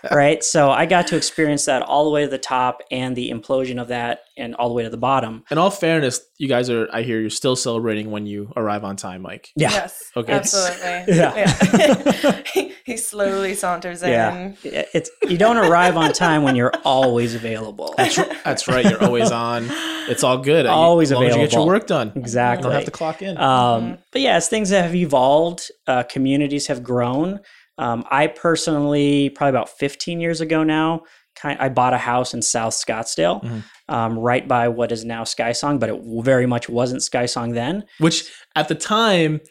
Right? 0.10 0.42
So 0.44 0.72
i 0.72 0.86
got 0.86 1.08
to 1.08 1.18
experience 1.18 1.66
that 1.66 1.82
all 1.82 2.06
the 2.06 2.10
way 2.10 2.24
to 2.24 2.30
the 2.30 2.38
top 2.38 2.82
and 2.90 3.16
the 3.16 3.30
implosion 3.30 3.82
of 3.82 3.90
that 3.90 4.22
and 4.38 4.56
all 4.56 4.67
the 4.69 4.73
way 4.76 4.84
to 4.84 4.89
the 4.89 4.97
bottom 4.97 5.43
In 5.52 5.58
all 5.58 5.69
fairness, 5.71 6.19
you 6.38 6.47
guys 6.47 6.69
are. 6.69 6.88
I 6.93 7.02
hear 7.02 7.19
you're 7.19 7.30
still 7.30 7.56
celebrating 7.56 8.12
when 8.12 8.26
you 8.26 8.52
arrive 8.56 8.84
on 8.84 8.95
time, 8.95 9.21
Mike. 9.23 9.50
yeah 9.56 9.71
Yes. 9.71 10.04
Okay. 10.15 10.34
Absolutely. 10.34 11.15
Yeah. 11.15 11.34
Yeah. 11.36 12.41
he, 12.54 12.73
he 12.86 12.97
slowly 12.97 13.54
saunters 13.56 14.04
in. 14.04 14.10
yeah 14.10 14.86
it's 14.93 15.10
you 15.23 15.38
don't 15.38 15.58
arrive 15.58 15.97
on 15.97 16.13
time 16.13 16.43
when 16.43 16.56
you're 16.56 16.73
always 16.86 17.36
available 17.36 17.93
That's 17.97 18.67
right. 18.67 18.86
You're 18.86 19.04
always 19.04 19.32
on. 19.32 19.67
It's 20.10 20.23
all 20.23 20.38
good. 20.38 20.65
Always 20.65 21.12
as 21.12 21.15
long 21.15 21.26
as 21.26 21.36
you 21.36 21.41
get 21.41 21.54
your 21.54 21.65
work 21.65 21.88
done. 21.88 22.12
You 22.15 22.21
exactly 22.21 22.63
don't 22.63 22.71
have 22.73 22.86
to 22.86 22.91
clock 22.91 23.21
in. 23.21 23.38
Um, 23.38 23.97
But 24.12 24.21
yeah, 24.21 24.36
as 24.36 24.47
things 24.47 24.69
have 24.69 24.95
evolved, 24.95 25.69
uh, 25.88 26.04
communities 26.04 26.67
have 26.67 26.82
grown. 26.84 27.39
Um, 27.78 28.06
I 28.10 28.28
personally, 28.28 29.30
probably 29.30 29.50
about 29.50 29.69
15 29.69 30.19
years 30.21 30.41
ago 30.41 30.63
now, 30.63 31.02
kind 31.36 31.60
I 31.60 31.69
bought 31.69 31.93
a 31.93 31.97
house 31.97 32.34
in 32.34 32.41
South 32.41 32.73
Scottsdale, 32.73 33.43
Mhm. 33.43 33.63
Um, 33.89 34.17
right 34.19 34.47
by 34.47 34.67
what 34.67 34.91
is 34.91 35.06
now 35.06 35.23
Skysong, 35.23 35.80
but 35.80 35.89
it 35.89 36.02
very 36.23 36.45
much 36.45 36.67
wasn't 36.69 37.02
Skysong 37.02 37.54
then. 37.54 37.86
Which 38.00 38.30
at 38.56 38.67
the 38.67 38.76
time, 38.76 39.41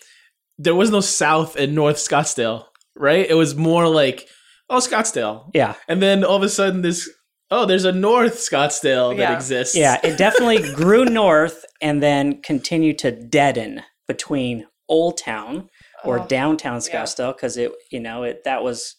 there 0.59 0.75
was 0.75 0.91
no 0.91 1.01
South 1.01 1.57
and 1.57 1.75
North 1.75 1.97
Scottsdale, 1.97 2.65
right? 2.95 3.27
It 3.29 3.35
was 3.35 3.55
more 3.55 3.89
like, 3.89 4.29
oh, 4.71 4.79
Scottsdale. 4.79 5.51
Yeah, 5.55 5.75
And 5.89 6.03
then 6.03 6.25
all 6.25 6.37
of 6.37 6.43
a 6.43 6.49
sudden, 6.49 6.83
this, 6.83 7.09
oh, 7.51 7.67
there's 7.67 7.85
a 7.85 7.93
North 7.93 8.37
Scottsdale 8.37 9.17
that 9.17 9.23
Yeah. 9.23 9.35
exists. 9.35 9.77
yeah, 9.77 9.99
it 10.03 10.17
definitely 10.19 10.63
grew 10.75 11.05
north 11.05 11.65
and 11.81 12.03
then 12.03 12.41
continued 12.43 12.99
to 13.01 13.11
deaden 13.13 13.83
between 14.09 14.67
Old 14.89 15.19
Town 15.19 15.69
or 16.05 16.21
Oh, 16.21 16.27
downtown. 16.27 16.79
Scottsdale 16.81 17.35
because 17.37 17.57
it, 17.57 17.73
you 17.91 18.01
know, 18.01 18.23
it 18.23 18.45
that 18.45 18.63
was 18.63 18.97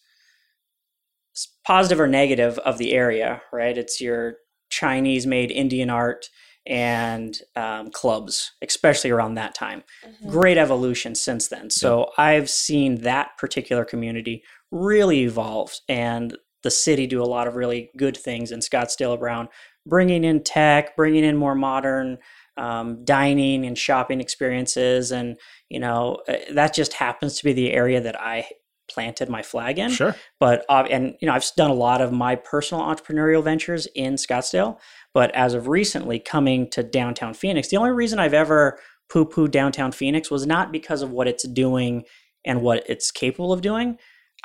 positive 1.65 1.99
or 1.99 2.07
negative 2.07 2.57
of 2.59 2.77
the 2.77 2.93
area, 2.93 3.41
right? 3.53 3.77
It's 3.77 4.01
your 4.01 4.35
Chinese 4.69 5.25
made 5.25 5.51
Indian 5.51 5.89
art 5.89 6.29
and 6.65 7.39
um, 7.55 7.89
clubs, 7.91 8.51
especially 8.61 9.09
around 9.09 9.35
that 9.35 9.55
time. 9.55 9.83
mhm. 10.05 10.29
Great 10.29 10.57
evolution 10.57 11.15
since 11.15 11.47
then. 11.47 11.69
So 11.69 12.11
I've 12.17 12.49
seen 12.49 13.01
that 13.01 13.37
particular 13.37 13.85
community 13.85 14.43
really 14.69 15.21
evolve 15.21 15.73
and 15.87 16.37
the 16.63 16.71
city 16.71 17.07
do 17.07 17.21
a 17.21 17.25
lot 17.25 17.47
of 17.47 17.55
really 17.55 17.89
good 17.95 18.17
things 18.17 18.51
in 18.51 18.59
Scottsdale 18.59 19.17
Brown, 19.17 19.47
bringing 19.85 20.25
in 20.25 20.43
tech, 20.43 20.97
bringing 20.97 21.23
in 21.23 21.37
more 21.37 21.55
modern 21.55 22.17
um, 22.57 23.05
dining 23.05 23.65
and 23.65 23.77
shopping 23.77 24.19
experiences. 24.19 25.11
And, 25.11 25.37
you 25.69 25.79
know, 25.79 26.19
uh, 26.27 26.37
that 26.51 26.73
just 26.73 26.93
happens 26.93 27.37
to 27.37 27.45
be 27.45 27.53
the 27.53 27.71
area 27.71 28.01
that 28.01 28.19
I 28.19 28.47
planted 28.89 29.29
my 29.29 29.41
flag 29.41 29.79
in 29.79 29.89
Sure. 29.91 30.15
but 30.39 30.65
uh, 30.69 30.85
and 30.89 31.15
you 31.19 31.27
know 31.27 31.33
I've 31.33 31.45
done 31.55 31.69
a 31.69 31.75
lot 31.75 32.01
of 32.01 32.11
my 32.11 32.35
personal 32.35 32.83
entrepreneurial 32.83 33.43
ventures 33.43 33.87
in 33.95 34.15
Scottsdale. 34.15 34.77
But 35.13 35.33
as 35.33 35.53
of 35.53 35.67
recently 35.67 36.19
coming 36.19 36.69
to 36.71 36.83
downtown 36.83 37.33
Phoenix, 37.33 37.69
the 37.69 37.77
only 37.77 37.91
reason 37.91 38.19
I've 38.19 38.33
ever 38.35 38.79
poo-pooed 39.09 39.51
downtown 39.51 39.91
Phoenix 39.91 40.29
was 40.29 40.45
not 40.45 40.71
because 40.71 41.01
of 41.01 41.11
what 41.11 41.27
it's 41.27 41.47
doing 41.47 42.03
and 42.45 42.61
what 42.61 42.83
it's 42.87 43.09
capable 43.11 43.51
of 43.51 43.61
doing. 43.61 43.97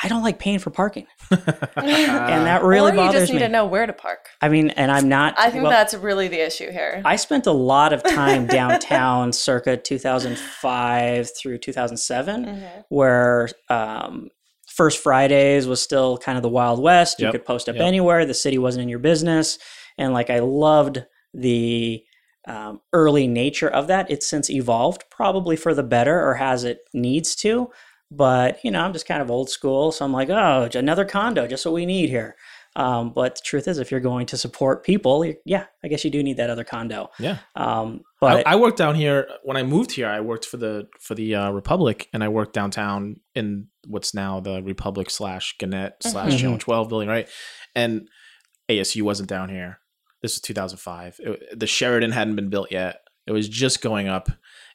I 0.02 0.09
don't 0.09 0.22
like 0.22 0.38
paying 0.38 0.59
for 0.59 0.70
parking, 0.70 1.07
and 1.31 1.40
that 1.46 2.62
really 2.64 2.90
or 2.90 2.94
you 2.94 3.00
bothers 3.00 3.22
just 3.22 3.33
need 3.33 3.38
me. 3.40 3.46
to 3.46 3.48
know 3.48 3.66
where 3.66 3.87
to 3.87 3.92
park. 3.92 4.28
I 4.40 4.48
mean, 4.48 4.70
and 4.70 4.90
I'm 4.90 5.09
not. 5.09 5.35
I 5.38 5.50
think 5.50 5.62
well, 5.62 5.70
that's 5.70 5.94
really 5.94 6.28
the 6.28 6.44
issue 6.44 6.70
here. 6.70 7.02
I 7.05 7.16
spent 7.16 7.46
a 7.46 7.52
lot 7.52 7.92
of 7.92 8.02
time 8.02 8.46
downtown, 8.59 9.33
circa 9.33 9.76
2005 9.76 11.31
through 11.37 11.59
2007 11.59 12.44
Mhm. 12.46 12.85
where 12.88 13.48
um, 13.68 14.31
First 14.66 14.98
Fridays 15.02 15.66
was 15.66 15.83
still 15.83 16.18
kind 16.18 16.37
of 16.37 16.42
the 16.42 16.48
Wild 16.48 16.81
West. 16.81 17.20
You 17.20 17.31
could 17.31 17.44
post 17.44 17.68
up 17.68 17.76
yep. 17.76 17.85
anywhere. 17.85 18.24
The 18.24 18.35
city 18.35 18.59
wasn't 18.59 18.85
in 18.85 18.88
your 18.88 18.98
business. 18.98 19.59
And 19.98 20.12
like 20.14 20.31
I 20.31 20.38
loved 20.38 21.05
the 21.35 22.02
um, 22.46 22.81
early 22.92 23.26
nature 23.28 23.68
of 23.68 23.87
that. 23.88 24.11
It's 24.11 24.26
since 24.28 24.50
evolved, 24.50 25.05
probably 25.11 25.57
for 25.57 25.74
the 25.74 25.83
better, 25.83 26.20
or 26.26 26.35
has 26.35 26.64
it 26.64 26.81
needs 26.92 27.35
to. 27.37 27.70
But 28.16 28.59
you 28.64 28.70
know, 28.70 28.81
I'm 28.81 28.92
just 28.92 29.07
kind 29.07 29.22
of 29.22 29.31
old 29.31 29.48
school, 29.51 29.92
so 29.92 30.05
I'm 30.05 30.12
like, 30.12 30.29
oh, 30.31 30.68
another 30.75 31.05
condo, 31.05 31.46
just 31.46 31.64
what 31.64 31.75
we 31.75 31.87
need 31.87 32.09
here. 32.11 32.37
Um, 32.75 33.12
but 33.12 33.35
the 33.35 33.42
truth 33.44 33.68
is, 33.68 33.79
if 33.79 33.90
you're 33.90 34.01
going 34.01 34.25
to 34.27 34.38
support 34.38 34.83
people, 34.83 35.31
yeah, 35.44 35.66
I 35.85 35.88
guess 35.88 36.05
you 36.05 36.11
do 36.11 36.22
need 36.22 36.38
that 36.38 36.48
other 36.48 36.64
condo. 36.64 37.11
Yeah. 37.18 37.38
Um, 37.55 38.01
but 38.18 38.46
I, 38.46 38.53
I 38.53 38.57
worked 38.57 38.79
down 38.79 38.94
here 38.94 39.29
when 39.42 39.57
I 39.59 39.62
moved 39.62 39.92
here. 39.92 40.09
I 40.09 40.20
worked 40.20 40.46
for 40.46 40.57
the 40.57 40.88
for 41.01 41.14
the 41.14 41.35
uh, 41.35 41.51
Republic, 41.51 42.09
and 42.12 42.25
I 42.25 42.29
worked 42.29 42.55
downtown 42.55 43.16
in 43.35 43.66
what's 43.87 44.14
now 44.14 44.40
the 44.40 44.62
Republic 44.62 45.11
slash 45.11 45.57
Gannett 45.59 45.96
slash 46.03 46.33
Mhm. 46.35 46.38
Channel 46.38 46.59
Twelve 46.59 46.88
building, 46.88 47.09
right? 47.09 47.29
And 47.75 48.09
ASU 48.70 49.03
wasn't 49.03 49.29
down 49.29 49.48
here. 49.48 49.79
This 50.22 50.35
was 50.37 50.40
2005. 50.40 51.16
It- 51.18 51.59
the 51.61 51.66
Sheraton 51.66 52.12
hadn't 52.12 52.37
been 52.37 52.48
built 52.48 52.70
yet. 52.72 53.01
It 53.27 53.33
was 53.33 53.48
just 53.48 53.83
going 53.83 54.08
up, 54.08 54.31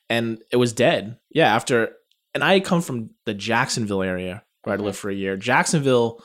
and 0.10 0.40
it 0.52 0.58
was 0.58 0.72
dead. 0.74 1.18
Yeah, 1.32 1.54
after 1.56 1.94
and 2.38 2.44
I 2.44 2.60
come 2.60 2.82
from 2.82 3.10
the 3.26 3.34
Jacksonville 3.34 4.04
area 4.04 4.44
where 4.64 4.76
I 4.76 4.78
Mhm. 4.78 4.84
lived 4.84 4.98
for 4.98 5.10
a 5.10 5.14
year. 5.16 5.36
Jacksonville, 5.38 6.24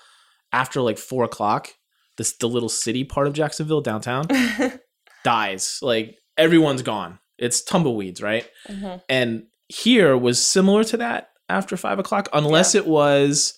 after 0.53 0.81
like 0.83 0.99
four 0.99 1.25
o'clock, 1.25 1.71
this 2.19 2.37
the 2.37 2.49
little 2.49 2.69
city 2.69 3.03
part 3.05 3.27
of 3.27 3.33
Jacksonville 3.33 3.81
downtown 3.81 4.27
dies. 5.25 5.79
Like 5.83 6.17
everyone's 6.37 6.83
gone. 6.83 7.19
It's 7.39 7.63
tumbleweeds, 7.63 8.23
right? 8.23 8.47
Mhm. 8.69 9.03
And 9.09 9.45
here 9.69 10.17
was 10.17 10.45
similar 10.45 10.85
to 10.85 10.97
that 10.99 11.29
after 11.49 11.77
five 11.77 11.99
o'clock, 11.99 12.29
unless 12.33 12.75
it 12.75 12.87
was 12.87 13.55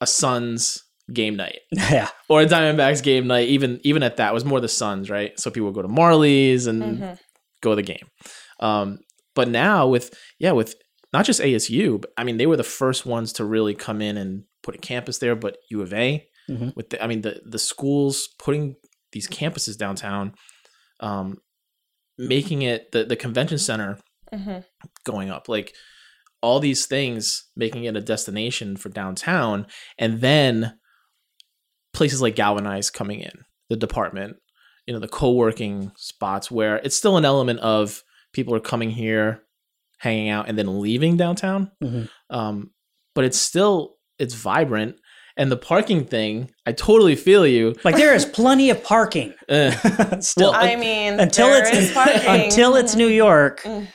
a 0.00 0.06
Suns 0.06 0.82
game 1.12 1.36
night 1.36 1.60
yeah, 1.72 2.08
or 2.28 2.42
a 2.42 2.46
Diamondbacks 2.46 3.02
game 3.02 3.26
night. 3.26 3.48
Even 3.48 3.80
even 3.84 4.02
at 4.02 4.16
that, 4.18 4.30
it 4.30 4.34
was 4.34 4.44
more 4.44 4.60
the 4.60 4.68
Suns, 4.68 5.08
right? 5.08 5.38
So 5.40 5.50
people 5.50 5.66
would 5.66 5.74
go 5.74 5.82
to 5.82 5.88
Majerle's 5.88 6.66
and 6.66 6.82
Mhm. 7.00 7.18
go 7.62 7.70
to 7.70 7.76
the 7.76 7.82
game. 7.82 8.06
Um, 8.60 8.98
but 9.34 9.48
now 9.48 9.86
with 9.86 10.12
yeah 10.38 10.52
with 10.52 10.74
not 11.12 11.24
just 11.24 11.40
ASU, 11.40 12.00
but 12.00 12.12
I 12.16 12.24
mean 12.24 12.36
they 12.36 12.46
were 12.46 12.56
the 12.56 12.64
first 12.64 13.06
ones 13.06 13.32
to 13.34 13.44
really 13.44 13.74
come 13.74 14.00
in 14.02 14.16
and 14.16 14.44
put 14.62 14.74
a 14.74 14.78
campus 14.78 15.18
there. 15.18 15.36
But 15.36 15.58
U 15.70 15.82
of 15.82 15.92
A 15.92 16.26
Mhm. 16.48 16.76
with 16.76 16.90
the 16.90 17.02
I 17.02 17.06
mean 17.06 17.22
the 17.22 17.40
the 17.44 17.58
schools 17.58 18.28
putting 18.38 18.76
these 19.12 19.28
campuses 19.28 19.76
downtown, 19.76 20.34
um, 21.00 21.38
making 22.18 22.62
it 22.62 22.92
the 22.92 23.04
the 23.04 23.16
convention 23.16 23.58
center 23.58 23.98
hmm 24.32 24.58
going 25.04 25.30
up 25.30 25.48
like 25.48 25.74
all 26.42 26.58
these 26.60 26.86
things 26.86 27.44
making 27.56 27.84
it 27.84 27.96
a 27.96 28.00
destination 28.00 28.76
for 28.76 28.88
downtown 28.88 29.66
and 29.98 30.20
then 30.20 30.76
places 31.92 32.20
like 32.20 32.34
galvanize 32.36 32.90
coming 32.90 33.20
in 33.20 33.30
the 33.70 33.76
department 33.76 34.36
you 34.86 34.92
know 34.94 35.00
the 35.00 35.08
co-working 35.08 35.92
spots 35.96 36.50
where 36.50 36.76
it's 36.78 36.96
still 36.96 37.16
an 37.16 37.24
element 37.24 37.60
of 37.60 38.02
people 38.32 38.54
are 38.54 38.60
coming 38.60 38.90
here 38.90 39.42
hanging 39.98 40.28
out 40.28 40.48
and 40.48 40.56
then 40.58 40.80
leaving 40.80 41.16
downtown 41.16 41.70
Mhm. 41.82 42.08
um, 42.30 42.70
but 43.14 43.24
it's 43.24 43.38
still 43.38 43.96
it's 44.18 44.34
vibrant 44.34 44.96
and 45.38 45.50
the 45.52 45.56
parking 45.56 46.04
thing 46.04 46.50
i 46.66 46.72
totally 46.72 47.16
feel 47.16 47.46
you 47.46 47.74
Like 47.84 47.96
there 47.96 48.14
is 48.14 48.24
plenty 48.24 48.70
of 48.70 48.82
parking. 48.82 49.34
Eh, 49.48 49.70
Still, 50.20 50.52
Well, 50.52 50.60
I 50.64 50.76
mean, 50.76 51.20
until 51.20 51.48
there 51.48 51.66
it's 51.66 51.76
is 51.76 51.92
parking. 51.92 52.22
until 52.44 52.76
it's 52.76 52.94
New 52.94 53.08
York, 53.08 53.62
Mm. 53.62 53.86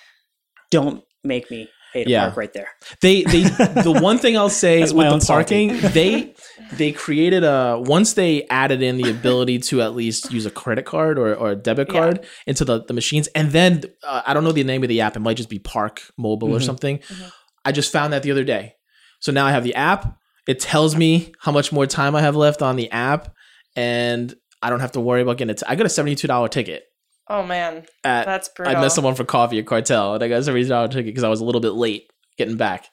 don't 0.71 1.03
make 1.23 1.49
me 1.51 1.67
pay 1.93 2.03
to 2.03 2.09
Yeah. 2.09 2.25
park 2.25 2.37
right 2.37 2.53
there. 2.53 2.69
they 3.01 3.23
they 3.23 3.43
the 3.87 3.97
one 4.01 4.17
thing 4.17 4.37
I'll 4.37 4.49
say 4.49 4.79
That's 4.79 4.93
with 4.93 5.07
the 5.07 5.13
own 5.13 5.19
parking, 5.21 5.77
they 5.93 6.33
they 6.77 6.91
created 6.91 7.43
a 7.43 7.79
once 7.79 8.13
they 8.13 8.43
added 8.49 8.81
in 8.81 8.97
the 8.97 9.09
ability 9.09 9.59
to 9.59 9.81
at 9.81 9.93
least 9.95 10.31
use 10.31 10.45
a 10.45 10.51
credit 10.51 10.85
card 10.85 11.19
or, 11.19 11.35
or 11.35 11.51
a 11.51 11.55
debit 11.55 11.87
Yeah. 11.89 11.99
card 11.99 12.25
into 12.47 12.63
the, 12.65 12.83
the 12.83 12.93
machines, 12.93 13.27
and 13.35 13.51
then 13.51 13.83
uh, 14.07 14.21
I 14.25 14.33
don't 14.33 14.43
know 14.43 14.51
the 14.51 14.63
name 14.63 14.83
of 14.83 14.89
the 14.89 15.01
app. 15.01 15.15
It 15.15 15.19
might 15.19 15.37
just 15.37 15.49
be 15.49 15.59
Park 15.59 16.01
Mobile 16.17 16.53
or 16.55 16.59
Mhm. 16.59 16.65
something. 16.65 16.97
Mhm. 16.99 17.31
I 17.65 17.71
just 17.71 17.91
found 17.91 18.13
that 18.13 18.23
the 18.23 18.31
other 18.31 18.43
day. 18.43 18.75
So 19.19 19.31
now 19.31 19.45
I 19.45 19.51
have 19.51 19.63
the 19.63 19.75
app. 19.75 20.17
It 20.47 20.59
tells 20.59 20.95
me 20.95 21.31
how 21.39 21.51
much 21.51 21.71
more 21.71 21.85
time 21.85 22.15
I 22.15 22.21
have 22.21 22.35
left 22.35 22.61
on 22.63 22.75
the 22.75 22.89
app, 22.91 23.33
and 23.75 24.33
I 24.63 24.69
don't 24.69 24.79
have 24.79 24.93
to 24.93 24.99
worry 24.99 25.21
about 25.21 25.37
getting 25.37 25.51
it. 25.51 25.61
I 25.67 25.75
got 25.75 25.85
a 25.85 25.89
seventy 25.89 26.15
two 26.15 26.27
dollar 26.27 26.47
ticket 26.47 26.83
Oh 27.31 27.43
man, 27.43 27.85
at 28.03 28.25
that's 28.25 28.49
brutal. 28.49 28.75
I 28.75 28.81
met 28.81 28.91
someone 28.91 29.15
for 29.15 29.23
coffee 29.23 29.57
at 29.57 29.65
Cartel, 29.65 30.15
and 30.15 30.21
I 30.21 30.27
got 30.27 30.45
a 30.45 30.51
I 30.51 30.87
took 30.87 30.99
it 30.99 31.03
because 31.05 31.23
I 31.23 31.29
was 31.29 31.39
a 31.39 31.45
little 31.45 31.61
bit 31.61 31.71
late 31.71 32.11
getting 32.37 32.57
back. 32.57 32.89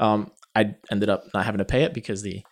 Um, 0.00 0.32
I 0.56 0.74
ended 0.90 1.08
up 1.08 1.22
not 1.32 1.44
having 1.44 1.58
to 1.58 1.64
pay 1.64 1.84
it 1.84 1.94
because 1.94 2.22
the 2.22 2.42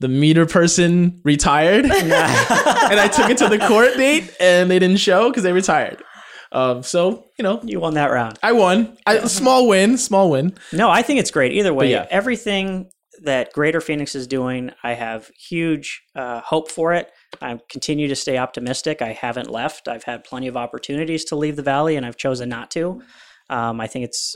the 0.00 0.08
meter 0.08 0.46
person 0.46 1.20
retired, 1.22 1.84
and 1.90 1.92
I 2.02 3.08
took 3.14 3.28
it 3.28 3.36
to 3.38 3.48
the 3.48 3.58
court 3.58 3.98
date, 3.98 4.34
and 4.40 4.70
they 4.70 4.78
didn't 4.78 5.00
show 5.00 5.28
because 5.28 5.42
they 5.42 5.52
retired. 5.52 6.02
Um, 6.50 6.82
so 6.82 7.26
you 7.38 7.42
know, 7.42 7.60
You 7.62 7.78
won 7.78 7.92
that 7.94 8.06
round. 8.06 8.38
I 8.42 8.52
won. 8.52 8.96
I, 9.04 9.16
a 9.16 9.28
small 9.28 9.68
win, 9.68 9.98
small 9.98 10.30
win. 10.30 10.56
No, 10.72 10.88
I 10.88 11.02
think 11.02 11.20
it's 11.20 11.30
great. 11.30 11.52
Either 11.52 11.74
way, 11.74 11.90
yeah. 11.90 12.06
everything 12.10 12.90
that 13.22 13.52
Greater 13.52 13.82
Phoenix 13.82 14.14
is 14.14 14.26
doing, 14.26 14.70
I 14.82 14.94
have 14.94 15.30
huge 15.36 16.00
uh, 16.16 16.40
hope 16.40 16.70
for 16.70 16.94
it. 16.94 17.10
I 17.42 17.58
continue 17.70 18.08
to 18.08 18.16
stay 18.16 18.38
optimistic. 18.38 19.02
I 19.02 19.12
haven't 19.12 19.50
left. 19.50 19.86
I've 19.88 20.04
had 20.04 20.24
plenty 20.24 20.46
of 20.48 20.56
opportunities 20.56 21.24
to 21.26 21.36
leave 21.36 21.56
the 21.56 21.62
valley, 21.62 21.96
and 21.96 22.04
I've 22.06 22.16
chosen 22.16 22.48
not 22.48 22.70
to. 22.72 23.02
Um, 23.50 23.80
I 23.80 23.86
think 23.86 24.04
it's 24.04 24.34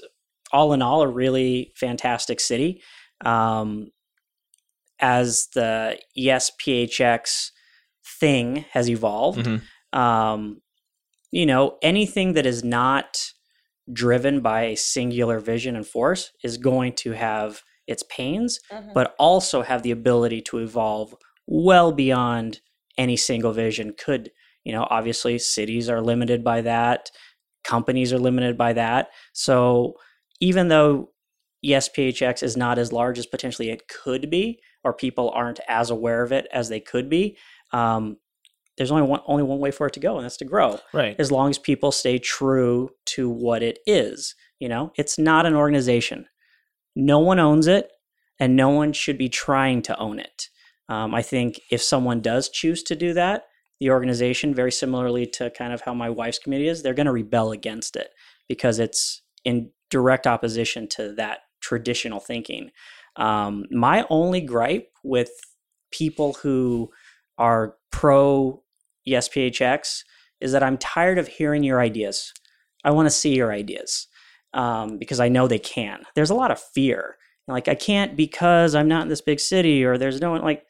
all 0.52 0.72
in 0.72 0.82
all 0.82 1.02
a 1.02 1.08
really 1.08 1.72
fantastic 1.76 2.40
city. 2.40 2.82
Um, 3.24 3.88
as 5.00 5.48
the 5.54 5.98
Yes 6.14 6.50
PHX 6.64 7.50
thing 8.20 8.64
has 8.72 8.88
evolved, 8.88 9.46
Mhm. 9.46 9.62
um, 9.98 10.60
you 11.30 11.46
know, 11.46 11.78
anything 11.82 12.34
that 12.34 12.46
is 12.46 12.62
not 12.62 13.18
driven 13.92 14.40
by 14.40 14.62
a 14.64 14.76
singular 14.76 15.40
vision 15.40 15.74
and 15.74 15.86
force 15.86 16.30
is 16.44 16.56
going 16.56 16.92
to 16.94 17.12
have 17.12 17.62
its 17.88 18.04
pains, 18.04 18.60
Mhm. 18.70 18.92
but 18.94 19.14
also 19.18 19.62
have 19.62 19.82
the 19.82 19.90
ability 19.90 20.40
to 20.42 20.58
evolve 20.58 21.14
well 21.46 21.90
beyond 21.90 22.60
any 22.98 23.16
single 23.16 23.52
vision 23.52 23.94
could. 23.98 24.30
You 24.64 24.72
know, 24.72 24.86
obviously, 24.90 25.38
cities 25.38 25.88
are 25.88 26.00
limited 26.00 26.44
by 26.44 26.60
that, 26.62 27.10
companies 27.64 28.12
are 28.12 28.18
limited 28.18 28.56
by 28.56 28.72
that. 28.74 29.10
So, 29.32 29.94
even 30.40 30.68
though 30.68 31.10
yes, 31.62 31.88
PHX 31.88 32.42
is 32.42 32.56
not 32.56 32.78
as 32.78 32.92
large 32.92 33.18
as 33.18 33.26
potentially 33.26 33.70
it 33.70 33.86
could 33.88 34.28
be, 34.30 34.60
or 34.84 34.92
people 34.92 35.30
aren't 35.30 35.60
as 35.68 35.90
aware 35.90 36.22
of 36.22 36.32
it 36.32 36.46
as 36.52 36.68
they 36.68 36.80
could 36.80 37.08
be, 37.08 37.36
um, 37.72 38.16
there's 38.76 38.90
only 38.90 39.06
one 39.06 39.20
only 39.26 39.42
one 39.44 39.58
way 39.60 39.70
for 39.70 39.86
it 39.86 39.92
to 39.94 40.00
go, 40.00 40.16
and 40.16 40.24
that's 40.24 40.38
to 40.38 40.44
grow 40.44 40.78
Right. 40.92 41.14
as 41.18 41.30
long 41.30 41.50
as 41.50 41.58
people 41.58 41.92
stay 41.92 42.18
true 42.18 42.90
to 43.06 43.28
what 43.28 43.62
it 43.62 43.78
is. 43.86 44.34
You 44.58 44.68
know, 44.68 44.92
it's 44.96 45.18
not 45.18 45.46
an 45.46 45.54
organization. 45.54 46.26
No 46.96 47.18
one 47.18 47.38
owns 47.38 47.66
it, 47.66 47.90
and 48.38 48.56
no 48.56 48.70
one 48.70 48.92
should 48.92 49.18
be 49.18 49.28
trying 49.28 49.82
to 49.82 49.98
own 49.98 50.18
it. 50.18 50.48
Um, 50.92 51.14
I 51.14 51.22
think 51.22 51.58
if 51.70 51.82
someone 51.82 52.20
does 52.20 52.50
choose 52.50 52.82
to 52.82 52.94
do 52.94 53.14
that, 53.14 53.44
the 53.80 53.88
organization, 53.88 54.54
very 54.54 54.70
similarly 54.70 55.26
to 55.26 55.50
kind 55.50 55.72
of 55.72 55.80
how 55.80 55.94
my 55.94 56.10
wife's 56.10 56.38
community 56.38 56.68
is, 56.68 56.82
they're 56.82 56.92
going 56.92 57.06
to 57.06 57.12
rebel 57.12 57.50
against 57.50 57.96
it 57.96 58.10
because 58.46 58.78
it's 58.78 59.22
in 59.42 59.70
direct 59.88 60.26
opposition 60.26 60.86
to 60.88 61.14
that 61.14 61.38
traditional 61.62 62.20
thinking. 62.20 62.70
Um, 63.16 63.64
my 63.70 64.04
only 64.10 64.42
gripe 64.42 64.90
with 65.02 65.30
people 65.92 66.34
who 66.34 66.90
are 67.38 67.76
pro 67.90 68.62
yes 69.06 69.30
PHX 69.30 70.02
is 70.42 70.52
that 70.52 70.62
I'm 70.62 70.76
tired 70.76 71.16
of 71.16 71.26
hearing 71.26 71.62
your 71.62 71.80
ideas. 71.80 72.34
I 72.84 72.90
want 72.90 73.06
to 73.06 73.10
see 73.10 73.34
your 73.34 73.50
ideas 73.50 74.08
um, 74.52 74.98
because 74.98 75.20
I 75.20 75.30
know 75.30 75.48
they 75.48 75.58
can. 75.58 76.02
There's 76.14 76.30
a 76.30 76.34
lot 76.34 76.50
of 76.50 76.60
fear. 76.60 77.16
Like, 77.48 77.66
I 77.66 77.76
can't 77.76 78.14
because 78.14 78.74
I'm 78.74 78.88
not 78.88 79.04
in 79.04 79.08
this 79.08 79.22
big 79.22 79.40
city 79.40 79.84
or 79.84 79.96
there's 79.96 80.20
no 80.20 80.32
one, 80.32 80.42
like, 80.42 80.66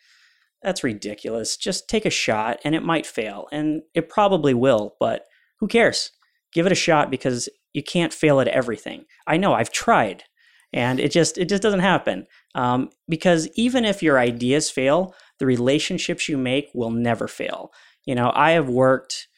that's 0.63 0.85
ridiculous. 0.85 1.57
Just 1.57 1.89
take 1.89 2.07
a 2.07 2.11
shot 2.11 2.59
and 2.65 2.75
it 2.75 2.83
might 2.83 3.07
fail. 3.07 3.49
And 3.53 3.83
it 3.95 4.09
probably 4.09 4.55
will, 4.55 4.97
but 5.01 5.25
who 5.59 5.69
cares? 5.69 6.11
Give 6.53 6.67
it 6.67 6.73
a 6.73 6.77
shot 6.77 7.11
because 7.11 7.49
you 7.73 7.83
can't 7.83 8.13
fail 8.13 8.41
at 8.41 8.49
everything. 8.49 9.05
I 9.27 9.37
know 9.37 9.55
I've 9.55 9.73
tried 9.73 10.25
and 10.73 10.99
it 10.99 11.11
just 11.11 11.39
it 11.39 11.49
just 11.49 11.63
doesn't 11.63 11.81
happen 11.81 12.27
um, 12.55 12.91
because 13.09 13.49
even 13.55 13.85
if 13.85 14.03
your 14.03 14.19
ideas 14.19 14.71
fail 14.71 15.15
the 15.39 15.47
relationships 15.47 16.29
you 16.29 16.37
make 16.37 16.71
will 16.75 16.91
never 16.91 17.29
fail 17.29 17.73
you 18.05 18.15
know 18.15 18.33
i 18.35 18.53
have 18.53 18.69
worked 18.69 19.29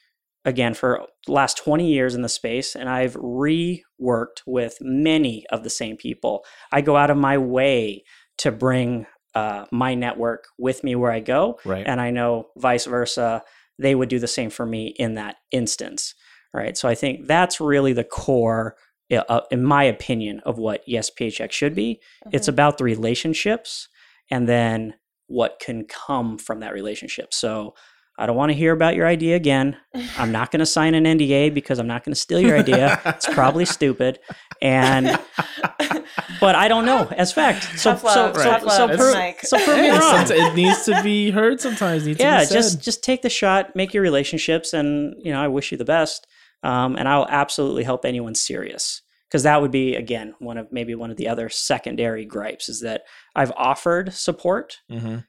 again 0.45 0.75
for 0.75 1.07
last 1.27 1.57
20 1.59 1.87
years 1.87 2.15
in 2.15 2.23
the 2.23 2.29
space 2.29 2.75
and 2.75 2.89
i've 2.89 3.15
reworked 3.15 4.43
with 4.47 4.77
many 4.81 5.45
of 5.51 5.65
the 5.65 5.71
same 5.71 5.97
people 5.97 6.45
i 6.73 6.81
go 6.81 6.97
out 6.97 7.11
of 7.11 7.17
my 7.17 7.39
way 7.39 8.03
to 8.37 8.51
bring 8.51 9.07
uh, 9.35 9.65
my 9.73 9.95
network 9.95 10.45
with 10.59 10.85
me 10.85 10.95
where 10.95 11.11
i 11.13 11.21
go 11.21 11.59
Right. 11.65 11.87
and 11.87 12.01
i 12.01 12.11
know 12.11 12.49
vice 12.57 12.85
versa 12.87 13.43
they 13.79 13.95
would 13.95 14.09
do 14.09 14.19
the 14.19 14.29
same 14.29 14.51
for 14.51 14.65
me 14.67 14.89
in 14.99 15.15
that 15.15 15.37
instance 15.51 16.15
right 16.53 16.77
so 16.77 16.89
i 16.89 16.95
think 16.95 17.27
that's 17.27 17.61
really 17.61 17.93
the 17.93 18.05
core 18.05 18.77
uh, 19.13 19.41
in 19.51 19.63
my 19.63 19.85
opinion 19.85 20.41
of 20.45 20.59
what 20.59 20.83
yes 20.89 21.09
PHX 21.11 21.53
should 21.53 21.75
be 21.75 22.01
it's 22.33 22.47
Mhm. 22.49 22.53
about 22.53 22.79
the 22.79 22.85
relationships 22.85 23.89
and 24.31 24.49
then 24.49 24.95
what 25.27 25.61
can 25.61 25.85
come 25.85 26.39
from 26.39 26.61
that 26.61 26.73
relationship 26.73 27.33
so 27.33 27.75
i 28.19 28.27
don't 28.27 28.37
want 28.37 28.51
to 28.51 28.55
hear 28.55 28.73
about 28.73 28.95
your 28.95 29.07
idea 29.07 29.35
again 29.37 29.77
i'm 30.19 30.31
not 30.33 30.51
going 30.51 30.61
to 30.61 30.67
sign 30.67 30.95
an 30.95 31.05
nda 31.05 31.53
because 31.53 31.79
i'm 31.79 31.87
not 31.87 32.05
going 32.05 32.13
to 32.13 32.19
steal 32.21 32.41
your 32.41 32.57
idea 32.59 33.01
it's 33.07 33.27
probably 33.35 33.65
stupid 33.65 34.19
and 34.63 35.07
but 36.41 36.55
i 36.55 36.69
don't 36.69 36.85
know 36.85 37.09
as 37.17 37.33
fact 37.33 37.63
so 37.79 37.93
Tough 37.93 38.05
love, 38.05 38.37
so 38.37 38.43
tough 38.43 38.63
so, 38.63 38.69
so, 38.69 38.87
love, 38.87 38.97
prove, 38.99 39.15
Mike. 39.15 39.41
so 39.43 39.57
prove 39.65 39.79
me 39.79 39.91
wrong 39.91 40.25
it 40.29 40.55
needs 40.55 40.85
to 40.85 41.03
be 41.03 41.31
heard 41.31 41.61
sometimes. 41.61 42.07
Needs 42.07 42.21
yeah 42.21 42.39
to 42.39 42.41
be 42.41 42.47
said. 42.47 42.55
just 42.55 42.83
just 42.83 43.03
take 43.05 43.23
the 43.23 43.31
shot 43.31 43.75
make 43.75 43.93
your 43.95 44.03
relationships 44.03 44.73
and 44.73 45.15
you 45.23 45.33
know 45.33 45.41
i 45.43 45.49
wish 45.49 45.73
you 45.73 45.79
the 45.79 45.85
best 45.85 46.27
um, 46.63 46.97
and 46.97 47.09
i'll 47.09 47.27
absolutely 47.29 47.85
help 47.85 48.05
anyone 48.05 48.35
serious 48.35 49.03
because 49.29 49.43
that 49.43 49.61
would 49.61 49.71
be 49.71 49.95
again 49.97 50.35
one 50.39 50.57
of 50.59 50.71
maybe 50.71 50.95
one 50.95 51.11
of 51.11 51.17
the 51.17 51.29
other 51.29 51.49
secondary 51.49 52.25
gripes 52.25 52.69
is 52.69 52.81
that 52.81 53.03
i've 53.35 53.53
offered 53.57 54.13
support 54.13 54.79
Mhm. 54.91 55.25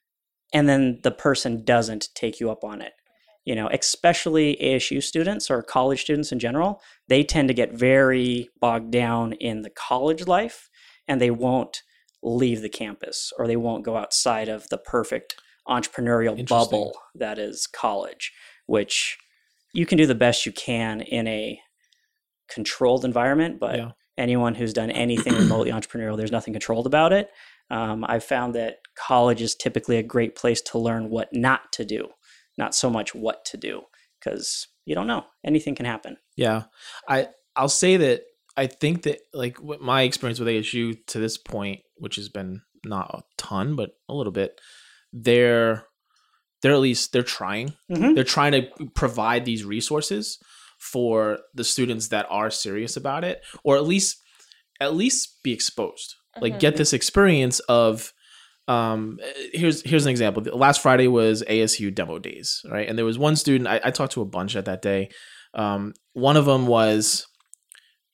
And 0.54 0.68
then 0.70 1.00
the 1.04 1.12
person 1.12 1.64
doesn't 1.64 2.10
take 2.16 2.40
you 2.40 2.50
up 2.52 2.64
on 2.64 2.82
it. 2.82 2.94
You 3.46 3.54
know 3.54 3.70
especially 3.72 4.58
asu 4.62 5.04
students 5.04 5.52
or 5.52 5.62
college 5.62 6.02
students 6.02 6.32
in 6.32 6.40
general 6.40 6.82
they 7.08 7.24
tend 7.24 7.48
to 7.50 7.54
get 7.54 7.74
very 7.74 8.50
bogged 8.60 8.90
down 8.92 9.34
in 9.34 9.62
the 9.62 9.70
college 9.70 10.26
life 10.26 10.68
and 11.08 11.22
they 11.22 11.30
won't 11.30 11.84
leave 12.24 12.62
the 12.62 12.70
campus 12.70 13.32
or 13.38 13.46
they 13.46 13.56
won't 13.56 13.86
go 13.86 13.98
outside 13.98 14.50
of 14.50 14.68
the 14.70 14.80
perfect 14.80 15.36
entrepreneurial 15.68 16.36
bubble 16.48 16.98
that 17.14 17.38
is 17.38 17.68
college 17.68 18.32
which 18.66 19.16
you 19.74 19.86
can 19.86 19.98
do 20.00 20.08
the 20.08 20.16
best 20.16 20.48
you 20.48 20.52
can 20.52 21.02
in 21.02 21.28
a 21.28 21.60
controlled 22.50 23.06
environment 23.06 23.60
but 23.60 23.76
Yeah. 23.78 23.92
anyone 24.18 24.56
who's 24.56 24.74
done 24.74 24.90
anything 24.90 25.34
remotely 25.36 25.72
entrepreneurial 25.78 26.18
there's 26.18 26.32
nothing 26.32 26.54
controlled 26.54 26.88
about 26.88 27.14
it 27.14 27.30
um, 27.70 28.06
I've 28.08 28.24
found 28.24 28.56
that 28.56 28.78
college 28.96 29.42
is 29.42 29.56
typically 29.56 29.98
a 29.98 30.04
great 30.04 30.36
place 30.36 30.62
to 30.62 30.78
learn 30.78 31.10
what 31.10 31.30
not 31.34 31.72
to 31.74 31.86
do, 31.86 32.10
not 32.58 32.76
so 32.76 32.90
much 32.90 33.14
what 33.16 33.46
to 33.46 33.58
do, 33.58 33.82
because 34.20 34.68
you 34.86 34.96
don't 34.96 35.08
know. 35.08 35.26
Anything 35.44 35.76
can 35.76 35.86
happen. 35.86 36.18
Yeah. 36.36 36.64
I 37.08 37.30
I'll 37.56 37.70
say 37.70 37.98
that 37.98 38.24
I 38.58 38.68
think 38.68 39.04
that 39.04 39.20
like 39.34 39.62
my 39.64 40.04
experience 40.04 40.40
with 40.40 40.48
ASU 40.48 40.98
to 41.08 41.20
this 41.20 41.38
point, 41.38 41.82
which 41.98 42.16
has 42.18 42.30
been 42.30 42.62
not 42.86 43.10
a 43.14 43.24
ton, 43.38 43.76
but 43.76 43.92
a 44.08 44.14
little 44.14 44.32
bit, 44.32 44.60
they're 45.12 45.86
they're 46.62 46.74
at 46.74 46.80
least 46.80 47.12
they're 47.14 47.24
trying. 47.24 47.74
Mhm. 47.92 48.16
They're 48.16 48.24
trying 48.24 48.52
to 48.54 48.88
provide 48.94 49.46
these 49.46 49.66
resources 49.66 50.40
for 50.80 51.40
the 51.54 51.64
students 51.64 52.10
that 52.10 52.28
are 52.30 52.52
serious 52.52 52.96
about 52.96 53.24
it, 53.24 53.42
or 53.64 53.76
at 53.76 53.86
least 53.86 54.18
at 54.80 54.96
least 54.96 55.42
be 55.44 55.54
exposed. 55.54 56.16
Like 56.42 56.54
Mhm. 56.56 56.60
get 56.60 56.76
this 56.78 56.94
experience 56.94 57.60
of 57.62 58.12
um 58.68 59.20
here's 59.54 59.82
here's 59.84 60.06
an 60.06 60.12
example. 60.12 60.42
Last 60.44 60.82
friday 60.82 61.08
was 61.08 61.44
asu 61.44 61.94
demo 61.94 62.18
days 62.20 62.62
right? 62.70 62.88
And 62.90 62.98
there 62.98 63.06
was 63.06 63.18
one 63.18 63.36
student 63.36 63.68
i, 63.68 63.80
I 63.84 63.92
talked 63.92 64.14
to 64.14 64.22
a 64.22 64.26
bunch 64.26 64.56
at 64.56 64.66
that 64.66 64.82
day. 64.82 65.10
Um 65.54 65.94
one 66.14 66.36
of 66.38 66.46
them 66.46 66.66
was 66.68 67.28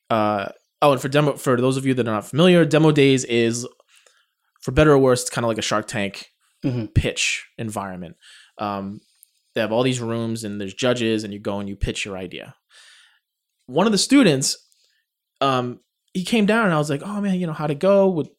uh 0.09 0.49
oh 0.81 0.91
and 0.91 1.01
for 1.01 1.07
demo 1.07 1.37
for 1.37 1.55
those 1.59 1.77
of 1.77 1.85
you 1.85 1.93
that 1.93 2.07
are 2.07 2.11
not 2.11 2.27
familiar 2.27 2.65
demo 2.65 2.91
days 2.91 3.23
is 3.25 3.65
for 4.61 4.71
better 4.71 4.91
or 4.91 4.97
worse 4.99 5.21
it's 5.21 5.29
kind 5.29 5.45
of 5.45 5.47
like 5.49 5.57
a 5.57 5.61
shark 5.61 5.87
tank 5.87 6.27
Mhm. 6.65 6.93
pitch 6.93 7.45
environment. 7.57 8.15
Um 8.57 8.99
they 9.55 9.61
have 9.61 9.71
all 9.71 9.83
these 9.83 9.99
rooms 10.01 10.43
and 10.43 10.59
there's 10.61 10.73
judges 10.73 11.23
and 11.23 11.33
you 11.33 11.39
go 11.39 11.59
and 11.59 11.67
you 11.69 11.75
pitch 11.75 12.05
your 12.05 12.17
idea. 12.17 12.55
One 13.67 13.85
of 13.85 13.91
the 13.93 13.97
students 13.97 14.57
um 15.39 15.79
he 16.13 16.23
came 16.23 16.45
down 16.45 16.65
and 16.65 16.73
i 16.73 16.77
was 16.77 16.89
like 16.89 17.01
oh 17.03 17.21
man 17.21 17.39
you 17.39 17.47
know 17.47 17.53
how'd 17.53 17.71
it 17.71 17.79
go 17.79 18.07
with 18.09 18.29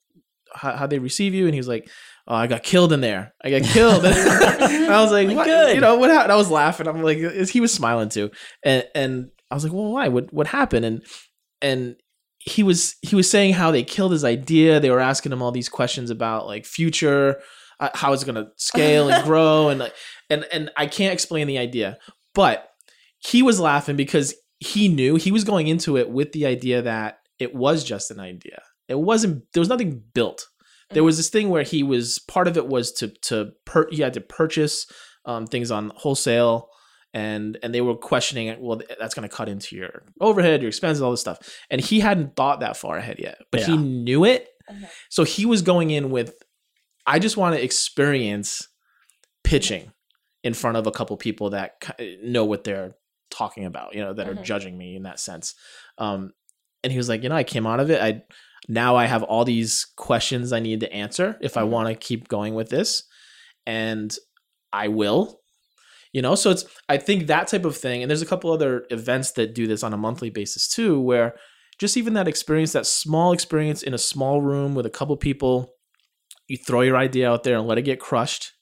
how 0.54 0.76
how'd 0.76 0.90
they 0.90 0.98
receive 0.98 1.34
you? 1.34 1.46
And 1.46 1.54
he 1.54 1.60
was 1.60 1.68
like 1.68 1.88
oh 2.28 2.34
i 2.34 2.46
got 2.46 2.62
killed 2.62 2.92
in 2.92 3.00
there. 3.00 3.34
I 3.42 3.50
got 3.50 3.62
killed. 3.62 4.04
I 4.06 5.02
was 5.02 5.12
like 5.12 5.28
what? 5.36 5.46
Good. 5.46 5.74
you 5.74 5.80
know 5.80 5.96
what 5.96 6.10
happened? 6.10 6.32
I 6.32 6.36
was 6.36 6.50
laughing. 6.50 6.86
I'm 6.86 7.02
like 7.02 7.18
he 7.18 7.60
was 7.60 7.72
smiling 7.72 8.08
too. 8.08 8.30
And 8.64 8.84
and 8.94 9.30
i 9.50 9.54
was 9.54 9.64
like 9.64 9.72
well 9.72 9.92
why? 9.92 10.08
What 10.08 10.32
what 10.32 10.46
happened? 10.46 10.84
And 10.84 11.06
and 11.60 11.96
he 12.38 12.62
was 12.62 12.96
he 13.02 13.14
was 13.16 13.30
saying 13.30 13.54
how 13.54 13.70
they 13.70 13.82
killed 13.82 14.12
his 14.12 14.24
idea. 14.24 14.80
They 14.80 14.90
were 14.90 15.00
asking 15.00 15.32
him 15.32 15.42
all 15.42 15.52
these 15.52 15.68
questions 15.68 16.10
about 16.10 16.46
like 16.46 16.66
future 16.66 17.40
uh, 17.80 17.90
how 17.94 18.12
it's 18.12 18.24
going 18.24 18.34
to 18.34 18.48
scale 18.56 19.08
and 19.10 19.24
grow 19.26 19.68
and 19.68 19.80
like 19.80 19.94
and 20.30 20.44
and 20.52 20.70
i 20.76 20.86
can't 20.86 21.12
explain 21.12 21.46
the 21.46 21.58
idea. 21.58 21.98
But 22.34 22.68
he 23.18 23.42
was 23.42 23.60
laughing 23.60 23.96
because 23.96 24.34
he 24.58 24.88
knew 24.88 25.16
he 25.16 25.32
was 25.32 25.44
going 25.44 25.66
into 25.68 25.96
it 25.96 26.10
with 26.10 26.32
the 26.32 26.46
idea 26.46 26.82
that 26.82 27.18
it 27.42 27.54
was 27.54 27.84
just 27.84 28.10
an 28.10 28.20
idea. 28.20 28.62
It 28.88 28.98
wasn't 28.98 29.44
there 29.52 29.60
was 29.60 29.68
nothing 29.68 30.02
built. 30.14 30.46
There 30.90 31.04
was 31.04 31.16
this 31.16 31.30
thing 31.30 31.48
where 31.48 31.62
he 31.62 31.82
was 31.82 32.18
part 32.28 32.46
of 32.48 32.56
it 32.56 32.66
was 32.68 32.92
to 32.98 33.08
to 33.28 33.52
per, 33.64 33.88
he 33.90 34.02
had 34.02 34.12
to 34.14 34.20
purchase 34.20 34.86
um, 35.24 35.46
things 35.46 35.70
on 35.70 35.90
wholesale 35.94 36.68
and 37.14 37.58
and 37.62 37.74
they 37.74 37.80
were 37.80 37.94
questioning 37.94 38.46
it 38.48 38.58
well 38.60 38.80
that's 38.98 39.14
going 39.14 39.28
to 39.28 39.34
cut 39.34 39.48
into 39.48 39.76
your 39.76 40.02
overhead 40.20 40.60
your 40.62 40.68
expenses 40.68 41.00
all 41.02 41.10
this 41.10 41.20
stuff. 41.20 41.38
And 41.70 41.80
he 41.80 42.00
hadn't 42.00 42.36
thought 42.36 42.60
that 42.60 42.76
far 42.76 42.96
ahead 42.98 43.18
yet 43.18 43.38
but 43.50 43.62
he 43.62 43.76
knew 43.76 44.24
it. 44.24 44.48
Mhm. 44.70 44.88
so 45.10 45.24
he 45.24 45.44
was 45.44 45.60
going 45.62 45.90
in 45.90 46.10
with 46.10 46.34
i 47.06 47.18
just 47.18 47.36
want 47.36 47.54
to 47.56 47.62
experience 47.64 48.68
pitching 49.44 49.92
in 50.44 50.54
front 50.54 50.76
of 50.76 50.86
a 50.86 50.90
couple 50.92 51.16
people 51.16 51.50
that 51.50 51.70
know 52.22 52.44
what 52.44 52.64
they're 52.64 52.94
talking 53.30 53.64
about 53.64 53.94
you 53.94 54.00
know 54.04 54.12
that 54.12 54.26
Mhm. 54.26 54.30
are 54.38 54.42
judging 54.42 54.76
me 54.78 54.94
in 54.96 55.02
that 55.04 55.18
sense. 55.20 55.54
Um 55.98 56.32
and 56.82 56.92
he 56.92 56.98
was 56.98 57.08
like 57.08 57.22
you 57.22 57.28
know 57.28 57.36
i 57.36 57.44
came 57.44 57.66
out 57.66 57.80
of 57.80 57.90
it. 57.90 58.00
I 58.00 58.22
now 58.68 58.96
i 58.96 59.06
have 59.06 59.22
all 59.24 59.44
these 59.44 59.86
questions 59.96 60.52
i 60.52 60.60
need 60.60 60.80
to 60.80 60.92
answer 60.92 61.36
if 61.40 61.56
i 61.56 61.62
Mhm. 61.62 61.68
want 61.68 61.88
to 61.88 61.94
keep 61.94 62.28
going 62.28 62.54
with 62.54 62.68
this. 62.70 63.04
And 63.66 64.16
i 64.72 64.88
will 64.88 65.40
you 66.12 66.20
know? 66.20 66.34
So 66.34 66.50
it's 66.50 66.64
i 66.88 66.96
think 66.98 67.26
that 67.26 67.48
type 67.48 67.64
of 67.64 67.76
thing 67.76 68.02
and 68.02 68.10
there's 68.10 68.22
a 68.22 68.26
couple 68.26 68.52
other 68.52 68.84
events 68.90 69.32
that 69.32 69.54
do 69.54 69.66
this 69.66 69.82
on 69.82 69.92
a 69.94 69.96
monthly 69.96 70.30
basis 70.30 70.68
too 70.68 71.00
where 71.00 71.34
just 71.78 71.96
even 71.96 72.12
that 72.14 72.28
experience 72.28 72.72
that 72.72 72.86
small 72.86 73.32
experience 73.32 73.82
in 73.82 73.94
a 73.94 73.98
small 73.98 74.42
room 74.42 74.74
with 74.74 74.86
a 74.86 74.90
couple 74.90 75.16
people 75.16 75.74
you 76.48 76.56
throw 76.58 76.82
your 76.82 76.96
idea 76.98 77.30
out 77.30 77.42
there 77.44 77.56
and 77.56 77.66
let 77.66 77.78
it 77.78 77.82
get 77.82 77.98
crushed. 77.98 78.52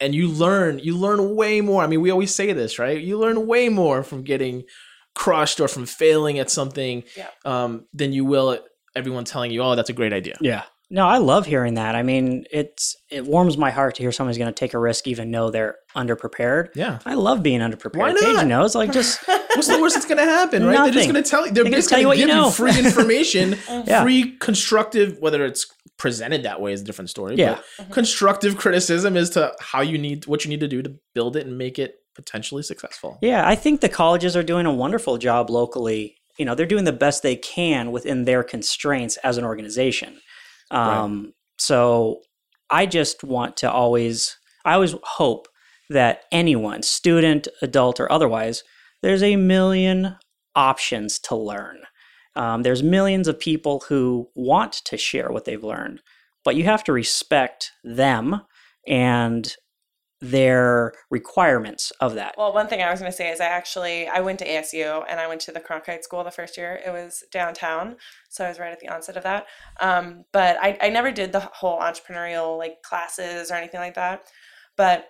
And 0.00 0.14
you 0.14 0.28
learn 0.28 0.78
you 0.80 0.94
learn 0.96 1.34
way 1.34 1.60
more. 1.62 1.82
I 1.82 1.86
mean 1.86 2.02
we 2.02 2.10
always 2.10 2.34
say 2.34 2.52
this 2.52 2.78
right? 2.78 3.00
You 3.00 3.18
learn 3.18 3.46
way 3.46 3.68
more 3.70 4.02
from 4.02 4.22
getting 4.22 4.64
crushed 5.16 5.58
or 5.60 5.66
from 5.68 5.86
failing 5.86 6.38
at 6.38 6.50
something 6.50 7.02
Yeah. 7.16 7.26
um, 7.44 7.86
than 7.92 8.12
you 8.12 8.24
will 8.24 8.52
at 8.52 8.62
everyone 8.94 9.24
telling 9.24 9.50
you 9.50 9.62
oh 9.62 9.74
that's 9.74 9.90
a 9.90 9.94
great 9.94 10.12
idea 10.12 10.36
Yeah. 10.40 10.62
No, 10.88 11.04
I 11.04 11.18
love 11.18 11.46
hearing 11.46 11.74
that. 11.74 11.96
I 11.96 12.04
mean, 12.04 12.44
it's 12.52 12.94
it 13.10 13.24
warms 13.26 13.58
my 13.58 13.72
heart 13.72 13.96
to 13.96 14.02
hear 14.04 14.12
somebody's 14.12 14.38
going 14.38 14.54
to 14.54 14.54
take 14.54 14.72
a 14.72 14.78
risk 14.78 15.08
even 15.08 15.32
though 15.32 15.50
they're 15.50 15.74
underprepared. 15.96 16.68
yeah 16.76 17.00
I 17.04 17.14
love 17.14 17.42
being 17.42 17.58
underprepared. 17.60 17.96
Why 17.96 18.12
Paige 18.12 18.34
not? 18.36 18.46
knows, 18.46 18.76
like 18.76 18.92
just 18.92 19.18
what's 19.26 19.66
the 19.66 19.80
worst 19.80 19.96
that's 19.96 20.06
going 20.06 20.18
to 20.18 20.24
happen 20.24 20.64
right 20.64 20.84
they're 20.84 20.92
just 20.92 21.10
going 21.10 21.20
to 21.24 21.28
tell 21.28 21.44
you 21.44 21.50
they're 21.52 21.64
They 21.64 21.70
can 21.70 21.78
just 21.80 21.90
going 21.90 22.04
you 22.06 22.10
to 22.12 22.16
give 22.18 22.28
you 22.28 22.44
you, 22.44 22.50
free 22.52 22.78
information 22.78 23.56
Yeah. 23.68 24.02
free 24.04 24.36
constructive 24.38 25.18
whether 25.18 25.44
it's 25.44 25.66
presented 25.98 26.44
that 26.44 26.60
way 26.60 26.72
is 26.72 26.82
a 26.82 26.84
different 26.84 27.10
story 27.10 27.34
Yeah. 27.34 27.58
but 27.78 27.90
constructive 27.90 28.56
criticism 28.56 29.16
as 29.16 29.30
to 29.30 29.54
how 29.58 29.80
you 29.80 29.98
need 29.98 30.26
what 30.26 30.44
you 30.44 30.50
need 30.50 30.60
to 30.60 30.68
do 30.68 30.82
to 30.82 30.94
build 31.16 31.34
it 31.36 31.46
and 31.46 31.58
make 31.58 31.80
it 31.80 31.96
potentially 32.16 32.62
successful 32.62 33.18
Yeah, 33.20 33.46
I 33.46 33.54
think 33.54 33.80
the 33.80 33.88
colleges 33.88 34.36
are 34.36 34.42
doing 34.42 34.66
a 34.66 34.72
wonderful 34.72 35.18
job 35.18 35.50
locally. 35.50 36.16
You 36.38 36.44
know, 36.44 36.54
they're 36.54 36.66
doing 36.66 36.84
the 36.84 36.92
best 36.92 37.22
they 37.22 37.36
can 37.36 37.92
within 37.92 38.24
their 38.24 38.42
constraints 38.42 39.16
as 39.18 39.38
an 39.38 39.44
organization. 39.44 40.20
Um, 40.70 41.32
So 41.58 42.22
I 42.70 42.86
just 42.86 43.22
want 43.22 43.56
to 43.58 43.70
always, 43.70 44.36
I 44.64 44.74
always 44.74 44.94
hope 45.02 45.48
that 45.90 46.24
anyone, 46.32 46.82
student, 46.82 47.46
adult, 47.62 48.00
or 48.00 48.10
otherwise, 48.10 48.64
there's 49.02 49.22
a 49.22 49.36
million 49.36 50.16
options 50.54 51.18
to 51.20 51.36
learn. 51.36 51.78
Um, 52.34 52.62
there's 52.62 52.82
millions 52.82 53.28
of 53.28 53.38
people 53.38 53.84
who 53.88 54.28
want 54.34 54.72
to 54.72 54.96
share 54.96 55.30
what 55.30 55.44
they've 55.44 55.62
learned, 55.62 56.02
but 56.44 56.56
you 56.56 56.64
have 56.64 56.84
to 56.84 56.92
respect 56.92 57.70
them 57.84 58.42
and 58.86 59.54
their 60.20 60.92
requirements 61.10 61.92
of 62.00 62.14
that. 62.14 62.34
Well, 62.38 62.54
one 62.54 62.68
thing 62.68 62.80
I 62.80 62.90
was 62.90 63.00
going 63.00 63.12
to 63.12 63.16
say 63.16 63.30
is 63.30 63.40
I 63.40 63.46
actually 63.46 64.08
I 64.08 64.20
went 64.20 64.38
to 64.38 64.46
ASU 64.46 65.04
and 65.08 65.20
I 65.20 65.28
went 65.28 65.42
to 65.42 65.52
the 65.52 65.60
Cronkite 65.60 66.02
School 66.02 66.24
the 66.24 66.30
first 66.30 66.56
year. 66.56 66.80
It 66.84 66.90
was 66.90 67.22
downtown, 67.30 67.96
so 68.28 68.44
I 68.44 68.48
was 68.48 68.58
right 68.58 68.72
at 68.72 68.80
the 68.80 68.88
onset 68.88 69.16
of 69.16 69.24
that. 69.24 69.46
Um, 69.80 70.24
but 70.32 70.56
I, 70.60 70.78
I 70.80 70.88
never 70.88 71.12
did 71.12 71.32
the 71.32 71.40
whole 71.40 71.78
entrepreneurial 71.80 72.56
like 72.56 72.82
classes 72.82 73.50
or 73.50 73.54
anything 73.54 73.80
like 73.80 73.94
that. 73.94 74.22
But 74.76 75.08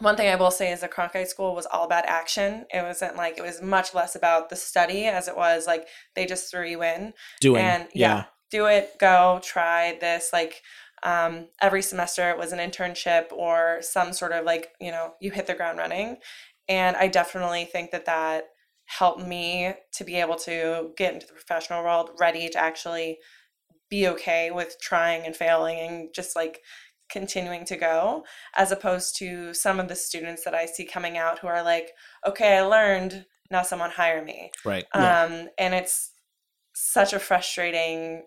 one 0.00 0.16
thing 0.16 0.28
I 0.28 0.36
will 0.36 0.52
say 0.52 0.70
is 0.70 0.80
the 0.80 0.88
Cronkite 0.88 1.26
School 1.26 1.56
was 1.56 1.66
all 1.66 1.84
about 1.84 2.06
action. 2.06 2.64
It 2.72 2.82
wasn't 2.82 3.16
like 3.16 3.38
it 3.38 3.42
was 3.42 3.60
much 3.60 3.92
less 3.92 4.14
about 4.14 4.50
the 4.50 4.56
study 4.56 5.06
as 5.06 5.26
it 5.26 5.36
was 5.36 5.66
like 5.66 5.88
they 6.14 6.26
just 6.26 6.50
threw 6.50 6.64
you 6.64 6.84
in 6.84 7.12
doing 7.40 7.62
and 7.62 7.88
yeah, 7.92 8.26
do 8.50 8.66
it 8.66 8.92
go 9.00 9.40
try 9.42 9.98
this 10.00 10.30
like 10.32 10.62
um, 11.02 11.48
every 11.60 11.82
semester 11.82 12.30
it 12.30 12.38
was 12.38 12.52
an 12.52 12.58
internship 12.58 13.32
or 13.32 13.78
some 13.80 14.12
sort 14.12 14.32
of 14.32 14.44
like 14.44 14.68
you 14.80 14.90
know 14.90 15.14
you 15.20 15.30
hit 15.30 15.46
the 15.46 15.54
ground 15.54 15.78
running 15.78 16.16
and 16.68 16.96
i 16.96 17.06
definitely 17.06 17.64
think 17.64 17.90
that 17.90 18.06
that 18.06 18.44
helped 18.86 19.20
me 19.26 19.72
to 19.92 20.04
be 20.04 20.16
able 20.16 20.36
to 20.36 20.90
get 20.96 21.12
into 21.14 21.26
the 21.26 21.32
professional 21.34 21.82
world 21.84 22.10
ready 22.18 22.48
to 22.48 22.58
actually 22.58 23.18
be 23.90 24.08
okay 24.08 24.50
with 24.50 24.76
trying 24.80 25.24
and 25.24 25.36
failing 25.36 25.78
and 25.78 26.08
just 26.14 26.34
like 26.34 26.60
continuing 27.10 27.64
to 27.64 27.76
go 27.76 28.24
as 28.56 28.70
opposed 28.70 29.16
to 29.16 29.54
some 29.54 29.80
of 29.80 29.88
the 29.88 29.96
students 29.96 30.44
that 30.44 30.54
i 30.54 30.66
see 30.66 30.84
coming 30.84 31.16
out 31.16 31.38
who 31.38 31.46
are 31.46 31.62
like 31.62 31.90
okay 32.26 32.58
i 32.58 32.62
learned 32.62 33.24
now 33.50 33.62
someone 33.62 33.90
hire 33.90 34.22
me 34.24 34.50
right 34.64 34.84
Yeah. 34.94 35.22
um, 35.22 35.48
and 35.58 35.74
it's 35.74 36.12
such 36.74 37.12
a 37.12 37.18
frustrating 37.18 38.24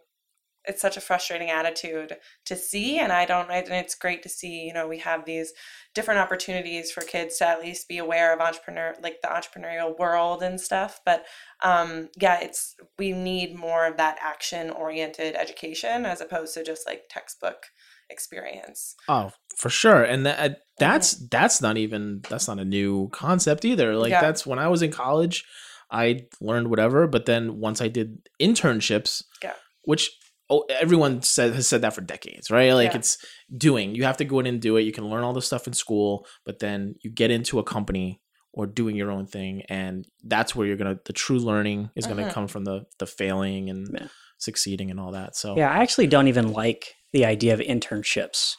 it's 0.65 0.81
such 0.81 0.95
a 0.97 1.01
frustrating 1.01 1.49
attitude 1.49 2.17
to 2.45 2.55
see 2.55 2.99
and 2.99 3.11
i 3.11 3.25
don't 3.25 3.49
and 3.49 3.67
it's 3.71 3.95
great 3.95 4.21
to 4.23 4.29
see 4.29 4.61
you 4.65 4.73
know 4.73 4.87
we 4.87 4.99
have 4.99 5.25
these 5.25 5.53
different 5.95 6.19
opportunities 6.19 6.91
for 6.91 7.01
kids 7.01 7.37
to 7.37 7.47
at 7.47 7.61
least 7.61 7.87
be 7.87 7.97
aware 7.97 8.33
of 8.33 8.39
entrepreneur 8.39 8.93
like 9.01 9.17
the 9.21 9.27
entrepreneurial 9.27 9.97
world 9.97 10.43
and 10.43 10.59
stuff 10.61 10.99
but 11.05 11.25
um 11.63 12.09
yeah 12.19 12.39
it's 12.39 12.75
we 12.99 13.11
need 13.11 13.55
more 13.55 13.85
of 13.87 13.97
that 13.97 14.17
action 14.21 14.69
oriented 14.69 15.35
education 15.35 16.05
as 16.05 16.21
opposed 16.21 16.53
to 16.53 16.63
just 16.63 16.85
like 16.87 17.03
textbook 17.09 17.65
experience 18.09 18.95
Oh, 19.07 19.31
for 19.55 19.69
sure. 19.69 20.03
And 20.03 20.25
that 20.25 20.59
that's 20.79 21.13
that's 21.29 21.61
not 21.61 21.77
even 21.77 22.21
that's 22.29 22.47
not 22.47 22.59
a 22.59 22.65
new 22.65 23.09
concept 23.09 23.63
either. 23.65 23.95
Like 23.95 24.11
Yeah. 24.11 24.21
that's 24.21 24.45
when 24.45 24.59
I 24.59 24.67
was 24.67 24.81
in 24.81 24.91
college, 24.91 25.45
I 25.89 26.27
learned 26.41 26.69
whatever, 26.69 27.07
but 27.07 27.25
then 27.25 27.59
once 27.59 27.81
I 27.81 27.87
did 27.87 28.27
internships, 28.41 29.23
Yeah. 29.41 29.53
which 29.83 30.11
oh, 30.51 30.65
everyone 30.69 31.21
said 31.23 31.53
has 31.55 31.67
said 31.67 31.81
that 31.81 31.93
for 31.95 32.01
decades, 32.01 32.51
right? 32.51 32.73
Like 32.73 32.91
Yeah. 32.91 32.97
it's 32.97 33.17
doing. 33.57 33.95
You 33.95 34.03
have 34.03 34.17
to 34.17 34.25
go 34.25 34.39
in 34.39 34.45
and 34.47 34.61
do 34.61 34.77
it. 34.77 34.81
You 34.83 34.91
can 34.91 35.07
learn 35.09 35.23
all 35.23 35.33
the 35.33 35.41
stuff 35.41 35.65
in 35.65 35.73
school, 35.73 36.27
but 36.45 36.59
then 36.59 36.95
you 37.03 37.09
get 37.09 37.31
into 37.31 37.57
a 37.57 37.63
company 37.63 38.21
or 38.53 38.67
doing 38.67 38.95
your 38.97 39.09
own 39.11 39.25
thing 39.25 39.63
and 39.69 40.05
that's 40.25 40.53
where 40.53 40.67
you're 40.67 40.75
going 40.75 40.93
to 40.93 41.01
the 41.05 41.13
true 41.13 41.39
learning 41.39 41.89
is 41.95 42.05
going 42.05 42.17
to 42.17 42.23
Mhm. 42.25 42.33
come 42.33 42.47
from 42.49 42.65
the 42.65 42.83
the 42.99 43.05
failing 43.07 43.69
and 43.69 43.87
Yeah. 43.93 44.07
succeeding 44.39 44.91
and 44.91 44.99
all 44.99 45.13
that. 45.13 45.35
So 45.37 45.55
Yeah, 45.57 45.71
I 45.71 45.77
actually 45.81 46.07
don't 46.07 46.27
even 46.27 46.51
like 46.51 46.93
the 47.13 47.23
idea 47.25 47.53
of 47.53 47.61
internships. 47.61 48.55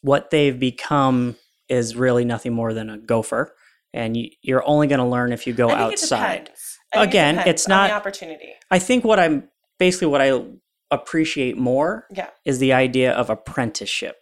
What 0.00 0.30
they've 0.30 0.58
become 0.58 1.36
is 1.68 1.94
really 1.96 2.24
nothing 2.24 2.52
more 2.54 2.72
than 2.74 2.88
a 2.90 2.98
gopher, 2.98 3.54
and 3.92 4.16
you, 4.16 4.30
you're 4.42 4.66
only 4.66 4.86
going 4.86 4.98
to 4.98 5.04
learn 5.06 5.32
if 5.32 5.46
you 5.46 5.52
go 5.52 5.68
I 5.68 5.70
think 5.70 5.80
outside. 5.92 6.34
it 6.36 6.44
depends. 6.44 6.78
I 6.92 6.96
think 6.98 7.06
it 7.06 7.08
Again, 7.08 7.34
depends 7.36 7.50
it's 7.50 7.66
on 7.66 7.70
the 7.70 7.88
not- 7.88 7.90
opportunity. 7.90 8.54
I 8.70 8.78
think 8.78 9.04
what 9.04 9.18
I'm 9.18 9.48
basically 9.78 10.08
what 10.08 10.20
I 10.22 10.28
appreciate 10.90 11.56
more 11.56 12.06
Yeah. 12.14 12.30
is 12.44 12.58
the 12.58 12.72
idea 12.72 13.12
of 13.12 13.30
apprenticeship. 13.30 14.16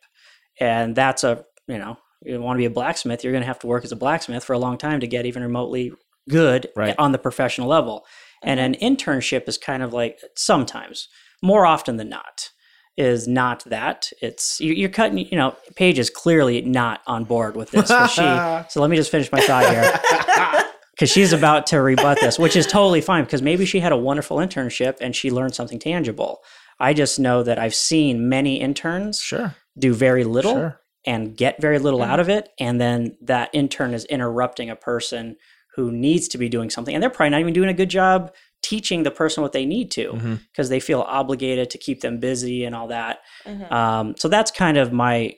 And 0.60 0.94
that's 0.94 1.24
a, 1.24 1.44
you 1.66 1.78
know, 1.78 1.98
you 2.24 2.40
want 2.40 2.56
to 2.56 2.58
be 2.58 2.64
a 2.66 2.70
blacksmith, 2.70 3.24
you're 3.24 3.32
going 3.32 3.42
to 3.42 3.46
have 3.46 3.58
to 3.60 3.66
work 3.66 3.84
as 3.84 3.92
a 3.92 3.96
blacksmith 3.96 4.44
for 4.44 4.52
a 4.52 4.58
long 4.58 4.78
time 4.78 5.00
to 5.00 5.06
get 5.06 5.26
even 5.26 5.42
remotely 5.42 5.92
good 6.28 6.68
Right. 6.76 6.94
on 6.98 7.12
the 7.12 7.18
professional 7.18 7.68
level. 7.68 8.04
And 8.42 8.60
uh-huh. 8.60 8.66
an 8.66 8.74
internship 8.96 9.48
is 9.48 9.58
kind 9.58 9.82
of 9.82 9.92
like 9.92 10.18
sometimes, 10.36 11.08
more 11.42 11.66
often 11.66 11.96
than 11.96 12.08
not, 12.08 12.50
is 12.96 13.26
not 13.26 13.64
that. 13.64 14.10
It's 14.20 14.60
you- 14.60 14.74
you're 14.74 14.88
cutting, 14.90 15.18
you 15.18 15.36
know, 15.36 15.56
Paige 15.76 15.98
is 15.98 16.10
clearly 16.10 16.60
not 16.62 17.00
on 17.06 17.24
board 17.24 17.56
with 17.56 17.70
this. 17.72 17.88
she, 17.88 18.20
so 18.68 18.80
let 18.80 18.90
me 18.90 18.96
just 18.96 19.10
finish 19.10 19.32
my 19.32 19.40
thought 19.40 19.68
here 19.68 20.64
because 21.02 21.10
she's 21.10 21.32
about 21.32 21.66
to 21.66 21.82
rebut 21.82 22.16
this, 22.20 22.38
which 22.38 22.54
is 22.54 22.64
totally 22.64 23.00
fine 23.00 23.24
because 23.24 23.42
maybe 23.42 23.66
she 23.66 23.80
had 23.80 23.90
a 23.90 23.96
wonderful 23.96 24.36
internship 24.36 24.98
and 25.00 25.16
she 25.16 25.32
learned 25.32 25.52
something 25.52 25.80
tangible. 25.80 26.44
I 26.78 26.94
just 26.94 27.18
know 27.18 27.42
that 27.42 27.58
I've 27.58 27.74
seen 27.74 28.28
many 28.28 28.60
interns 28.60 29.18
Sure. 29.20 29.56
do 29.76 29.94
very 29.94 30.22
little 30.22 30.52
Sure. 30.52 30.80
and 31.04 31.36
get 31.36 31.60
very 31.60 31.80
little 31.80 32.02
out 32.04 32.20
of 32.20 32.28
it. 32.28 32.50
And 32.60 32.80
then 32.80 33.16
that 33.20 33.50
intern 33.52 33.94
is 33.94 34.04
interrupting 34.04 34.70
a 34.70 34.76
person 34.76 35.34
who 35.74 35.90
needs 35.90 36.28
to 36.28 36.38
be 36.38 36.48
doing 36.48 36.70
something. 36.70 36.94
And 36.94 37.02
they're 37.02 37.10
probably 37.10 37.30
not 37.30 37.40
even 37.40 37.52
doing 37.52 37.68
a 37.68 37.74
good 37.74 37.90
job 37.90 38.32
teaching 38.62 39.02
the 39.02 39.10
person 39.10 39.42
what 39.42 39.50
they 39.50 39.66
need 39.66 39.90
to 39.90 40.38
because 40.52 40.68
they 40.68 40.78
feel 40.78 41.00
obligated 41.00 41.68
to 41.70 41.78
keep 41.78 42.00
them 42.00 42.20
busy 42.20 42.62
and 42.64 42.76
all 42.76 42.86
that. 42.86 43.18
Mhm. 43.44 43.72
Um, 43.72 44.14
so 44.16 44.28
that's 44.28 44.52
kind 44.52 44.76
of 44.76 44.92
my 44.92 45.34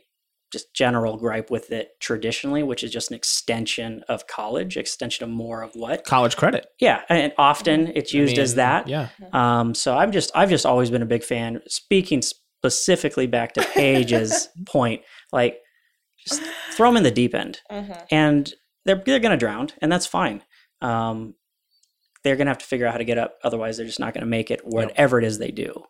just 0.54 0.72
general 0.74 1.18
gripe 1.18 1.50
with 1.50 1.70
it 1.70 1.90
traditionally, 2.00 2.62
which 2.62 2.82
is 2.82 2.90
just 2.90 3.10
an 3.10 3.16
extension 3.16 4.02
of 4.08 4.26
college, 4.26 4.78
extension 4.78 5.24
of 5.24 5.28
more 5.30 5.60
of 5.62 5.72
what. 5.74 6.04
College 6.04 6.36
credit. 6.36 6.66
Yeah, 6.80 7.02
and 7.10 7.34
often 7.36 7.88
it's 7.94 8.14
I 8.14 8.18
used 8.18 8.38
as 8.38 8.54
that. 8.54 8.88
Yeah. 8.88 9.08
Um, 9.34 9.74
so 9.74 9.94
I'm 9.98 10.10
just 10.12 10.30
I've 10.34 10.48
just 10.48 10.64
always 10.64 10.90
been 10.90 11.02
a 11.02 11.06
big 11.06 11.22
fan. 11.22 11.60
Speaking 11.68 12.22
specifically 12.22 13.26
back 13.26 13.52
to 13.54 13.62
Paige's 13.74 14.48
point, 14.66 15.02
like 15.32 15.58
just 16.26 16.40
throw 16.72 16.88
them 16.88 16.96
in 16.96 17.02
the 17.02 17.10
deep 17.10 17.34
end, 17.34 17.60
Mhm. 17.70 18.06
and 18.10 18.54
they're 18.86 19.02
they're 19.04 19.18
gonna 19.20 19.36
drown, 19.36 19.68
and 19.82 19.92
that's 19.92 20.06
fine. 20.06 20.42
Um, 20.80 21.34
they're 22.22 22.36
gonna 22.36 22.50
have 22.50 22.58
to 22.58 22.64
figure 22.66 22.86
out 22.86 22.92
how 22.92 22.98
to 22.98 23.04
get 23.04 23.18
up. 23.18 23.36
Otherwise, 23.44 23.76
they're 23.76 23.84
just 23.86 24.00
not 24.00 24.14
gonna 24.14 24.24
make 24.24 24.50
it. 24.50 24.60
Whatever 24.64 25.18
it 25.18 25.24
is 25.24 25.38
they 25.38 25.50
do. 25.50 25.84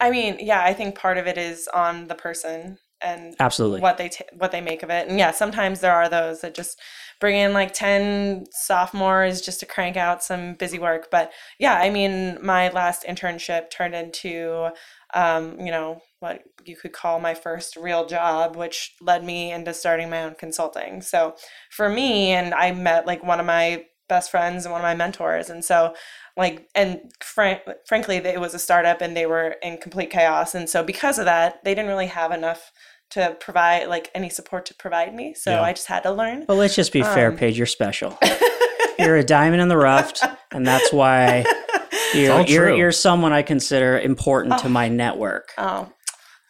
I 0.00 0.10
mean, 0.10 0.38
yeah, 0.40 0.62
I 0.62 0.74
think 0.74 0.96
part 0.96 1.18
of 1.18 1.26
it 1.26 1.38
is 1.38 1.68
on 1.72 2.08
the 2.08 2.14
person 2.16 2.78
and 3.04 3.34
Absolutely. 3.38 3.80
what 3.80 3.98
they 3.98 4.08
t- 4.08 4.24
what 4.36 4.50
they 4.50 4.60
make 4.60 4.82
of 4.82 4.90
it. 4.90 5.08
And 5.08 5.18
yeah, 5.18 5.30
sometimes 5.30 5.80
there 5.80 5.92
are 5.92 6.08
those 6.08 6.40
that 6.40 6.54
just 6.54 6.80
bring 7.20 7.36
in 7.36 7.52
like 7.52 7.72
10 7.72 8.46
sophomores 8.50 9.40
just 9.40 9.60
to 9.60 9.66
crank 9.66 9.96
out 9.96 10.22
some 10.22 10.54
busy 10.54 10.78
work. 10.78 11.08
But 11.10 11.30
yeah, 11.58 11.74
I 11.74 11.90
mean, 11.90 12.38
my 12.42 12.70
last 12.70 13.04
internship 13.04 13.70
turned 13.70 13.94
into 13.94 14.70
um, 15.14 15.60
you 15.60 15.70
know, 15.70 16.00
what 16.18 16.42
you 16.64 16.76
could 16.76 16.92
call 16.92 17.20
my 17.20 17.34
first 17.34 17.76
real 17.76 18.04
job, 18.04 18.56
which 18.56 18.94
led 19.00 19.24
me 19.24 19.52
into 19.52 19.72
starting 19.72 20.10
my 20.10 20.24
own 20.24 20.34
consulting. 20.34 21.02
So 21.02 21.36
for 21.70 21.88
me, 21.88 22.32
and 22.32 22.52
I 22.52 22.72
met 22.72 23.06
like 23.06 23.22
one 23.22 23.38
of 23.38 23.46
my 23.46 23.84
best 24.08 24.30
friends 24.30 24.64
and 24.64 24.72
one 24.72 24.80
of 24.80 24.84
my 24.84 24.94
mentors. 24.94 25.50
And 25.50 25.64
so 25.64 25.94
like 26.36 26.68
and 26.74 27.12
frank, 27.20 27.60
frankly 27.86 28.16
it 28.16 28.40
was 28.40 28.54
a 28.54 28.58
startup 28.58 29.00
and 29.00 29.16
they 29.16 29.26
were 29.26 29.56
in 29.62 29.78
complete 29.78 30.10
chaos 30.10 30.54
and 30.54 30.68
so 30.68 30.82
because 30.82 31.18
of 31.18 31.24
that 31.26 31.62
they 31.64 31.74
didn't 31.74 31.90
really 31.90 32.08
have 32.08 32.32
enough 32.32 32.72
to 33.14 33.36
provide 33.40 33.86
like 33.88 34.10
any 34.14 34.28
support 34.28 34.66
to 34.66 34.74
provide 34.74 35.14
me 35.14 35.34
so 35.34 35.50
Yeah. 35.52 35.62
i 35.62 35.72
just 35.72 35.86
had 35.86 36.02
to 36.04 36.12
learn 36.12 36.44
But 36.46 36.54
let's 36.56 36.74
just 36.76 36.92
be 36.92 37.02
fair, 37.02 37.28
Um, 37.30 37.36
Paige. 37.36 37.56
You're 37.58 37.66
special. 37.66 38.16
you're 38.98 39.16
a 39.16 39.24
diamond 39.24 39.60
in 39.62 39.68
the 39.68 39.76
rough, 39.76 40.12
and 40.52 40.64
that's 40.66 40.92
why 40.92 41.44
you're 42.14 42.40
you're, 42.42 42.74
you're 42.74 42.92
someone 42.92 43.32
I 43.32 43.42
consider 43.42 43.98
important 43.98 44.58
to 44.60 44.68
my 44.68 44.88
network. 44.88 45.50
oh 45.58 45.90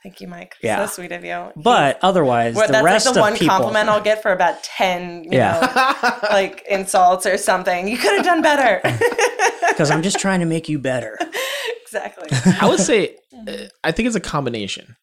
thank 0.03 0.21
you 0.21 0.29
mike 0.29 0.55
Yeah. 0.63 0.85
so 0.85 0.95
sweet 0.97 1.13
of 1.13 1.25
you 1.25 1.51
But 1.57 1.99
otherwise, 2.03 2.55
Well, 2.55 2.67
the 2.67 2.73
that's 2.73 2.85
rest 2.85 3.07
like 3.07 3.15
the 3.15 3.21
of 3.21 3.25
one 3.25 3.33
people. 3.35 3.49
compliment 3.57 3.89
i'll 3.89 4.03
get 4.03 4.21
for 4.23 4.33
about 4.33 4.63
10 4.63 5.25
you 5.25 5.31
Yeah. 5.33 5.53
know 6.05 6.29
like 6.31 6.63
insults 6.69 7.25
or 7.27 7.39
something 7.39 7.89
you 7.89 7.97
could 7.97 8.13
have 8.17 8.25
done 8.25 8.43
better 8.43 8.81
because 9.69 9.91
I'm 9.91 10.03
just 10.03 10.19
trying 10.19 10.41
to 10.41 10.47
make 10.47 10.69
you 10.69 10.79
better. 10.79 11.19
exactly 11.83 12.29
I 12.61 12.69
would 12.69 12.81
say, 12.81 13.17
uh, 13.49 13.53
I 13.83 13.91
think 13.93 14.07
it's 14.07 14.17
a 14.17 14.21
combination. 14.21 14.97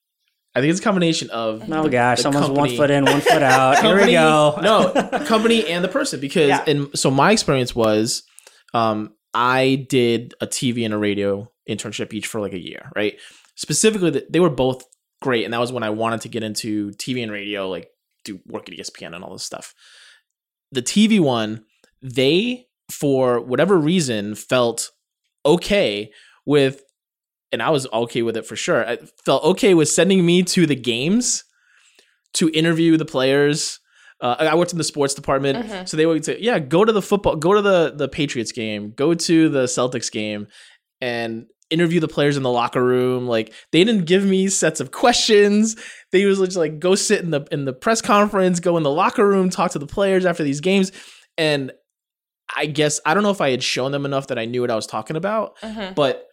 I 0.53 0.59
think 0.59 0.71
it's 0.71 0.79
a 0.79 0.83
combination 0.83 1.29
of 1.29 1.63
Oh 1.71 1.87
gosh, 1.87 2.17
The 2.17 2.23
someone's 2.23 2.49
one 2.49 2.75
foot 2.75 2.91
in, 2.91 3.05
one 3.05 3.21
foot 3.21 3.41
out. 3.41 3.81
Here 3.83 3.95
we 4.05 4.11
go. 4.11 4.59
no, 4.61 4.91
company 5.25 5.65
and 5.67 5.83
the 5.83 5.87
person 5.89 6.19
because 6.19 6.49
Yeah. 6.49 6.63
and 6.67 6.89
so 6.97 7.09
my 7.11 7.31
experience 7.31 7.73
was 7.75 8.23
um 8.73 9.13
I 9.33 9.85
did 9.89 10.33
a 10.41 10.47
TV 10.47 10.83
and 10.83 10.93
a 10.93 10.97
radio 10.97 11.49
internship 11.69 12.13
each 12.13 12.27
for 12.27 12.41
like 12.41 12.53
a 12.53 12.59
year, 12.59 12.91
right? 12.95 13.17
Specifically 13.55 14.11
th- 14.11 14.25
they 14.29 14.39
were 14.41 14.49
both 14.49 14.83
great 15.21 15.45
and 15.45 15.53
that 15.53 15.59
was 15.59 15.71
when 15.71 15.83
I 15.83 15.89
wanted 15.91 16.21
to 16.21 16.29
get 16.29 16.43
into 16.43 16.89
TV 16.91 17.23
and 17.23 17.31
radio 17.31 17.69
like 17.69 17.89
do 18.25 18.39
work 18.45 18.67
at 18.69 18.75
ESPN 18.77 19.15
and 19.15 19.23
all 19.23 19.33
this 19.33 19.43
stuff. 19.43 19.73
The 20.73 20.81
TV 20.81 21.19
one, 21.19 21.63
they 22.01 22.67
for 22.89 23.39
whatever 23.39 23.77
reason 23.77 24.35
felt 24.35 24.91
okay 25.45 26.11
with 26.45 26.83
and 27.51 27.61
I 27.61 27.69
was 27.69 27.87
okay 27.91 28.21
with 28.21 28.37
it 28.37 28.45
for 28.45 28.55
sure. 28.55 28.87
I 28.87 28.97
felt 29.25 29.43
okay 29.43 29.73
with 29.73 29.89
sending 29.89 30.25
me 30.25 30.43
to 30.43 30.65
the 30.65 30.75
games 30.75 31.43
to 32.33 32.49
interview 32.53 32.97
the 32.97 33.05
players. 33.05 33.79
Uh, 34.21 34.35
I 34.39 34.55
worked 34.55 34.71
in 34.71 34.77
the 34.77 34.83
sports 34.83 35.13
department, 35.13 35.65
Mhm. 35.67 35.89
so 35.89 35.97
they 35.97 36.05
would 36.05 36.23
say, 36.23 36.37
"Yeah, 36.39 36.59
go 36.59 36.85
to 36.85 36.91
the 36.91 37.01
football, 37.01 37.35
go 37.35 37.53
to 37.53 37.61
the 37.61 37.93
the 37.95 38.07
Patriots 38.07 38.51
game, 38.51 38.93
go 38.95 39.13
to 39.13 39.49
the 39.49 39.63
Celtics 39.65 40.11
game, 40.11 40.47
and 41.01 41.47
interview 41.71 41.99
the 41.99 42.07
players 42.07 42.37
in 42.37 42.43
the 42.43 42.51
locker 42.51 42.83
room." 42.83 43.27
Like 43.27 43.51
they 43.71 43.83
didn't 43.83 44.05
give 44.05 44.23
me 44.23 44.47
sets 44.47 44.79
of 44.79 44.91
questions. 44.91 45.75
They 46.11 46.25
was 46.25 46.39
just 46.39 46.55
like, 46.55 46.79
"Go 46.79 46.93
sit 46.95 47.21
in 47.21 47.31
the 47.31 47.41
in 47.51 47.65
the 47.65 47.73
press 47.73 48.01
conference, 48.01 48.59
go 48.59 48.77
in 48.77 48.83
the 48.83 48.91
locker 48.91 49.27
room, 49.27 49.49
talk 49.49 49.71
to 49.71 49.79
the 49.79 49.87
players 49.87 50.25
after 50.25 50.43
these 50.43 50.61
games," 50.61 50.91
and 51.37 51.71
I 52.55 52.65
guess 52.67 52.99
I 53.05 53.13
don't 53.13 53.23
know 53.23 53.31
if 53.31 53.41
I 53.41 53.49
had 53.51 53.63
shown 53.63 53.91
them 53.91 54.05
enough 54.05 54.27
that 54.27 54.37
I 54.37 54.45
knew 54.45 54.61
what 54.61 54.69
I 54.71 54.75
was 54.75 54.85
talking 54.85 55.15
about, 55.15 55.57
Mhm. 55.63 55.95
but 55.95 56.27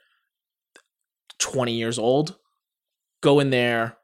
20 1.38 1.72
years 1.72 1.98
old, 1.98 2.36
go 3.22 3.40
in 3.40 3.50
there, 3.50 3.96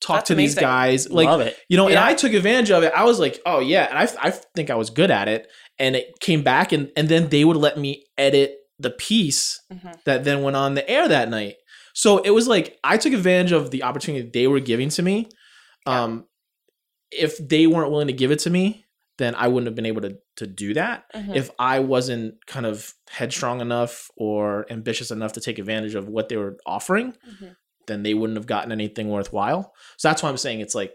talk 0.00 0.18
That's 0.18 0.28
to 0.28 0.34
these 0.34 0.54
guys. 0.54 1.08
Like, 1.10 1.26
Love 1.26 1.40
it. 1.40 1.56
you 1.68 1.76
know, 1.76 1.88
and 1.88 1.98
I 1.98 2.14
took 2.14 2.32
advantage 2.32 2.70
of 2.70 2.82
it. 2.82 2.92
I 2.94 3.04
was 3.04 3.18
like, 3.18 3.40
oh, 3.46 3.60
yeah. 3.60 3.86
And 3.88 3.98
I, 3.98 4.28
I 4.28 4.30
think 4.54 4.70
I 4.70 4.74
was 4.76 4.90
good 4.90 5.10
at 5.10 5.28
it. 5.28 5.48
And 5.78 5.94
it 5.96 6.18
came 6.20 6.42
back, 6.42 6.72
and, 6.72 6.90
and 6.96 7.08
then 7.08 7.28
they 7.28 7.44
would 7.44 7.56
let 7.56 7.78
me 7.78 8.04
edit 8.16 8.56
the 8.78 8.90
piece 8.90 9.60
Mhm. 9.72 10.02
that 10.04 10.24
then 10.24 10.42
went 10.42 10.56
on 10.56 10.74
the 10.74 10.88
air 10.88 11.08
that 11.08 11.28
night. 11.28 11.56
So 11.94 12.18
it 12.18 12.30
was 12.30 12.46
like 12.46 12.78
I 12.84 12.96
took 12.96 13.12
advantage 13.12 13.50
of 13.52 13.70
the 13.72 13.82
opportunity 13.82 14.28
they 14.32 14.46
were 14.46 14.60
giving 14.60 14.88
to 14.90 15.02
me. 15.02 15.28
Yeah. 15.86 16.02
Um, 16.04 16.26
if 17.10 17.38
they 17.38 17.66
weren't 17.66 17.90
willing 17.90 18.06
to 18.06 18.12
give 18.12 18.30
it 18.30 18.38
to 18.40 18.50
me, 18.50 18.84
then 19.18 19.34
I 19.34 19.48
wouldn't 19.48 19.66
have 19.66 19.74
been 19.74 19.86
able 19.86 20.02
to 20.02 20.16
to 20.36 20.46
do 20.46 20.74
that 20.74 21.04
Mhm. 21.14 21.34
if 21.36 21.50
I 21.58 21.80
wasn't 21.80 22.46
kind 22.46 22.64
of 22.66 22.94
headstrong 23.10 23.60
enough 23.60 24.10
or 24.16 24.66
ambitious 24.70 25.10
enough 25.10 25.32
to 25.34 25.40
take 25.40 25.58
advantage 25.58 25.94
of 25.94 26.08
what 26.08 26.28
they 26.28 26.36
were 26.36 26.56
offering, 26.64 27.14
Mhm. 27.28 27.56
then 27.88 28.02
they 28.04 28.14
wouldn't 28.14 28.36
have 28.38 28.46
gotten 28.46 28.70
anything 28.72 29.08
worthwhile. 29.08 29.74
So 29.96 30.08
that's 30.08 30.22
why 30.22 30.28
I'm 30.28 30.36
saying 30.36 30.60
it's 30.60 30.74
like 30.74 30.94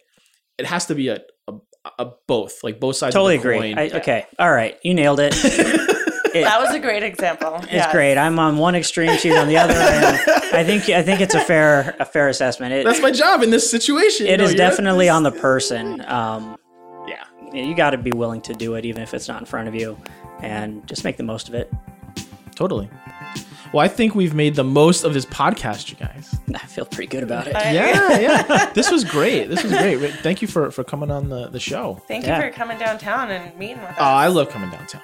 it 0.57 0.65
has 0.65 0.85
to 0.87 0.95
be 0.95 1.09
a 1.09 1.19
a, 1.47 1.53
a 1.99 2.05
both, 2.27 2.63
like 2.63 2.79
both 2.79 2.95
sides. 2.95 3.13
Totally 3.13 3.35
of 3.35 3.43
the 3.43 3.49
agree. 3.49 3.73
coin. 3.73 3.77
I, 3.77 3.89
okay, 3.97 4.25
all 4.39 4.51
right, 4.51 4.79
you 4.83 4.93
nailed 4.93 5.19
it. 5.19 5.33
It- 6.33 6.45
that 6.45 6.59
was 6.59 6.73
a 6.73 6.79
great 6.79 7.03
example 7.03 7.57
It's 7.61 7.71
Yes. 7.73 7.91
great. 7.91 8.17
I'm 8.17 8.39
on 8.39 8.57
one 8.57 8.73
extreme, 8.73 9.15
she's 9.19 9.35
on 9.35 9.47
the 9.47 9.57
other, 9.57 9.75
and 9.75 10.17
I 10.51 10.63
think 10.63 10.89
I 10.89 11.03
think 11.03 11.21
it's 11.21 11.35
a 11.35 11.39
fair 11.39 11.95
a 11.99 12.05
fair 12.05 12.27
assessment. 12.27 12.73
It, 12.73 12.85
that's 12.85 13.01
my 13.01 13.11
job 13.11 13.43
in 13.43 13.51
this 13.51 13.69
situation. 13.69 14.25
it 14.25 14.31
you 14.31 14.37
know, 14.37 14.43
is 14.45 14.55
definitely 14.55 15.09
on 15.09 15.21
the 15.21 15.31
person. 15.31 16.03
Um, 16.07 16.43
Yeah, 16.49 16.55
you 17.53 17.75
got 17.75 17.91
to 17.91 17.97
be 17.97 18.11
willing 18.11 18.41
to 18.41 18.53
do 18.53 18.75
it, 18.75 18.85
even 18.85 19.01
if 19.03 19.13
it's 19.13 19.27
not 19.27 19.39
in 19.39 19.45
front 19.45 19.67
of 19.67 19.75
you, 19.75 19.97
and 20.41 20.85
just 20.87 21.03
make 21.03 21.17
the 21.17 21.23
most 21.23 21.47
of 21.49 21.53
it. 21.55 21.71
totally. 22.55 22.89
Well, 23.71 23.83
I 23.83 23.87
think 23.87 24.13
we've 24.13 24.35
made 24.35 24.53
the 24.55 24.63
most 24.63 25.03
of 25.03 25.15
this 25.15 25.25
podcast, 25.25 25.89
you 25.89 25.95
guys. 25.95 26.35
I 26.53 26.59
feel 26.67 26.85
pretty 26.85 27.07
good 27.07 27.23
about 27.23 27.47
it. 27.47 27.53
Yeah, 27.53 28.19
yeah. 28.19 28.71
This 28.73 28.91
was 28.91 29.03
great. 29.03 29.47
This 29.49 29.63
was 29.63 29.71
great. 29.71 29.97
Thank 30.21 30.41
you 30.43 30.47
for 30.47 30.69
for 30.69 30.83
coming 30.83 31.09
on 31.09 31.29
the 31.29 31.47
the 31.49 31.59
show. 31.59 32.01
thank 32.07 32.25
Yeah. 32.25 32.37
you 32.37 32.51
for 32.51 32.55
coming 32.55 32.77
downtown 32.77 33.31
and 33.31 33.57
meeting 33.57 33.77
with 33.79 33.87
oh, 33.87 33.93
us 33.93 33.97
Oh, 33.99 34.03
I 34.03 34.27
love 34.27 34.49
coming 34.49 34.69
downtown. 34.69 35.01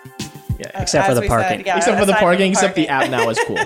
Yeah, 0.60 0.68
Uh, 0.76 0.82
Except 0.82 1.07
for 1.07 1.16
the 1.16 1.22
we 1.22 1.28
parking. 1.30 1.66
yeah, 1.66 1.78
except 1.78 1.97
for 1.97 2.05
the 2.05 2.12
aside 2.12 2.20
from 2.20 2.26
parking, 2.28 2.51
except 2.51 2.76
the 2.76 2.89
app 2.89 3.10
now 3.10 3.30
is 3.30 3.39
cool. 3.47 3.57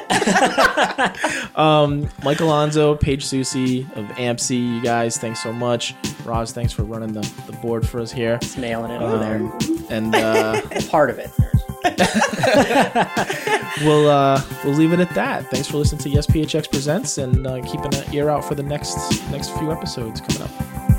um, 1.63 2.07
Mike 2.23 2.39
Alonso, 2.39 2.95
Paige 2.95 3.25
Susie 3.25 3.81
of 3.95 4.05
AMC, 4.15 4.75
you 4.75 4.81
guys, 4.81 5.17
thanks 5.17 5.41
so 5.41 5.51
much. 5.51 5.95
Roz, 6.23 6.51
thanks 6.53 6.71
for 6.71 6.83
running 6.83 7.11
the, 7.11 7.21
the 7.47 7.53
board 7.53 7.87
for 7.87 7.99
us 7.99 8.11
here. 8.11 8.35
It's 8.43 8.57
nailing 8.57 8.91
it 8.91 9.01
over 9.01 9.17
there. 9.17 9.37
Um, 9.37 9.59
and 9.89 10.15
uh, 10.15 10.61
Part 10.89 11.09
of 11.09 11.17
it. 11.19 11.31
we'll 13.83 14.07
uh, 14.09 14.41
we'll 14.63 14.73
leave 14.75 14.93
it 14.93 14.99
at 15.01 15.09
that. 15.15 15.49
Thanks 15.51 15.67
for 15.67 15.77
listening 15.77 15.99
to 16.03 16.09
Yes 16.09 16.27
PHX 16.27 16.69
Presents 16.71 17.17
and 17.17 17.45
uh, 17.45 17.61
keeping 17.63 17.93
an 17.93 18.13
ear 18.13 18.29
out 18.29 18.45
for 18.45 18.55
the 18.55 18.63
next 18.63 18.95
next 19.31 19.49
few 19.57 19.71
episodes 19.71 20.21
coming 20.21 20.43
up. 20.43 20.92